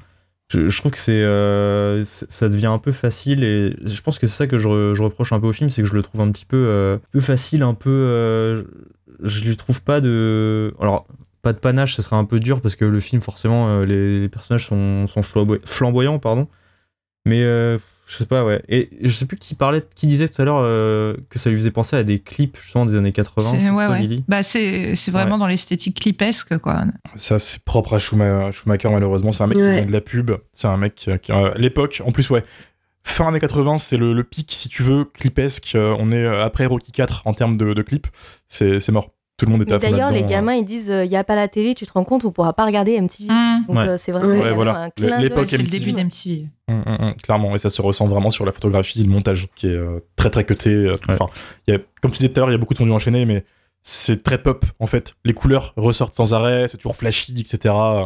Je, 0.49 0.79
trouve 0.79 0.93
que 0.93 0.99
c'est 0.99 1.23
euh, 1.23 2.05
ça 2.05 2.49
devient 2.49 2.67
un 2.67 2.79
peu 2.79 2.93
facile 2.93 3.43
et 3.43 3.75
je 3.85 4.01
pense 4.03 4.19
que 4.19 4.27
c'est 4.27 4.37
ça 4.37 4.47
que 4.47 4.59
je, 4.59 4.69
re- 4.69 4.95
je 4.95 5.03
reproche 5.03 5.33
un 5.33 5.41
peu 5.41 5.49
au 5.49 5.53
film, 5.53 5.69
c'est 5.69 5.83
que 5.83 5.89
je 5.89 5.95
le 5.95 6.03
trouve 6.03 6.21
un 6.21 6.31
petit 6.31 6.45
peu, 6.45 7.01
facile, 7.19 7.63
un 7.63 7.75
peu. 7.75 8.65
je, 9.23 9.45
lui 9.45 9.57
trouve 9.57 9.83
pas 9.83 10.01
de. 10.01 10.73
Alors, 10.79 11.07
pas 11.43 11.53
de 11.53 11.59
panache, 11.59 11.95
ce 11.95 12.03
serait 12.03 12.17
un 12.17 12.25
peu 12.27 12.39
dur 12.39 12.61
parce 12.61 12.77
que 12.77 12.85
le 12.85 13.01
film, 13.01 13.21
forcément, 13.21 13.81
les, 13.81 14.21
les 14.21 14.29
personnages 14.29 14.67
sont, 14.67 15.07
sont 15.09 15.23
flamboy- 15.23 15.61
flamboyants, 15.65 16.19
pardon. 16.19 16.47
Mais 17.25 17.43
je 18.07 18.17
sais 18.17 18.27
pas, 18.27 18.45
ouais. 18.45 18.63
Et 18.69 18.91
je 19.03 19.11
sais 19.11 19.25
plus 19.25 19.37
qui 19.39 19.55
parlait, 19.55 19.83
qui 19.95 20.07
disait 20.07 20.29
tout 20.29 20.43
à 20.43 20.45
l'heure 20.45 20.61
euh, 20.61 21.17
que 21.31 21.39
ça 21.39 21.49
lui 21.49 21.57
faisait 21.57 21.71
penser 21.71 21.97
à 21.97 22.03
des 22.05 22.19
clips 22.19 22.59
justement 22.61 22.85
des 22.85 22.95
années 22.97 23.13
80. 23.13 23.49
C'est 23.51 23.59
c'est 23.61 23.71
ouais, 23.71 23.87
ouais. 23.87 24.01
Bah, 24.29 24.43
c'est 24.43 24.95
c'est 24.95 25.11
vraiment 25.11 25.39
dans 25.39 25.47
l'esthétique 25.47 25.99
clipesque, 26.01 26.59
quoi. 26.59 26.85
Ça, 27.15 27.39
c'est 27.39 27.65
propre 27.65 27.95
à 27.95 27.99
Schuma- 27.99 28.53
Schumacher, 28.53 28.91
malheureusement. 28.91 29.33
C'est 29.33 29.43
un 29.43 29.47
mec 29.47 29.57
qui 29.57 29.63
vient 29.77 29.87
de 29.87 29.93
la 29.93 30.01
pub. 30.03 30.33
C'est 30.53 30.69
un 30.69 30.77
mec 30.77 30.95
qui, 30.95 31.11
qui- 31.19 31.33
à 31.33 31.55
l'époque, 31.57 32.03
en 32.05 32.13
plus, 32.13 32.29
ouais. 32.31 32.45
Fin 33.07 33.29
années 33.29 33.41
80, 33.41 33.79
c'est 33.79 33.97
le, 33.97 34.13
le 34.13 34.25
pic, 34.25 34.51
si 34.53 34.69
tu 34.69 34.83
veux, 34.83 35.05
clipesque. 35.05 35.73
Euh, 35.75 35.95
on 35.99 36.11
est 36.13 36.17
euh, 36.25 36.45
après 36.45 36.67
Rocky 36.67 36.91
4 36.93 37.23
en 37.27 37.33
termes 37.35 37.57
de, 37.57 37.73
de 37.75 37.83
clips. 37.83 38.07
C'est 38.47 38.81
c'est 38.81 38.93
mort. 38.93 39.14
Tout 39.37 39.47
le 39.47 39.53
monde 39.53 39.65
Mais 39.67 39.73
à 39.73 39.81
fond 39.81 39.91
d'ailleurs, 39.91 40.11
les 40.11 40.21
là-dedans. 40.21 40.29
gamins, 40.35 40.55
ils 40.55 40.65
disent 40.65 40.87
il 41.05 41.09
n'y 41.09 41.17
a 41.17 41.25
pas 41.25 41.35
la 41.35 41.49
télé, 41.49 41.75
tu 41.75 41.85
te 41.87 41.93
rends 41.93 42.05
compte, 42.05 42.25
on 42.25 42.31
pourra 42.31 42.53
pas 42.53 42.65
regarder 42.65 42.93
MTV. 43.01 43.29
Mmh. 43.33 43.65
Donc 43.67 43.77
Ouais. 43.77 43.89
euh, 43.89 43.97
c'est 43.97 44.13
vraiment 44.13 44.33
Ouais, 44.33 44.53
voilà. 44.53 44.79
un 44.85 44.91
clin 44.91 45.21
L'époque. 45.21 45.49
C'est 45.49 45.57
le 45.57 45.65
MTV. 45.65 45.79
début 45.81 45.93
d'MTV. 45.93 46.47
Hum, 46.69 46.83
hum, 46.87 46.97
hum, 47.01 47.15
clairement, 47.17 47.55
et 47.55 47.59
ça 47.59 47.69
se 47.69 47.83
ressent 47.83 48.07
vraiment 48.07 48.31
sur 48.31 48.45
la 48.47 48.53
photographie, 48.53 49.03
le 49.03 49.11
montage, 49.11 49.49
qui 49.57 49.67
est 49.67 49.71
euh, 49.71 49.99
très 50.17 50.31
très 50.31 50.45
cuté. 50.45 50.71
euh, 50.71 50.93
Ouais. 51.09 51.15
Enfin, 51.15 51.27
il 51.67 51.75
y 51.75 51.77
a- 51.77 51.81
comme 52.01 52.13
tu 52.13 52.19
disais 52.19 52.29
tout 52.33 52.39
à 52.39 52.41
l'heure, 52.43 52.51
il 52.51 52.53
y 52.53 52.55
a 52.55 52.59
beaucoup 52.59 52.75
de 52.75 52.79
fondus 52.79 52.93
enchaînés, 52.93 53.27
mais 53.27 53.45
c'est 53.83 54.23
très 54.23 54.41
pop 54.41 54.65
en 54.79 54.87
fait. 54.87 55.15
Les 55.25 55.35
couleurs 55.35 55.75
ressortent 55.77 56.15
sans 56.15 56.33
arrêt, 56.33 56.69
c'est 56.69 56.77
toujours 56.77 56.95
flashy, 56.97 57.35
etc. 57.39 57.75
euh, 57.75 58.03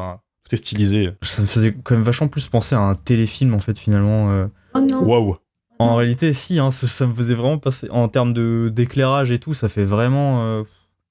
Tout 0.48 0.54
est 0.54 0.58
stylisé. 0.58 1.10
Ça 1.20 1.42
me 1.42 1.46
faisait 1.46 1.74
quand 1.84 1.94
même 1.94 2.02
vachement 2.04 2.28
plus 2.28 2.48
penser 2.48 2.74
à 2.74 2.78
un 2.80 2.94
téléfilm 2.94 3.52
en 3.52 3.58
fait, 3.58 3.78
finalement. 3.78 4.30
euh. 4.32 4.46
Oh 4.74 4.80
non. 4.80 5.02
Waouh! 5.04 5.36
En 5.78 5.94
réalité, 5.94 6.32
si, 6.32 6.58
hein, 6.58 6.70
ça, 6.72 6.86
ça 6.88 7.06
me 7.06 7.12
faisait 7.12 7.34
vraiment 7.34 7.58
passer. 7.58 7.88
En 7.90 8.08
termes 8.08 8.32
de- 8.32 8.72
d'éclairage 8.74 9.30
et 9.30 9.38
tout, 9.38 9.52
ça 9.52 9.68
fait 9.68 9.84
vraiment. 9.84 10.42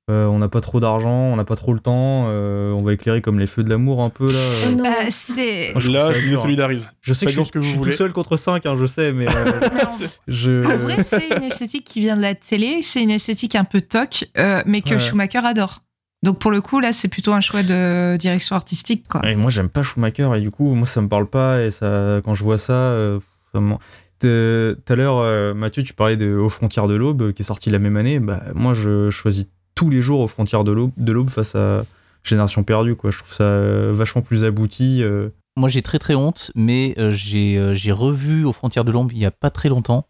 Euh, 0.09 0.13
euh, 0.25 0.29
on 0.29 0.39
n'a 0.39 0.47
pas 0.47 0.61
trop 0.61 0.79
d'argent, 0.79 1.09
on 1.11 1.35
n'a 1.35 1.43
pas 1.43 1.55
trop 1.57 1.73
le 1.73 1.79
temps, 1.79 2.27
euh, 2.29 2.71
on 2.71 2.81
va 2.83 2.93
éclairer 2.93 3.21
comme 3.21 3.39
les 3.39 3.47
feux 3.47 3.63
de 3.63 3.69
l'amour 3.69 4.01
un 4.03 4.09
peu 4.09 4.27
là. 4.31 4.39
Oh 4.67 4.71
non. 4.71 4.83
Bah, 4.83 4.89
c'est. 5.09 5.71
Moi, 5.73 5.79
je 5.81 5.91
Là, 5.91 6.11
je 6.11 6.29
me 6.29 6.37
hein. 6.37 6.41
solidarise. 6.41 6.91
Je 7.01 7.13
sais 7.13 7.25
que 7.25 7.31
je, 7.31 7.41
que 7.41 7.45
je 7.53 7.57
vous 7.59 7.63
suis 7.63 7.77
voulez. 7.77 7.91
tout 7.91 7.97
seul 7.97 8.13
contre 8.13 8.37
5, 8.37 8.63
je 8.75 8.85
sais, 8.85 9.11
mais 9.11 9.27
euh, 9.27 9.61
je. 10.27 10.65
En 10.65 10.77
vrai, 10.77 11.03
c'est 11.03 11.27
une 11.35 11.43
esthétique 11.43 11.83
qui 11.83 11.99
vient 11.99 12.15
de 12.15 12.21
la 12.21 12.35
télé, 12.35 12.81
c'est 12.81 13.01
une 13.03 13.11
esthétique 13.11 13.55
un 13.55 13.65
peu 13.65 13.81
toc, 13.81 14.29
euh, 14.37 14.61
mais 14.65 14.81
que 14.81 14.91
Ouais. 14.91 14.99
Schumacher 14.99 15.39
adore. 15.45 15.81
Donc 16.23 16.39
pour 16.39 16.49
le 16.51 16.61
coup, 16.61 16.79
là, 16.79 16.93
c'est 16.93 17.09
plutôt 17.09 17.33
un 17.33 17.41
choix 17.41 17.61
de 17.61 18.15
direction 18.17 18.55
artistique, 18.55 19.07
quoi. 19.09 19.21
Et 19.29 19.35
moi, 19.35 19.51
j'aime 19.51 19.69
pas 19.69 19.83
Schumacher 19.83 20.29
et 20.35 20.41
du 20.41 20.49
coup, 20.51 20.73
moi, 20.73 20.87
ça 20.87 21.01
me 21.01 21.07
parle 21.09 21.27
pas 21.29 21.61
et 21.61 21.69
ça, 21.69 22.21
quand 22.23 22.33
je 22.33 22.43
vois 22.43 22.57
ça, 22.57 22.73
euh, 22.73 23.19
ça 23.53 23.59
me- 23.59 23.75
T'es- 24.19 24.73
Tout 24.83 24.93
à 24.93 24.95
l'heure, 24.95 25.17
euh, 25.19 25.53
Mathieu, 25.53 25.83
tu 25.83 25.93
parlais 25.93 26.17
de 26.17 26.33
Aux 26.35 26.49
frontières 26.49 26.87
de 26.87 26.95
l'aube, 26.95 27.21
euh, 27.21 27.31
qui 27.31 27.43
est 27.43 27.45
sorti 27.45 27.69
la 27.69 27.77
même 27.77 27.97
année. 27.97 28.19
Bah, 28.19 28.41
moi, 28.55 28.73
je 28.73 29.11
choisis 29.11 29.45
tous 29.77 29.89
les 29.89 30.01
jours 30.01 30.19
Aux 30.19 30.27
frontières 30.27 30.65
de 30.65 30.71
l'aube, 30.71 30.91
l'aube 30.97 31.29
face 31.29 31.55
à 31.55 31.83
Génération 32.23 32.63
perdue. 32.63 32.95
Quoi. 32.95 33.11
Je 33.11 33.19
trouve 33.19 33.31
ça 33.31 33.43
euh, 33.43 33.91
vachement 33.93 34.21
plus 34.21 34.43
abouti. 34.43 35.01
euh. 35.01 35.29
Moi, 35.55 35.69
j'ai 35.69 35.81
très 35.81 35.99
très 35.99 36.15
honte, 36.15 36.51
mais 36.55 36.95
euh, 36.97 37.11
j'ai 37.11 37.91
revu 37.91 38.43
Aux 38.43 38.53
frontières 38.53 38.83
de 38.83 38.91
l'ombre 38.91 39.11
il 39.13 39.19
y 39.19 39.25
a 39.25 39.31
pas 39.31 39.49
très 39.49 39.69
longtemps. 39.69 40.07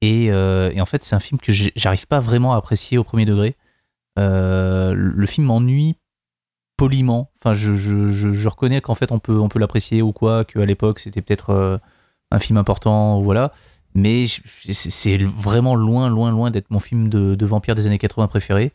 Et, 0.00 0.32
en 0.32 0.86
fait, 0.86 1.04
c'est 1.04 1.14
un 1.14 1.20
film 1.20 1.38
que 1.38 1.52
j'arrive 1.52 2.06
pas 2.06 2.20
vraiment 2.20 2.54
à 2.54 2.56
apprécier 2.56 2.96
au 2.96 3.04
premier 3.04 3.26
degré. 3.26 3.56
Le 4.16 5.26
film 5.26 5.48
m'ennuie 5.48 5.96
poliment. 6.78 7.30
Enfin, 7.42 7.52
je, 7.54 8.48
reconnais 8.48 8.80
qu'en 8.80 8.94
fait, 8.94 9.12
on 9.12 9.18
peut, 9.18 9.58
l'apprécier 9.58 10.00
ou 10.00 10.12
quoi, 10.12 10.44
qu'à 10.44 10.64
l'époque, 10.64 11.00
c'était 11.00 11.20
peut-être 11.20 11.80
un 12.30 12.38
film 12.38 12.56
important, 12.56 13.20
voilà. 13.20 13.52
Mais 13.94 14.24
c'est 14.72 15.18
vraiment 15.18 15.74
loin, 15.74 16.08
loin, 16.08 16.30
loin 16.30 16.50
d'être 16.50 16.70
mon 16.70 16.78
film 16.78 17.08
de, 17.10 17.34
de 17.34 17.46
vampire 17.46 17.74
des 17.74 17.86
années 17.86 17.98
80 17.98 18.28
préféré. 18.28 18.72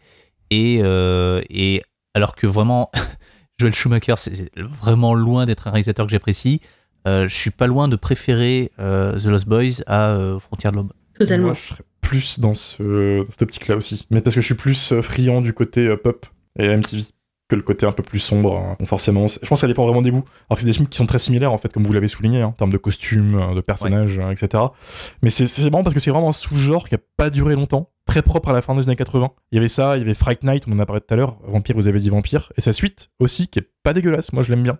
Et, 0.51 0.79
euh, 0.81 1.41
et 1.49 1.81
alors 2.13 2.35
que 2.35 2.47
vraiment, 2.47 2.91
Joel 3.59 3.73
Schumacher, 3.73 4.15
c'est 4.17 4.51
vraiment 4.57 5.13
loin 5.13 5.45
d'être 5.45 5.67
un 5.67 5.71
réalisateur 5.71 6.05
que 6.05 6.11
j'apprécie. 6.11 6.61
Euh, 7.07 7.27
je 7.27 7.35
suis 7.35 7.51
pas 7.51 7.67
loin 7.67 7.87
de 7.87 7.95
préférer 7.95 8.71
euh, 8.79 9.17
The 9.19 9.25
Lost 9.25 9.47
Boys 9.47 9.81
à 9.85 10.09
euh, 10.09 10.39
Frontières 10.39 10.71
de 10.71 10.77
l'Aube. 10.77 10.91
Totalement. 11.17 11.47
Moi, 11.47 11.53
je 11.53 11.61
serais 11.69 11.83
plus 12.01 12.39
dans, 12.39 12.53
ce, 12.53 13.19
dans 13.23 13.31
cette 13.31 13.41
optique-là 13.43 13.75
aussi. 13.75 14.05
Mais 14.09 14.21
parce 14.21 14.35
que 14.35 14.41
je 14.41 14.45
suis 14.45 14.55
plus 14.55 14.93
friand 15.01 15.41
du 15.41 15.53
côté 15.53 15.87
euh, 15.87 15.97
pop 15.97 16.25
et 16.59 16.67
MTV 16.75 17.03
que 17.47 17.55
le 17.55 17.61
côté 17.61 17.85
un 17.85 17.91
peu 17.91 18.01
plus 18.01 18.17
sombre. 18.17 18.57
hein. 18.57 18.75
Bon, 18.79 18.85
forcément, 18.85 19.27
je 19.27 19.37
pense 19.37 19.49
que 19.49 19.55
ça 19.57 19.67
dépend 19.67 19.83
vraiment 19.85 20.01
des 20.01 20.09
goûts. 20.09 20.25
Alors 20.49 20.55
que 20.57 20.61
c'est 20.61 20.65
des 20.65 20.73
films 20.73 20.87
qui 20.87 20.97
sont 20.97 21.05
très 21.05 21.19
similaires, 21.19 21.51
en 21.53 21.59
fait, 21.59 21.71
comme 21.71 21.83
vous 21.83 21.93
l'avez 21.93 22.07
souligné, 22.07 22.41
hein, 22.41 22.47
en 22.47 22.51
termes 22.53 22.71
de 22.73 22.77
costumes, 22.77 23.53
de 23.55 23.61
personnages, 23.61 24.19
etc. 24.31 24.63
Mais 25.21 25.29
c'est 25.29 25.45
c'est 25.45 25.69
marrant 25.69 25.83
parce 25.83 25.93
que 25.93 25.99
c'est 25.99 26.09
vraiment 26.09 26.29
un 26.29 26.33
sous-genre 26.33 26.89
qui 26.89 26.95
a 26.95 26.99
pas 27.17 27.29
duré 27.29 27.53
longtemps, 27.53 27.91
très 28.05 28.21
propre 28.21 28.49
à 28.49 28.53
la 28.53 28.61
fin 28.61 28.75
des 28.75 28.83
années 28.83 28.95
80. 28.95 29.31
Il 29.51 29.55
y 29.55 29.57
avait 29.59 29.67
ça, 29.67 29.97
il 29.97 29.99
y 29.99 30.03
avait 30.03 30.13
Fright 30.13 30.43
Night, 30.43 30.63
on 30.67 30.71
en 30.73 30.79
a 30.79 30.85
parlé 30.85 31.01
tout 31.01 31.13
à 31.13 31.17
l'heure, 31.17 31.37
Vampire, 31.43 31.75
vous 31.75 31.87
avez 31.87 31.99
dit 31.99 32.09
Vampire, 32.09 32.51
et 32.57 32.61
sa 32.61 32.71
suite 32.73 33.09
aussi, 33.19 33.47
qui 33.47 33.59
est 33.59 33.67
pas 33.83 33.93
dégueulasse, 33.93 34.31
moi 34.33 34.43
je 34.43 34.51
l'aime 34.51 34.63
bien, 34.63 34.77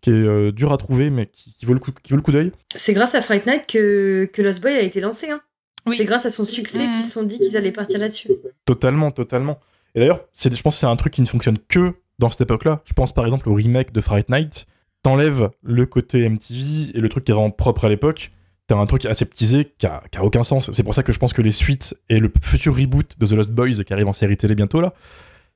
qui 0.00 0.10
est 0.10 0.12
euh, 0.14 0.52
dur 0.52 0.72
à 0.72 0.78
trouver, 0.78 1.10
mais 1.10 1.26
qui, 1.26 1.52
qui 1.54 1.66
vaut 1.66 1.74
le 1.74 1.80
coup, 1.80 1.90
qui 2.02 2.10
vaut 2.10 2.16
le 2.16 2.22
coup 2.22 2.32
d'œil. 2.32 2.52
C'est 2.74 2.92
grâce 2.94 3.14
à 3.14 3.20
Fright 3.22 3.46
Night 3.46 3.66
que, 3.66 4.28
que 4.32 4.42
Lost 4.42 4.62
Boy 4.62 4.72
a 4.72 4.82
été 4.82 5.00
lancé. 5.00 5.30
Hein. 5.30 5.40
Oui. 5.86 5.96
C'est 5.96 6.04
grâce 6.04 6.26
à 6.26 6.30
son 6.30 6.44
succès 6.44 6.86
Mhm. 6.86 6.90
qu'ils 6.92 7.02
se 7.02 7.10
sont 7.10 7.22
dit 7.24 7.38
qu'ils 7.38 7.56
allaient 7.56 7.72
partir 7.72 7.98
là-dessus. 7.98 8.30
Totalement, 8.64 9.10
totalement. 9.10 9.58
Et 9.94 10.00
d'ailleurs, 10.00 10.20
c'est- 10.32 10.54
je 10.54 10.62
pense 10.62 10.74
que 10.76 10.80
c'est 10.80 10.86
un 10.86 10.96
truc 10.96 11.12
qui 11.14 11.22
ne 11.22 11.26
fonctionne 11.26 11.58
que 11.68 11.94
dans 12.18 12.28
cette 12.28 12.42
époque-là. 12.42 12.82
Je 12.84 12.92
pense 12.92 13.12
par 13.12 13.24
exemple 13.24 13.48
au 13.48 13.54
remake 13.54 13.92
de 13.92 14.00
Fright 14.00 14.28
Night. 14.28 14.66
T'enlèves 15.02 15.50
le 15.62 15.86
côté 15.86 16.24
MTV 16.28 16.90
et 16.96 17.00
le 17.00 17.08
truc 17.08 17.24
qui 17.24 17.30
est 17.30 17.34
vraiment 17.34 17.50
propre 17.50 17.84
à 17.84 17.88
l'époque. 17.88 18.32
T'as 18.68 18.76
un 18.76 18.86
truc 18.86 19.04
aseptisé 19.06 19.72
qui 19.78 19.86
a, 19.86 20.02
qui 20.12 20.18
a 20.18 20.22
aucun 20.24 20.42
sens. 20.44 20.70
C'est 20.72 20.82
pour 20.84 20.94
ça 20.94 21.02
que 21.02 21.12
je 21.12 21.18
pense 21.18 21.32
que 21.32 21.42
les 21.42 21.50
suites 21.50 21.94
et 22.08 22.18
le 22.20 22.30
futur 22.42 22.76
reboot 22.76 23.18
de 23.18 23.26
The 23.26 23.32
Lost 23.32 23.50
Boys 23.52 23.82
qui 23.84 23.92
arrive 23.92 24.06
en 24.08 24.12
série 24.12 24.36
télé 24.36 24.54
bientôt 24.54 24.80
là, 24.80 24.92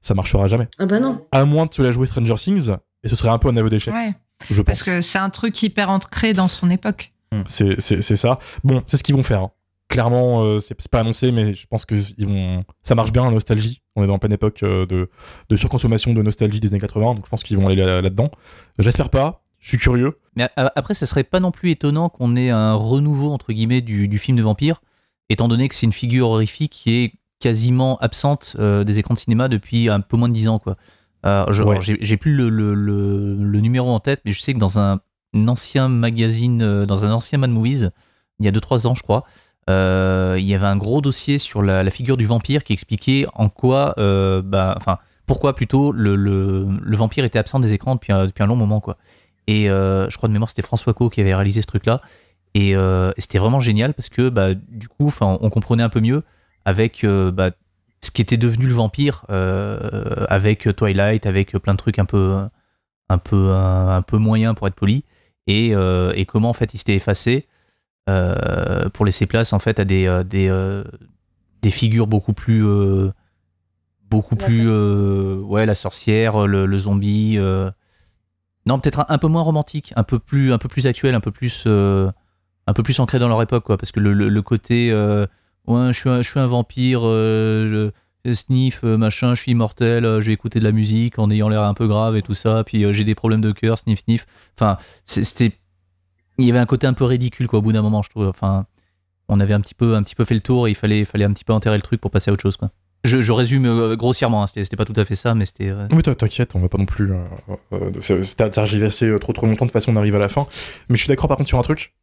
ça 0.01 0.15
marchera 0.15 0.49
jamais. 0.49 0.67
Ah 0.79 0.87
bah 0.87 0.99
non. 0.99 1.25
À 1.31 1.45
moins 1.45 1.67
de 1.67 1.71
te 1.71 1.81
la 1.83 1.91
jouer 1.93 2.07
Stranger 2.07 2.35
Things, 2.37 2.71
et 3.05 3.09
ce 3.09 3.15
serait 3.17 3.29
un 3.29 3.39
peu 3.39 3.49
un 3.49 3.57
aveu 3.57 3.71
d'échec, 3.71 3.93
Ouais, 3.95 4.13
je 4.51 4.57
pense. 4.57 4.65
parce 4.65 4.83
que 4.83 5.01
c'est 5.03 5.19
un 5.19 5.31
truc 5.31 5.63
hyper 5.63 5.91
ancré 5.91 6.33
dans 6.33 6.49
son 6.49 6.71
époque. 6.71 7.13
C'est 7.47 7.81
c'est- 7.81 8.03
c'est 8.03 8.17
ça. 8.17 8.39
Bon, 8.65 8.83
c'est 8.87 8.97
ce 8.97 9.03
qu'ils 9.05 9.15
vont 9.15 9.23
faire. 9.23 9.43
hein. 9.43 9.51
clairement, 9.89 10.43
euh, 10.43 10.59
c'est 10.59 10.75
pas 10.89 11.01
annoncé, 11.01 11.33
mais 11.33 11.53
je 11.53 11.67
pense 11.67 11.85
que 11.85 11.95
ils 12.17 12.27
vont. 12.27 12.65
Ça 12.83 12.95
marche 12.95 13.13
bien 13.13 13.25
la 13.25 13.31
nostalgie. 13.31 13.83
On 13.95 14.03
est 14.03 14.07
dans 14.07 14.15
la 14.15 14.19
pleine 14.19 14.33
époque 14.33 14.63
euh, 14.63 14.87
de, 14.87 15.11
de 15.51 15.57
surconsommation 15.59 16.15
de 16.15 16.23
nostalgie 16.23 16.61
des 16.61 16.69
années 16.69 16.81
80, 16.81 17.15
donc 17.17 17.27
je 17.27 17.29
pense 17.31 17.43
qu'ils 17.43 17.59
vont 17.59 17.67
aller 17.69 17.77
là- 17.77 18.01
là-dedans. 18.01 18.31
J'espère 18.79 19.11
pas. 19.11 19.42
Je 19.63 19.69
suis 19.69 19.79
curieux. 19.79 20.19
Mais 20.37 20.49
après, 20.57 20.93
ça 20.95 21.07
serait 21.07 21.25
pas 21.25 21.41
non 21.41 21.51
plus 21.53 21.71
étonnant 21.71 22.09
qu'on 22.09 22.35
ait 22.37 22.51
un 22.51 22.75
renouveau 22.75 23.33
entre 23.33 23.53
guillemets 23.53 23.81
du, 23.81 24.09
du 24.09 24.19
film 24.19 24.37
de 24.37 24.43
vampire, 24.43 24.83
étant 25.29 25.47
donné 25.49 25.69
que 25.69 25.75
c'est 25.75 25.87
une 25.87 25.93
figure 25.93 26.29
horrifique 26.29 26.73
qui 26.73 26.95
est 26.97 27.13
quasiment 27.39 27.97
absente 27.99 28.57
euh, 28.59 28.83
des 28.85 28.99
écrans 28.99 29.15
de 29.15 29.19
cinéma 29.19 29.49
depuis 29.49 29.89
un 29.89 30.01
peu 30.01 30.17
moins 30.17 30.29
de 30.29 30.35
10 30.35 30.49
ans, 30.49 30.59
quoi. 30.59 30.77
Euh, 31.27 31.45
Ouais. 31.65 31.77
J'ai 32.01 32.17
plus 32.17 32.35
le, 32.35 32.49
le- 32.49 32.75
le- 32.75 33.35
le 33.37 33.61
numéro 33.61 33.91
en 33.93 34.01
tête, 34.01 34.21
mais 34.25 34.33
je 34.33 34.41
sais 34.41 34.53
que 34.53 34.59
dans 34.59 34.81
un, 34.81 35.01
un 35.35 35.49
ancien 35.49 35.89
magazine, 35.89 36.63
euh, 36.63 36.85
dans 36.87 37.05
un 37.05 37.13
ancien 37.13 37.39
Mad 37.39 37.51
Movies, 37.51 37.91
il 38.41 38.45
y 38.47 38.49
a 38.49 38.53
2-3 38.53 38.87
ans, 38.89 38.95
je 38.97 39.03
crois, 39.05 39.25
il 39.69 40.45
y 40.45 40.55
avait 40.55 40.67
un 40.67 40.77
gros 40.77 41.01
dossier 41.01 41.39
sur 41.39 41.63
la, 41.63 41.85
la 41.85 41.91
figure 41.91 42.17
du 42.17 42.27
vampire 42.27 42.65
qui 42.65 42.73
expliquait 42.73 43.27
en 43.35 43.49
quoi, 43.49 43.95
bah, 43.97 44.75
enfin, 44.77 44.99
pourquoi 45.27 45.55
plutôt 45.55 45.93
le 45.93 46.97
vampire 46.97 47.25
était 47.25 47.39
absent 47.39 47.61
des 47.61 47.73
écrans 47.73 47.95
depuis 47.95 48.13
un, 48.13 48.27
depuis 48.27 48.43
un 48.43 48.47
long 48.47 48.57
moment, 48.57 48.81
quoi. 48.81 48.97
Et 49.47 49.69
euh, 49.71 50.09
je 50.09 50.17
crois 50.17 50.29
de 50.29 50.33
mémoire, 50.33 50.49
c'était 50.49 50.63
François 50.63 50.95
Co 50.95 51.09
qui 51.09 51.21
avait 51.21 51.35
réalisé 51.35 51.63
ce 51.63 51.67
truc-là. 51.67 52.01
Et, 52.55 52.77
euh, 52.77 53.13
c'était 53.19 53.39
vraiment 53.39 53.61
génial 53.61 53.95
parce 53.95 54.09
que 54.09 54.29
bah, 54.29 54.55
du 54.55 54.89
coup, 54.89 55.13
on 55.21 55.51
comprenait 55.51 55.83
un 55.83 55.89
peu 55.89 56.01
mieux 56.01 56.23
avec 56.65 57.03
euh, 57.05 57.31
bah, 57.33 57.51
ce 58.01 58.11
qui 58.11 58.23
était 58.23 58.37
devenu 58.37 58.67
le 58.67 58.75
vampire, 58.75 59.25
euh, 59.31 60.27
avec 60.29 60.69
Twilight, 60.77 61.27
avec 61.27 61.53
plein 61.59 61.73
de 61.73 61.79
trucs 61.79 61.99
un 61.99 62.05
peu, 62.05 62.37
un 63.09 63.19
peu, 63.19 63.53
un, 63.53 63.97
un 63.97 64.03
peu 64.03 64.19
moyens 64.19 64.55
pour 64.55 64.67
être 64.67 64.75
poli, 64.75 65.05
et, 65.47 65.75
euh, 65.75 66.13
et 66.15 66.25
comment 66.27 66.51
en 66.51 66.53
fait 66.53 66.75
il 66.75 66.79
s'était 66.79 66.95
effacé 66.95 67.47
euh, 68.09 68.89
pour 68.91 69.05
laisser 69.07 69.27
place 69.27 69.53
en 69.53 69.59
fait 69.59 69.79
à 69.81 69.85
des, 69.85 70.23
des, 70.27 70.83
des 71.63 71.71
figures 71.71 72.07
beaucoup 72.09 72.33
plus, 72.33 72.65
beaucoup 74.11 74.37
La 74.39 74.47
plus, 74.47 75.35
ouais, 75.39 75.65
la 75.65 75.75
sorcière, 75.75 76.47
le, 76.47 76.67
le 76.67 76.79
zombie. 76.79 77.39
Non, 78.67 78.79
peut-être 78.79 79.05
un, 79.09 79.19
peu 79.19 79.27
moins 79.27 79.43
romantique, 79.43 79.93
un 79.97 80.05
peu 80.05 80.19
plus, 80.19 80.53
actuel, 80.87 81.15
un 81.15 81.21
peu 81.21 81.33
plus, 81.33 81.65
euh, 81.67 82.11
un 82.67 82.73
peu 82.73 82.83
plus 82.83 83.01
ancré 83.01 83.19
dans 83.19 83.29
leur 83.29 83.43
époque, 83.43 83.65
quoi. 83.65 83.77
Parce 83.77 83.91
que 83.91 84.01
le, 84.01 84.43
côté, 84.43 84.91
euh, 84.93 85.27
ouais, 85.67 85.93
je 85.93 86.23
suis 86.23 86.39
un, 86.41 86.47
vampire, 86.47 87.01
euh, 87.05 87.91
sniff, 88.33 88.85
machin, 88.85 89.35
je 89.35 89.41
suis 89.41 89.53
immortel, 89.53 90.05
je 90.05 90.27
vais 90.27 90.33
écouter 90.33 90.61
de 90.61 90.65
la 90.65 90.73
musique 90.73 91.19
en 91.19 91.31
ayant 91.31 91.49
l'air 91.49 91.63
un 91.63 91.75
peu 91.75 91.89
grave 91.89 92.17
et 92.17 92.23
tout 92.23 92.35
ça, 92.35 92.63
puis 92.65 92.93
j'ai 92.95 93.05
des 93.05 93.17
problèmes 93.17 93.41
de 93.41 93.51
cœur, 93.51 93.79
sniff, 93.79 94.05
sniff. 94.05 94.27
Enfin, 94.57 94.79
c'était, 95.05 95.59
il 96.39 96.47
y 96.47 96.51
avait 96.51 96.61
un 96.61 96.67
côté 96.67 96.87
un 96.87 96.95
peu 96.95 97.05
ridicule, 97.05 97.49
quoi, 97.49 97.59
au 97.59 97.63
bout 97.63 97.73
d'un 97.73 97.83
moment, 97.83 98.03
je 98.03 98.11
trouve. 98.11 98.29
Enfin, 98.29 98.67
on 99.29 99.41
avait 99.41 99.55
un 99.55 99.61
petit 99.61 99.75
peu, 99.75 99.97
un 99.97 100.03
petit 100.05 100.15
peu 100.15 100.25
fait 100.25 100.35
le 100.35 100.41
tour 100.41 100.69
et 100.69 100.71
il 100.71 100.77
fallait, 100.77 101.05
fallait 101.05 101.25
un 101.25 101.33
petit 101.33 101.45
peu 101.45 101.53
enterrer 101.53 101.77
le 101.77 101.83
truc 101.83 102.01
pour 102.01 102.13
passer 102.13 102.31
à 102.31 102.35
autre 102.35 102.43
chose, 102.43 102.57
quoi. 102.57 102.71
Je, 103.05 103.21
je 103.21 103.33
résume 103.33 103.67
euh, 103.67 103.97
grossièrement, 103.97 104.45
hein, 104.45 104.47
c'était 104.47 104.77
pas 104.77 104.85
tout 104.85 104.93
à 104.97 105.05
fait 105.05 105.17
ça, 105.17 105.35
mais 105.35 105.45
c'était. 105.45 105.69
euh, 105.71 105.89
Oui, 105.93 106.03
t'in- 106.03 106.15
t'inquiète, 106.15 106.55
on 106.55 106.61
va 106.61 106.69
pas 106.69 106.79
non 106.79 106.87
plus. 106.87 107.13
Euh, 107.13 107.25
euh, 107.73 107.91
euh, 108.11 109.19
trop 109.19 109.33
trop 109.33 109.47
longtemps, 109.47 109.65
de 109.65 109.71
toute 109.71 109.73
façon 109.73 109.93
on 109.93 109.97
arrive 109.97 110.15
à 110.15 110.21
la 110.21 110.29
fin. 110.29 110.47
Mais 110.89 110.97
je 110.97 111.03
suis 111.03 111.09
d'accord 111.09 111.27
par 111.29 111.37
contre 111.37 111.49
sur 111.49 111.59
un 111.59 111.63
truc. 111.63 111.95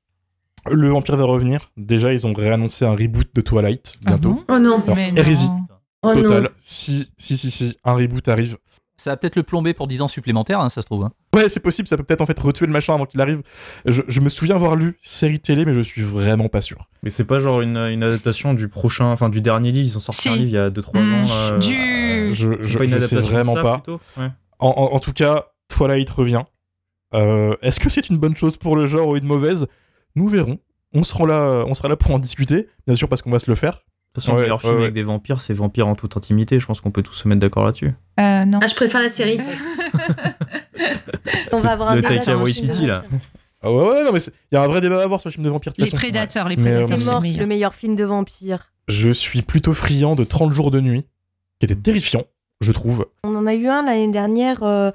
Le 0.70 0.90
vampire 0.90 1.16
va 1.16 1.24
revenir. 1.24 1.72
Déjà, 1.78 2.12
ils 2.12 2.28
ont 2.28 2.34
réannoncé 2.34 2.84
un 2.84 2.92
reboot 2.96 3.30
de 3.34 3.40
Twilight 3.42 3.94
Ah 4.06 4.10
bientôt. 4.10 4.34
bon? 4.34 4.44
Oh 4.50 4.60
non. 4.60 4.82
Alors, 4.84 4.96
Mais 4.98 5.14
hérésie. 5.16 5.48
non. 5.48 5.60
Oh 6.04 6.14
Total. 6.16 6.44
non. 6.44 6.50
Si, 6.60 7.10
si, 7.18 7.38
si, 7.38 7.50
si, 7.50 7.78
un 7.86 7.94
reboot 7.94 8.28
arrive. 8.28 8.58
Ça 8.98 9.12
va 9.12 9.18
peut-être 9.18 9.38
le 9.38 9.44
plomber 9.44 9.74
pour 9.74 9.88
10 9.88 10.02
ans 10.02 10.10
supplémentaires, 10.10 10.60
hein, 10.60 10.68
ça 10.70 10.82
se 10.82 10.86
trouve. 10.86 11.06
hein. 11.06 11.12
Ouais, 11.36 11.48
c'est 11.48 11.60
possible, 11.60 11.88
ça 11.88 11.96
peut 11.96 12.04
peut-être 12.04 12.22
en 12.22 12.26
fait 12.26 12.40
retuer 12.40 12.66
le 12.66 12.72
machin 12.72 12.96
avant 12.96 13.06
qu'il 13.06 13.22
arrive. 13.22 13.44
Je, 13.86 14.02
je 14.08 14.20
me 14.20 14.30
souviens 14.30 14.56
avoir 14.56 14.76
lu 14.76 14.98
série 15.00 15.40
télé, 15.40 15.64
mais 15.64 15.76
je 15.76 15.82
suis 15.82 16.02
vraiment 16.02 16.50
pas 16.50 16.62
sûr. 16.62 16.90
Mais 17.04 17.12
c'est 17.12 17.24
pas 17.26 17.40
genre 17.40 17.62
une, 17.62 17.78
une 17.78 18.02
adaptation 18.04 18.56
du 18.56 18.68
prochain, 18.68 19.06
enfin 19.06 19.30
du 19.30 19.40
dernier 19.40 19.72
livre. 19.72 19.88
Ils 19.88 19.98
ont 19.98 20.00
sorti 20.02 20.22
Si. 20.22 20.30
un 20.30 20.36
livre 20.36 20.48
il 20.50 20.54
y 20.54 20.58
a 20.58 20.70
2-3 20.72 21.00
Mmh, 21.00 21.14
ans. 21.14 21.28
euh, 21.30 21.58
du- 21.60 21.76
Euh, 21.76 22.34
je 22.34 22.50
C'est 22.62 22.68
je, 22.72 22.78
pas 22.80 22.84
une 22.86 22.90
je 22.92 22.98
sais 23.00 23.06
adaptation 23.16 23.32
vraiment 23.32 23.54
de 23.54 23.58
ça, 23.58 23.64
pas. 23.64 23.84
Ouais. 24.18 24.30
En, 24.58 24.68
en- 24.70 24.96
en 24.96 25.00
tout 25.00 25.14
cas, 25.14 25.46
Twilight 25.68 26.10
revient. 26.10 26.42
Euh, 27.14 27.56
Est-ce 27.62 27.80
que 27.80 27.90
c'est 27.90 28.10
une 28.10 28.18
bonne 28.18 28.36
chose 28.36 28.58
pour 28.58 28.76
le 28.76 28.88
genre 28.88 29.10
ou 29.10 29.16
une 29.18 29.26
mauvaise? 29.26 29.68
Nous 30.16 30.28
verrons. 30.28 30.58
On 30.94 31.04
sera 31.04 31.26
là, 31.28 31.64
on 31.68 31.74
sera 31.76 31.88
là 31.90 31.96
pour 31.96 32.10
en 32.12 32.18
discuter, 32.20 32.68
bien 32.88 32.96
sûr 32.96 33.08
parce 33.08 33.22
qu'on 33.22 33.30
va 33.30 33.38
se 33.40 33.50
le 33.52 33.56
faire. 33.56 33.84
De 34.16 34.22
toute 34.22 34.24
façon, 34.24 34.32
Ouais, 34.32 34.38
le 34.38 34.42
meilleur 34.44 34.58
ouais, 34.58 34.62
film 34.62 34.76
ouais. 34.76 34.82
avec 34.84 34.94
des 34.94 35.04
vampires, 35.04 35.42
c'est 35.42 35.54
Vampire 35.54 35.88
en 35.88 35.96
toute 35.96 36.18
intimité. 36.18 36.60
Je 36.60 36.66
pense 36.66 36.82
qu'on 36.82 36.92
peut 36.92 37.04
tous 37.04 37.14
se 37.14 37.28
mettre 37.28 37.42
d'accord 37.42 37.66
là-dessus. 37.66 37.92
Euh, 38.20 38.46
non. 38.46 38.60
Ah, 38.62 38.68
je 38.68 38.76
préfère 38.76 39.02
la 39.02 39.10
série. 39.10 39.40
On 41.52 41.60
va 41.60 41.72
avoir 41.72 41.90
un 41.90 41.96
Le 41.96 42.02
débat 42.02 42.16
Taika 42.18 42.38
Waititi, 42.38 42.86
là. 42.86 43.04
Ah 43.62 43.72
ouais, 43.72 43.84
ouais, 43.90 44.04
non, 44.06 44.12
mais 44.14 44.20
il 44.20 44.54
y 44.54 44.58
a 44.58 44.64
un 44.64 44.68
vrai 44.68 44.82
débat 44.82 45.00
à 45.00 45.04
avoir 45.04 45.20
sur 45.20 45.28
le 45.30 45.34
film 45.34 45.44
de 45.44 45.50
vampire. 45.50 45.74
de 45.74 45.82
Les 45.82 45.88
façon. 45.88 45.98
prédateurs, 45.98 46.48
les 46.48 46.56
Mais, 46.56 46.72
euh, 46.72 46.86
prédateurs, 46.88 47.22
C'est 47.22 47.28
le 47.28 47.34
c'est 47.34 47.40
le 47.40 47.46
meilleur. 47.46 47.74
film 47.74 47.96
de 47.96 48.04
vampire. 48.04 48.72
Je 48.88 49.12
suis 49.12 49.42
plutôt 49.42 49.74
friand 49.74 50.16
de 50.16 50.24
30 50.24 50.54
jours 50.54 50.72
de 50.72 50.80
nuit, 50.80 51.06
qui 51.60 51.66
était 51.66 51.76
terrifiant, 51.76 52.24
je 52.62 52.72
trouve. 52.72 53.08
On 53.24 53.36
en 53.36 53.46
a 53.46 53.54
eu 53.54 53.68
un 53.68 53.84
l'année 53.84 54.10
dernière, 54.12 54.64
euh, 54.64 54.92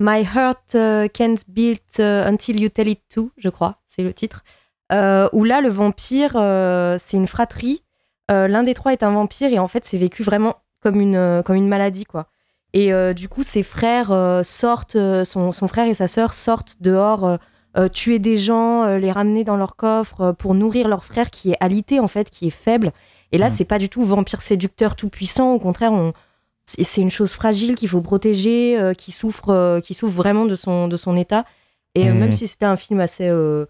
My 0.00 0.22
Heart 0.22 0.76
Can't 1.14 1.36
Beat 1.48 2.00
Until 2.00 2.60
You 2.60 2.68
Tell 2.70 2.88
It 2.88 3.00
To, 3.14 3.30
je 3.38 3.48
crois, 3.48 3.80
c'est 3.86 4.02
le 4.02 4.12
titre. 4.12 4.42
Euh, 4.92 5.28
où 5.32 5.44
là, 5.44 5.60
le 5.60 5.68
vampire, 5.68 6.32
euh, 6.34 6.96
c'est 6.98 7.16
une 7.16 7.26
fratrie. 7.28 7.82
Euh, 8.30 8.48
L'un 8.48 8.62
des 8.62 8.74
trois 8.74 8.92
est 8.92 9.02
un 9.02 9.10
vampire 9.10 9.52
et 9.52 9.58
en 9.58 9.68
fait, 9.68 9.84
c'est 9.84 9.98
vécu 9.98 10.22
vraiment 10.22 10.56
comme 10.80 11.00
une, 11.00 11.16
euh, 11.16 11.42
comme 11.42 11.56
une 11.56 11.68
maladie, 11.68 12.04
quoi. 12.04 12.26
Et 12.74 12.92
euh, 12.92 13.14
du 13.14 13.28
coup, 13.28 13.42
ses 13.42 13.62
frères 13.62 14.12
sortent, 14.44 14.98
son, 15.24 15.52
son 15.52 15.68
frère 15.68 15.86
et 15.88 15.94
sa 15.94 16.06
sœur 16.08 16.34
sortent 16.34 16.76
dehors, 16.80 17.38
tuer 17.92 18.18
des 18.18 18.36
gens, 18.36 18.84
les 18.96 19.10
ramener 19.12 19.44
dans 19.44 19.56
leur 19.56 19.76
coffre 19.76 20.32
pour 20.32 20.54
nourrir 20.54 20.88
leur 20.88 21.04
frère 21.04 21.30
qui 21.30 21.52
est 21.52 21.56
alité, 21.60 21.98
en 22.00 22.08
fait, 22.08 22.28
qui 22.28 22.46
est 22.48 22.50
faible. 22.50 22.92
Et 23.32 23.38
là, 23.38 23.46
Mhm. 23.46 23.50
c'est 23.52 23.64
pas 23.64 23.78
du 23.78 23.88
tout 23.88 24.02
vampire 24.02 24.42
séducteur 24.42 24.96
tout 24.96 25.08
puissant. 25.08 25.54
Au 25.54 25.58
contraire, 25.58 25.92
on, 25.92 26.12
c'est 26.66 27.00
une 27.00 27.10
chose 27.10 27.32
fragile 27.32 27.74
qu'il 27.74 27.88
faut 27.88 28.00
protéger, 28.02 28.78
euh, 28.78 28.92
qui 28.92 29.12
souffre, 29.12 29.48
euh, 29.50 29.80
qui 29.80 29.94
souffre 29.94 30.14
vraiment 30.14 30.44
de 30.44 30.54
son 30.54 30.88
de 30.88 30.96
son 30.98 31.16
état. 31.16 31.44
Et 31.94 32.04
même 32.10 32.32
si 32.32 32.46
c'était 32.46 32.66
un 32.66 32.76
film 32.76 33.00
assez, 33.00 33.28
euh, 33.28 33.64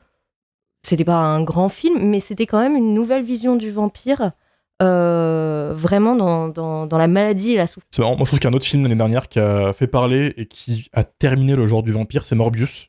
c'était 0.82 1.04
pas 1.04 1.16
un 1.16 1.42
grand 1.42 1.68
film, 1.68 2.02
mais 2.02 2.18
c'était 2.20 2.46
quand 2.46 2.58
même 2.60 2.76
une 2.76 2.92
nouvelle 2.92 3.22
vision 3.22 3.56
du 3.56 3.70
vampire, 3.70 4.32
euh, 4.82 5.72
vraiment 5.74 6.14
dans, 6.16 6.48
dans, 6.48 6.86
dans 6.86 6.98
la 6.98 7.08
maladie 7.08 7.52
et 7.52 7.56
la 7.56 7.66
souffrance. 7.66 7.88
C'est 7.90 8.02
marrant, 8.02 8.16
moi 8.16 8.24
je 8.24 8.28
trouve 8.30 8.38
qu'il 8.38 8.48
y 8.48 8.52
a 8.52 8.54
un 8.54 8.56
autre 8.56 8.66
film 8.66 8.82
l'année 8.84 8.94
dernière 8.96 9.28
qui 9.28 9.38
a 9.40 9.72
fait 9.72 9.86
parler 9.86 10.34
et 10.36 10.46
qui 10.46 10.88
a 10.92 11.04
terminé 11.04 11.56
le 11.56 11.66
genre 11.66 11.82
du 11.82 11.92
vampire, 11.92 12.24
c'est 12.24 12.36
Morbius. 12.36 12.88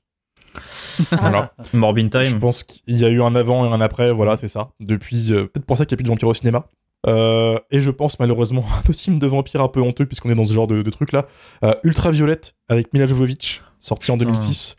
Voilà. 1.11 1.53
Morbin 1.73 2.09
Je 2.11 2.29
Time. 2.29 2.39
pense 2.39 2.63
qu'il 2.63 2.99
y 2.99 3.05
a 3.05 3.09
eu 3.09 3.21
un 3.21 3.35
avant 3.35 3.65
et 3.69 3.73
un 3.73 3.79
après, 3.81 4.11
voilà, 4.11 4.35
c'est 4.35 4.47
ça. 4.47 4.71
Depuis, 4.79 5.31
euh, 5.31 5.45
peut-être 5.45 5.65
pour 5.65 5.77
ça 5.77 5.85
qu'il 5.85 5.95
n'y 5.95 5.97
a 5.97 5.99
plus 5.99 6.03
de 6.03 6.09
vampires 6.09 6.27
au 6.27 6.33
cinéma. 6.33 6.65
Euh, 7.07 7.57
et 7.71 7.79
je 7.79 7.91
pense 7.91 8.19
malheureusement 8.19 8.65
à 8.69 8.77
un 8.85 8.89
autre 8.89 8.99
film 8.99 9.17
de 9.19 9.27
vampire 9.27 9.61
un 9.61 9.69
peu 9.69 9.79
honteux, 9.81 10.05
puisqu'on 10.05 10.29
est 10.29 10.35
dans 10.35 10.43
ce 10.43 10.51
genre 10.51 10.67
de, 10.67 10.81
de 10.81 10.89
truc 10.91 11.11
là. 11.13 11.27
Euh, 11.63 11.73
Ultraviolette 11.83 12.55
avec 12.67 12.91
Mila 12.93 13.05
Jovovich, 13.05 13.61
sorti 13.79 14.11
en 14.11 14.15
Putain. 14.17 14.25
2006. 14.31 14.75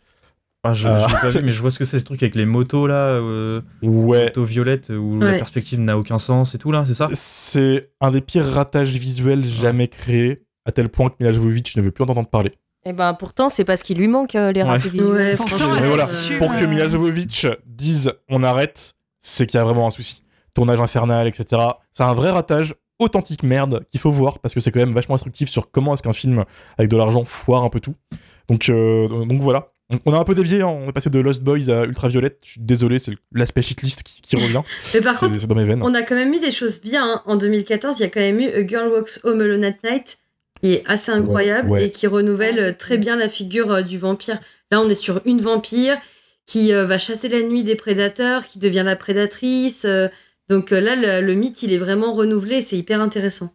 Ah, 0.63 0.73
je, 0.73 0.87
Euh. 0.87 0.97
pas 1.21 1.29
vu, 1.29 1.41
mais 1.43 1.51
je 1.51 1.59
vois 1.59 1.71
ce 1.71 1.79
que 1.79 1.85
c'est 1.85 1.99
ce 1.99 2.03
truc 2.05 2.21
avec 2.21 2.35
les 2.35 2.45
motos 2.45 2.85
là, 2.87 2.93
euh, 2.93 3.61
Ouais, 3.81 4.25
motos 4.25 4.43
violettes 4.43 4.89
où 4.89 5.19
la 5.19 5.33
perspective 5.33 5.79
n'a 5.79 5.97
aucun 5.97 6.19
sens 6.19 6.53
et 6.53 6.57
tout 6.59 6.71
là, 6.71 6.83
c'est 6.85 6.93
ça 6.93 7.09
c'est 7.13 7.89
un 7.99 8.11
des 8.11 8.21
pires 8.21 8.45
ratages 8.45 8.91
visuels 8.91 9.43
jamais 9.43 9.87
créés, 9.87 10.43
à 10.65 10.71
tel 10.71 10.89
point 10.89 11.09
que 11.09 11.15
Mila 11.19 11.31
Jovovich 11.31 11.75
ne 11.77 11.81
veut 11.81 11.91
plus 11.91 12.03
en 12.03 12.07
entendre 12.09 12.29
parler. 12.29 12.51
Et 12.85 12.93
ben 12.93 13.13
pourtant, 13.13 13.49
c'est 13.49 13.63
parce 13.65 13.83
qu'il 13.83 13.97
lui 13.97 14.07
manque 14.07 14.35
euh, 14.35 14.51
les 14.51 14.61
Ouais. 14.63 14.69
ratés 14.69 14.89
visuels. 14.89 15.11
Ouais, 15.11 15.35
Pourtant, 15.37 15.67
voilà, 15.83 16.07
Pour 16.39 16.55
que 16.55 16.65
Mila 16.65 16.89
Jovovich 16.89 17.47
dise 17.65 18.13
on 18.29 18.43
arrête, 18.43 18.93
c'est 19.19 19.45
qu'il 19.47 19.57
y 19.59 19.61
a 19.61 19.63
vraiment 19.63 19.87
un 19.87 19.91
souci. 19.91 20.23
Tournage 20.53 20.79
infernal, 20.81 21.27
etc. 21.27 21.61
C'est 21.91 22.03
un 22.03 22.13
vrai 22.13 22.29
ratage, 22.31 22.75
authentique 22.99 23.41
merde 23.43 23.83
qu'il 23.89 23.99
faut 23.99 24.11
voir 24.11 24.37
parce 24.39 24.53
que 24.53 24.59
c'est 24.59 24.71
quand 24.71 24.79
même 24.79 24.93
vachement 24.93 25.15
instructif 25.15 25.49
sur 25.49 25.71
comment 25.71 25.93
est-ce 25.95 26.03
qu'un 26.03 26.13
film 26.13 26.43
avec 26.77 26.89
de 26.91 26.97
l'argent 26.97 27.23
foire 27.25 27.63
un 27.63 27.69
peu 27.69 27.79
tout. 27.79 27.95
Donc, 28.49 28.69
euh, 28.69 29.07
donc 29.25 29.41
voilà. 29.41 29.70
On 30.05 30.13
a 30.13 30.17
un 30.17 30.23
peu 30.23 30.35
dévié, 30.35 30.61
hein. 30.61 30.67
on 30.67 30.89
est 30.89 30.93
passé 30.93 31.09
de 31.09 31.19
Lost 31.19 31.41
Boys 31.43 31.69
à 31.69 31.83
Ultraviolette. 31.85 32.39
Je 32.43 32.51
suis 32.51 32.61
désolé, 32.61 32.99
c'est 32.99 33.13
l'aspect 33.33 33.61
shitlist 33.61 34.03
qui, 34.03 34.21
qui 34.21 34.35
revient. 34.35 34.61
Mais 34.93 35.01
par 35.01 35.19
contre, 35.19 35.47
dans 35.47 35.55
mes 35.55 35.65
veines. 35.65 35.81
on 35.83 35.93
a 35.93 36.01
quand 36.03 36.15
même 36.15 36.33
eu 36.33 36.39
des 36.39 36.51
choses 36.51 36.81
bien. 36.81 37.05
hein. 37.05 37.21
En 37.25 37.35
2014, 37.35 37.99
il 37.99 38.03
y 38.03 38.05
a 38.05 38.09
quand 38.09 38.19
même 38.19 38.39
eu 38.39 38.47
A 38.47 38.65
Girl 38.67 38.89
Walks 38.89 39.19
Home 39.23 39.41
Alone 39.41 39.63
at 39.65 39.75
Night, 39.83 40.19
qui 40.61 40.73
est 40.73 40.83
assez 40.87 41.11
incroyable 41.11 41.69
ouais. 41.69 41.85
et 41.85 41.91
qui 41.91 42.07
renouvelle 42.07 42.59
euh, 42.59 42.73
très 42.77 42.97
bien 42.97 43.15
la 43.15 43.27
figure 43.29 43.71
euh, 43.71 43.81
du 43.81 43.97
vampire. 43.97 44.39
Là, 44.71 44.81
on 44.81 44.89
est 44.89 44.93
sur 44.95 45.21
une 45.25 45.41
vampire 45.41 45.97
qui 46.45 46.73
euh, 46.73 46.85
va 46.85 46.97
chasser 46.97 47.29
la 47.29 47.41
nuit 47.41 47.63
des 47.63 47.75
prédateurs, 47.75 48.47
qui 48.47 48.59
devient 48.59 48.83
la 48.85 48.95
prédatrice. 48.95 49.85
euh, 49.85 50.07
donc 50.49 50.71
euh, 50.71 50.79
là, 50.81 50.95
le, 50.95 51.25
le 51.25 51.33
mythe, 51.33 51.63
il 51.63 51.71
est 51.73 51.77
vraiment 51.77 52.13
renouvelé 52.13 52.57
et 52.57 52.61
c'est 52.61 52.77
hyper 52.77 53.01
intéressant. 53.01 53.53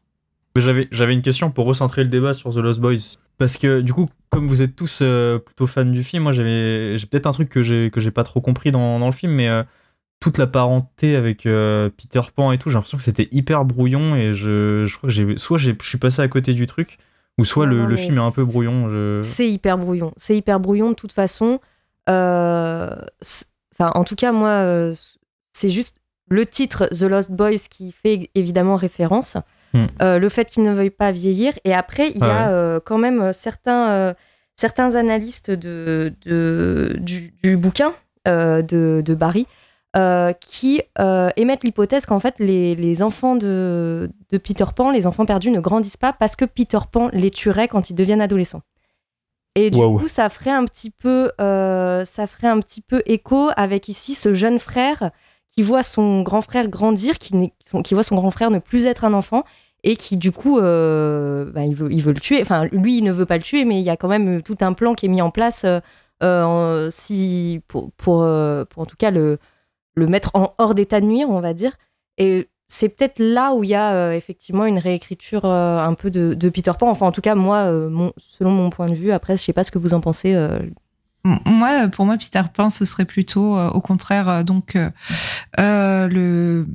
J'avais 0.56 1.12
une 1.12 1.20
question 1.22 1.50
pour 1.50 1.66
recentrer 1.66 2.02
le 2.02 2.08
débat 2.08 2.32
sur 2.32 2.52
The 2.52 2.56
Lost 2.58 2.80
Boys. 2.80 3.18
Parce 3.38 3.56
que 3.58 3.80
du 3.80 3.92
coup, 3.92 4.08
comme 4.30 4.46
vous 4.48 4.62
êtes 4.62 4.76
tous 4.76 5.00
euh, 5.02 5.38
plutôt 5.38 5.66
fans 5.66 5.84
du 5.84 6.02
film, 6.02 6.22
moi 6.22 6.32
j'avais, 6.32 6.96
j'ai 6.96 7.06
peut-être 7.06 7.26
un 7.26 7.32
truc 7.32 7.48
que 7.48 7.62
j'ai, 7.62 7.90
que 7.90 8.00
j'ai 8.00 8.10
pas 8.10 8.24
trop 8.24 8.40
compris 8.40 8.72
dans, 8.72 8.98
dans 8.98 9.06
le 9.06 9.12
film, 9.12 9.32
mais 9.32 9.48
euh, 9.48 9.62
toute 10.20 10.38
la 10.38 10.46
parenté 10.46 11.16
avec 11.16 11.46
euh, 11.46 11.90
Peter 11.90 12.20
Pan 12.34 12.52
et 12.52 12.58
tout, 12.58 12.70
j'ai 12.70 12.74
l'impression 12.74 12.98
que 12.98 13.04
c'était 13.04 13.28
hyper 13.32 13.64
brouillon 13.64 14.16
et 14.16 14.32
je, 14.32 14.84
je 14.86 14.96
crois 14.96 15.08
que 15.08 15.14
j'ai, 15.14 15.38
soit 15.38 15.58
je 15.58 15.72
suis 15.82 15.98
passé 15.98 16.22
à 16.22 16.28
côté 16.28 16.54
du 16.54 16.66
truc, 16.66 16.98
ou 17.38 17.44
soit 17.44 17.66
Non, 17.66 17.72
le, 17.72 17.78
non, 17.78 17.86
le 17.86 17.94
mais 17.94 18.00
film 18.00 18.16
est 18.16 18.20
un 18.20 18.30
peu 18.30 18.44
brouillon. 18.44 18.88
Je... 18.88 19.20
C'est 19.22 19.48
hyper 19.48 19.76
brouillon. 19.76 20.12
C'est 20.16 20.36
hyper 20.36 20.58
brouillon 20.58 20.90
de 20.90 20.94
toute 20.94 21.12
façon. 21.12 21.60
Enfin, 22.08 22.96
en 23.78 24.04
tout 24.04 24.16
cas, 24.16 24.32
moi, 24.32 24.92
c'est 25.52 25.68
juste 25.68 25.98
le 26.28 26.46
titre 26.46 26.86
The 26.86 27.02
Lost 27.02 27.32
Boys 27.32 27.68
qui 27.70 27.92
fait 27.92 28.30
évidemment 28.34 28.76
référence, 28.76 29.36
Hmm. 29.74 29.86
euh, 30.00 30.18
le 30.18 30.28
fait 30.28 30.44
qu'il 30.46 30.62
ne 30.62 30.72
veuille 30.72 30.90
pas 30.90 31.12
vieillir, 31.12 31.52
et 31.64 31.74
après 31.74 32.10
il 32.14 32.18
y 32.18 32.22
Ah 32.22 32.26
a 32.26 32.46
ouais. 32.48 32.52
euh, 32.52 32.80
quand 32.84 32.98
même 32.98 33.20
euh, 33.20 33.32
certains, 33.32 33.90
euh, 33.90 34.14
certains 34.56 34.94
analystes 34.94 35.50
de, 35.50 36.14
de- 36.24 36.96
du, 37.00 37.32
du 37.42 37.56
bouquin 37.56 37.92
de, 38.26 39.02
de 39.04 39.14
Barry 39.14 39.46
qui 40.40 40.82
émettent 41.36 41.64
l'hypothèse 41.64 42.06
qu'en 42.06 42.18
fait 42.20 42.34
les, 42.38 42.74
les 42.74 43.02
enfants 43.02 43.34
de, 43.36 44.10
de 44.30 44.38
Peter 44.38 44.64
Pan, 44.74 44.90
les 44.90 45.06
enfants 45.06 45.24
perdus, 45.26 45.50
ne 45.50 45.60
grandissent 45.60 45.96
pas 45.96 46.12
parce 46.12 46.36
que 46.36 46.44
Peter 46.44 46.78
Pan 46.90 47.08
les 47.12 47.30
tuerait 47.30 47.68
quand 47.68 47.88
ils 47.90 47.94
deviennent 47.94 48.20
adolescents. 48.20 48.62
Et 49.54 49.70
du 49.70 49.78
coup, 49.78 50.06
ça 50.08 50.28
ferait 50.28 50.50
un 50.50 50.66
petit 50.66 50.90
peu, 50.90 51.30
ça 51.38 52.26
ferait 52.26 52.48
un 52.48 52.60
petit 52.60 52.82
peu 52.82 53.02
écho 53.06 53.48
avec 53.56 53.88
ici 53.88 54.14
ce 54.14 54.34
jeune 54.34 54.58
frère 54.58 55.10
qui 55.56 55.62
voit 55.62 55.82
son 55.82 56.22
grand 56.22 56.42
frère 56.42 56.68
grandir, 56.68 57.18
qui, 57.18 57.32
voit 57.92 58.02
son 58.02 58.16
grand 58.16 58.30
frère 58.30 58.50
ne 58.50 58.58
plus 58.58 58.86
être 58.86 59.04
un 59.04 59.14
enfant 59.14 59.44
et 59.82 59.96
qui 59.96 60.16
du 60.16 60.32
coup, 60.32 60.58
euh, 60.58 61.50
bah, 61.52 61.64
il, 61.64 61.74
veut, 61.74 61.90
il 61.90 62.02
veut 62.02 62.12
le 62.12 62.20
tuer. 62.20 62.40
Enfin, 62.42 62.66
lui, 62.72 62.98
il 62.98 63.04
ne 63.04 63.12
veut 63.12 63.26
pas 63.26 63.36
le 63.36 63.42
tuer, 63.42 63.64
mais 63.64 63.80
il 63.80 63.84
y 63.84 63.90
a 63.90 63.96
quand 63.96 64.08
même 64.08 64.42
tout 64.42 64.56
un 64.60 64.74
plan 64.74 64.94
qui 64.94 65.06
est 65.06 65.08
mis 65.08 65.22
en 65.22 65.30
place 65.30 65.64
euh, 65.64 65.80
euh, 66.22 66.88
si, 66.90 67.62
pour, 67.68 67.92
en 68.18 68.86
tout 68.86 68.96
cas 68.98 69.10
le, 69.10 69.38
mettre 69.96 70.30
en 70.34 70.54
hors 70.58 70.74
d'état 70.74 71.00
de 71.00 71.06
nuire, 71.06 71.30
on 71.30 71.40
va 71.40 71.54
dire. 71.54 71.72
Et 72.18 72.48
c'est 72.68 72.88
peut-être 72.90 73.18
là 73.18 73.54
où 73.54 73.64
il 73.64 73.70
y 73.70 73.74
a 73.74 74.14
effectivement 74.14 74.66
une 74.66 74.78
réécriture 74.78 75.46
un 75.46 75.94
peu 75.94 76.10
de, 76.10 76.48
Peter 76.50 76.72
Pan. 76.78 76.90
Enfin, 76.90 77.06
en 77.06 77.12
tout 77.12 77.22
cas, 77.22 77.34
moi, 77.34 77.70
selon 78.18 78.50
mon 78.50 78.68
point 78.68 78.90
de 78.90 78.94
vue. 78.94 79.12
Après, 79.12 79.36
je 79.36 79.42
sais 79.42 79.52
pas 79.54 79.64
ce 79.64 79.70
que 79.70 79.78
vous 79.78 79.94
en 79.94 80.00
pensez. 80.00 80.34
Moi, 81.44 81.88
pour 81.88 82.06
moi, 82.06 82.16
Peter 82.16 82.42
Pan, 82.52 82.70
ce 82.70 82.84
serait 82.84 83.04
plutôt, 83.04 83.56
euh, 83.56 83.68
au 83.70 83.80
contraire, 83.80 84.28
euh, 84.28 84.42
donc 84.42 84.76
euh, 84.76 84.90
le, 86.08 86.66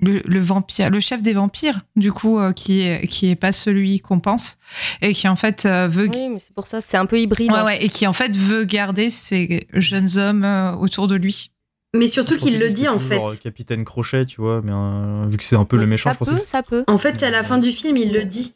le 0.00 0.22
le 0.24 0.40
vampire, 0.40 0.90
le 0.90 1.00
chef 1.00 1.22
des 1.22 1.32
vampires, 1.32 1.80
du 1.96 2.12
coup, 2.12 2.38
euh, 2.38 2.52
qui 2.52 2.80
est 2.80 3.06
qui 3.08 3.30
est 3.30 3.36
pas 3.36 3.52
celui 3.52 4.00
qu'on 4.00 4.20
pense 4.20 4.58
et 5.02 5.12
qui 5.12 5.26
en 5.28 5.36
fait 5.36 5.66
euh, 5.66 5.88
veut 5.88 6.08
Oui, 6.08 6.28
mais 6.28 6.38
c'est 6.38 6.54
pour 6.54 6.66
ça, 6.66 6.80
c'est 6.80 6.96
un 6.96 7.06
peu 7.06 7.18
hybride. 7.18 7.50
Ouais, 7.50 7.58
hein. 7.58 7.64
ouais, 7.64 7.84
et 7.84 7.88
qui 7.88 8.06
en 8.06 8.12
fait 8.12 8.36
veut 8.36 8.64
garder 8.64 9.10
ces 9.10 9.66
jeunes 9.72 10.18
hommes 10.18 10.44
euh, 10.44 10.72
autour 10.74 11.06
de 11.08 11.16
lui. 11.16 11.52
Mais 11.96 12.06
surtout 12.06 12.36
qu'il 12.36 12.58
le 12.58 12.68
dit 12.68 12.86
en 12.86 12.98
fait. 12.98 13.16
genre, 13.16 13.40
Capitaine 13.40 13.84
Crochet, 13.84 14.26
tu 14.26 14.40
vois, 14.40 14.60
mais 14.62 14.72
euh, 14.72 15.26
vu 15.26 15.36
que 15.38 15.44
c'est 15.44 15.56
un 15.56 15.64
peu 15.64 15.76
le 15.78 15.86
méchant, 15.86 16.10
ça 16.10 16.14
je 16.14 16.18
pensais 16.18 16.32
peut, 16.32 16.36
que 16.36 16.46
ça 16.46 16.62
peut. 16.62 16.84
En 16.86 16.98
fait, 16.98 17.22
à 17.22 17.30
la 17.30 17.42
fin 17.42 17.58
du 17.58 17.72
film, 17.72 17.96
il 17.96 18.12
le 18.12 18.24
dit. 18.24 18.54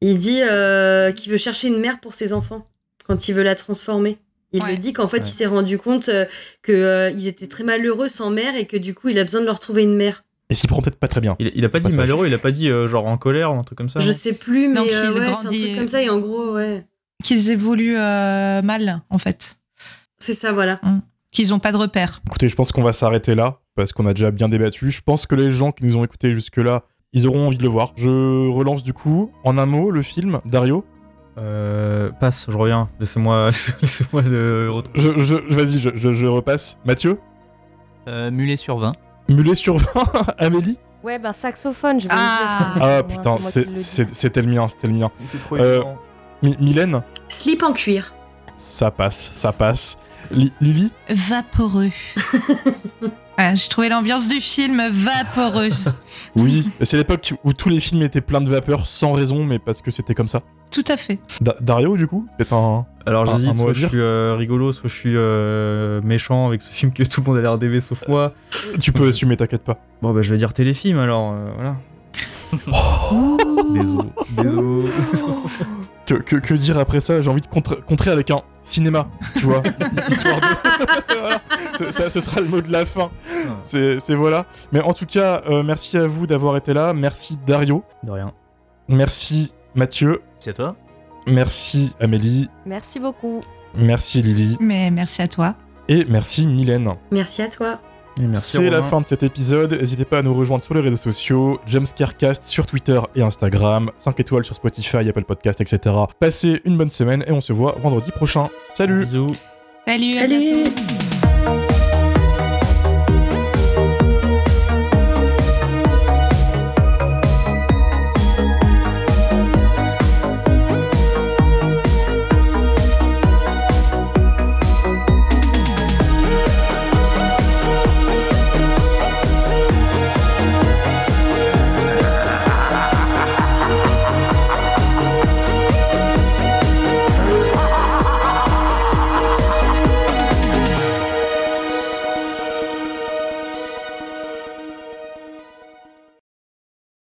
Il 0.00 0.18
dit 0.18 0.40
euh, 0.42 1.10
qu'il 1.12 1.32
veut 1.32 1.38
chercher 1.38 1.68
une 1.68 1.78
mère 1.80 2.00
pour 2.00 2.14
ses 2.14 2.32
enfants 2.32 2.66
quand 3.06 3.28
il 3.28 3.34
veut 3.34 3.42
la 3.42 3.56
transformer. 3.56 4.18
Il 4.52 4.62
Ouais. 4.62 4.72
le 4.72 4.76
dit 4.78 4.92
qu'en 4.92 5.08
fait, 5.08 5.18
Ouais. 5.18 5.22
il 5.26 5.30
s'est 5.30 5.46
rendu 5.46 5.76
compte 5.78 6.08
euh, 6.08 6.24
que 6.62 6.72
euh, 6.72 7.10
ils 7.10 7.26
étaient 7.26 7.46
très 7.48 7.64
malheureux 7.64 8.08
sans 8.08 8.30
mère 8.30 8.56
et 8.56 8.66
que 8.66 8.76
du 8.76 8.94
coup, 8.94 9.08
il 9.08 9.18
a 9.18 9.24
besoin 9.24 9.40
de 9.40 9.46
leur 9.46 9.58
trouver 9.58 9.82
une 9.82 9.96
mère. 9.96 10.24
Et 10.48 10.54
s'y 10.54 10.66
prend 10.68 10.80
peut-être 10.80 10.98
pas 11.00 11.08
très 11.08 11.20
bien. 11.20 11.34
Il, 11.40 11.50
il 11.56 11.64
a 11.64 11.68
pas 11.68 11.80
dit 11.80 11.84
Passage. 11.84 11.98
malheureux, 11.98 12.26
il 12.28 12.34
a 12.34 12.38
pas 12.38 12.52
dit 12.52 12.68
euh, 12.70 12.86
genre 12.86 13.06
en 13.06 13.18
colère 13.18 13.52
ou 13.52 13.58
un 13.58 13.64
truc 13.64 13.76
comme 13.76 13.88
ça. 13.88 13.98
Je 14.00 14.12
sais 14.12 14.32
plus, 14.32 14.68
mais 14.68 14.78
euh, 14.78 15.12
ouais, 15.12 15.26
c'est 15.40 15.46
un 15.48 15.50
truc 15.50 15.76
comme 15.76 15.88
ça. 15.88 16.00
Et 16.02 16.08
en 16.08 16.20
gros, 16.20 16.54
ouais, 16.54 16.86
Qu'ils 17.24 17.50
évoluent 17.50 17.98
euh, 17.98 18.62
mal, 18.62 19.02
en 19.10 19.18
fait. 19.18 19.58
c'est 20.18 20.34
ça, 20.34 20.52
voilà. 20.52 20.80
Qu'ils 21.32 21.52
ont 21.52 21.58
pas 21.58 21.72
de 21.72 21.76
repère. 21.76 22.22
Écoutez, 22.26 22.48
je 22.48 22.54
pense 22.54 22.70
qu'on 22.72 22.82
va 22.84 22.92
s'arrêter 22.92 23.34
là, 23.34 23.58
parce 23.74 23.92
qu'on 23.92 24.06
a 24.06 24.14
déjà 24.14 24.30
bien 24.30 24.48
débattu. 24.48 24.90
Je 24.92 25.00
pense 25.02 25.26
que 25.26 25.34
les 25.34 25.50
gens 25.50 25.72
qui 25.72 25.84
nous 25.84 25.96
ont 25.96 26.04
écoutés 26.04 26.32
jusque-là, 26.32 26.84
ils 27.12 27.26
auront 27.26 27.48
envie 27.48 27.58
de 27.58 27.62
le 27.64 27.68
voir. 27.68 27.92
Je 27.96 28.48
relance 28.50 28.84
du 28.84 28.92
coup, 28.92 29.32
en 29.44 29.58
un 29.58 29.66
mot, 29.66 29.90
le 29.90 30.02
film, 30.02 30.40
Dario. 30.44 30.84
Euh, 31.38 32.10
passe, 32.18 32.46
je 32.48 32.56
reviens. 32.56 32.88
Laissez-moi 32.98 33.50
laissez-moi 33.82 34.22
le 34.22 34.70
retrouver. 34.70 35.00
Je, 35.00 35.20
je- 35.20 35.54
vas-y, 35.54 35.80
je, 35.80 35.90
je- 35.94 36.12
je 36.12 36.26
repasse. 36.26 36.78
Mathieu 36.84 37.18
Euh, 38.08 38.30
mulet 38.30 38.56
sur 38.56 38.78
20. 38.78 38.92
Mulet 39.28 39.54
sur 39.54 39.76
20 39.78 39.86
Amélie 40.38 40.78
Ouais, 41.02 41.18
ben 41.18 41.32
saxophone, 41.32 42.00
je 42.00 42.08
vais 42.08 42.14
Ah. 42.16 42.72
le. 42.76 42.82
Ah 42.82 43.02
putain, 43.02 43.36
c'était 43.36 44.42
le 44.42 44.48
mien, 44.48 44.66
c'était 44.68 44.86
le 44.88 44.94
mien. 44.94 45.08
Il 45.20 45.26
était 45.26 45.38
trop 45.38 45.56
Euh, 45.56 45.82
Mylène 46.42 47.02
Slip 47.28 47.62
en 47.62 47.72
cuir. 47.72 48.12
Ça 48.56 48.90
passe, 48.90 49.30
ça 49.32 49.52
passe. 49.52 49.98
Li- 50.30 50.52
Lily 50.60 50.90
Vaporeux. 51.08 51.90
voilà, 53.36 53.54
j'ai 53.54 53.68
trouvé 53.68 53.88
l'ambiance 53.88 54.28
du 54.28 54.40
film 54.40 54.82
vaporeuse. 54.90 55.92
Oui, 56.34 56.68
c'est 56.82 56.96
l'époque 56.98 57.32
où 57.44 57.52
tous 57.54 57.68
les 57.70 57.78
films 57.80 58.02
étaient 58.02 58.20
pleins 58.20 58.40
de 58.42 58.48
vapeur 58.48 58.86
sans 58.86 59.12
raison, 59.12 59.44
mais 59.44 59.58
parce 59.58 59.80
que 59.80 59.90
c'était 59.90 60.14
comme 60.14 60.28
ça. 60.28 60.42
Tout 60.70 60.84
à 60.88 60.96
fait. 60.98 61.18
Da- 61.40 61.54
Dario, 61.60 61.96
du 61.96 62.06
coup 62.06 62.26
C'est 62.38 62.52
un. 62.52 62.84
Alors 63.06 63.22
un- 63.28 63.36
j'hésite, 63.36 63.52
à 63.52 63.56
soit 63.56 63.72
je 63.72 63.86
suis 63.86 63.98
euh, 64.00 64.34
rigolo, 64.36 64.72
soit 64.72 64.88
je 64.90 64.94
suis 64.94 65.12
euh, 65.14 66.00
méchant 66.02 66.46
avec 66.48 66.60
ce 66.62 66.68
film 66.70 66.92
que 66.92 67.02
tout 67.04 67.20
le 67.22 67.26
monde 67.26 67.38
a 67.38 67.42
l'air 67.42 67.56
d'aimer 67.58 67.80
sauf 67.80 68.06
moi. 68.08 68.32
Tu 68.80 68.92
peux 68.92 69.08
assumer, 69.08 69.36
t'inquiète 69.36 69.64
pas. 69.64 69.78
Bon 70.02 70.12
bah 70.12 70.20
je 70.22 70.30
vais 70.30 70.38
dire 70.38 70.52
téléfilm 70.52 70.98
alors, 70.98 71.32
euh, 71.34 71.48
voilà. 71.54 71.76
Désolé. 73.72 74.08
Désolé. 74.30 74.88
Que, 76.06 76.14
que- 76.14 76.36
que 76.36 76.54
dire 76.54 76.78
après 76.78 77.00
ça? 77.00 77.20
J'ai 77.20 77.28
envie 77.28 77.40
de 77.40 77.46
contre- 77.48 77.84
contrer 77.84 78.10
avec 78.12 78.30
un 78.30 78.42
cinéma, 78.62 79.08
tu 79.36 79.46
vois. 79.46 79.62
Histoire 80.08 80.40
de. 80.40 80.46
Voilà. 81.18 81.40
Ce, 81.78 81.90
ça, 81.90 82.10
ce 82.10 82.20
sera 82.20 82.40
le 82.40 82.46
mot 82.46 82.60
de 82.60 82.70
la 82.70 82.86
fin. 82.86 83.10
C'est 83.60 83.98
c'est 84.00 84.14
voilà. 84.14 84.46
Mais 84.72 84.80
en 84.80 84.92
tout 84.92 85.06
cas, 85.06 85.42
euh, 85.48 85.62
merci 85.64 85.96
à 85.96 86.06
vous 86.06 86.26
d'avoir 86.26 86.56
été 86.56 86.72
là. 86.74 86.92
Merci 86.92 87.36
Dario. 87.46 87.82
De 88.04 88.10
rien. 88.12 88.32
Merci 88.88 89.52
Mathieu. 89.74 90.22
C'est 90.38 90.50
à 90.50 90.52
toi 90.52 90.76
Merci 91.26 91.92
Amélie. 92.00 92.48
Merci 92.66 93.00
beaucoup. 93.00 93.40
Merci 93.74 94.22
Lily. 94.22 94.56
Mais 94.60 94.90
merci 94.92 95.22
à 95.22 95.28
toi. 95.28 95.54
Et 95.88 96.04
merci 96.08 96.46
Mylène. 96.46 96.88
Merci 97.10 97.42
à 97.42 97.48
toi. 97.48 97.80
C'est 98.34 98.70
la 98.70 98.82
fin 98.82 99.00
de 99.00 99.06
cet 99.08 99.22
épisode. 99.22 99.72
N'hésitez 99.74 100.04
pas 100.04 100.18
à 100.18 100.22
nous 100.22 100.34
rejoindre 100.34 100.62
sur 100.64 100.74
les 100.74 100.80
réseaux 100.80 100.96
sociaux, 100.96 101.60
Jamescarecast 101.66 102.44
sur 102.44 102.66
Twitter 102.66 103.00
et 103.14 103.22
Instagram, 103.22 103.90
5 103.98 104.20
étoiles 104.20 104.44
sur 104.44 104.54
Spotify, 104.56 105.08
Apple 105.08 105.24
Podcast, 105.24 105.60
etc. 105.60 105.94
Passez 106.18 106.60
une 106.64 106.76
bonne 106.76 106.90
semaine 106.90 107.24
et 107.26 107.32
on 107.32 107.40
se 107.40 107.52
voit 107.52 107.76
vendredi 107.82 108.10
prochain. 108.10 108.48
Salut 108.74 109.04
Bisous. 109.04 109.26
Salut, 109.86 110.16
à 110.16 110.20
Salut. 110.22 110.40
bientôt. 110.40 110.95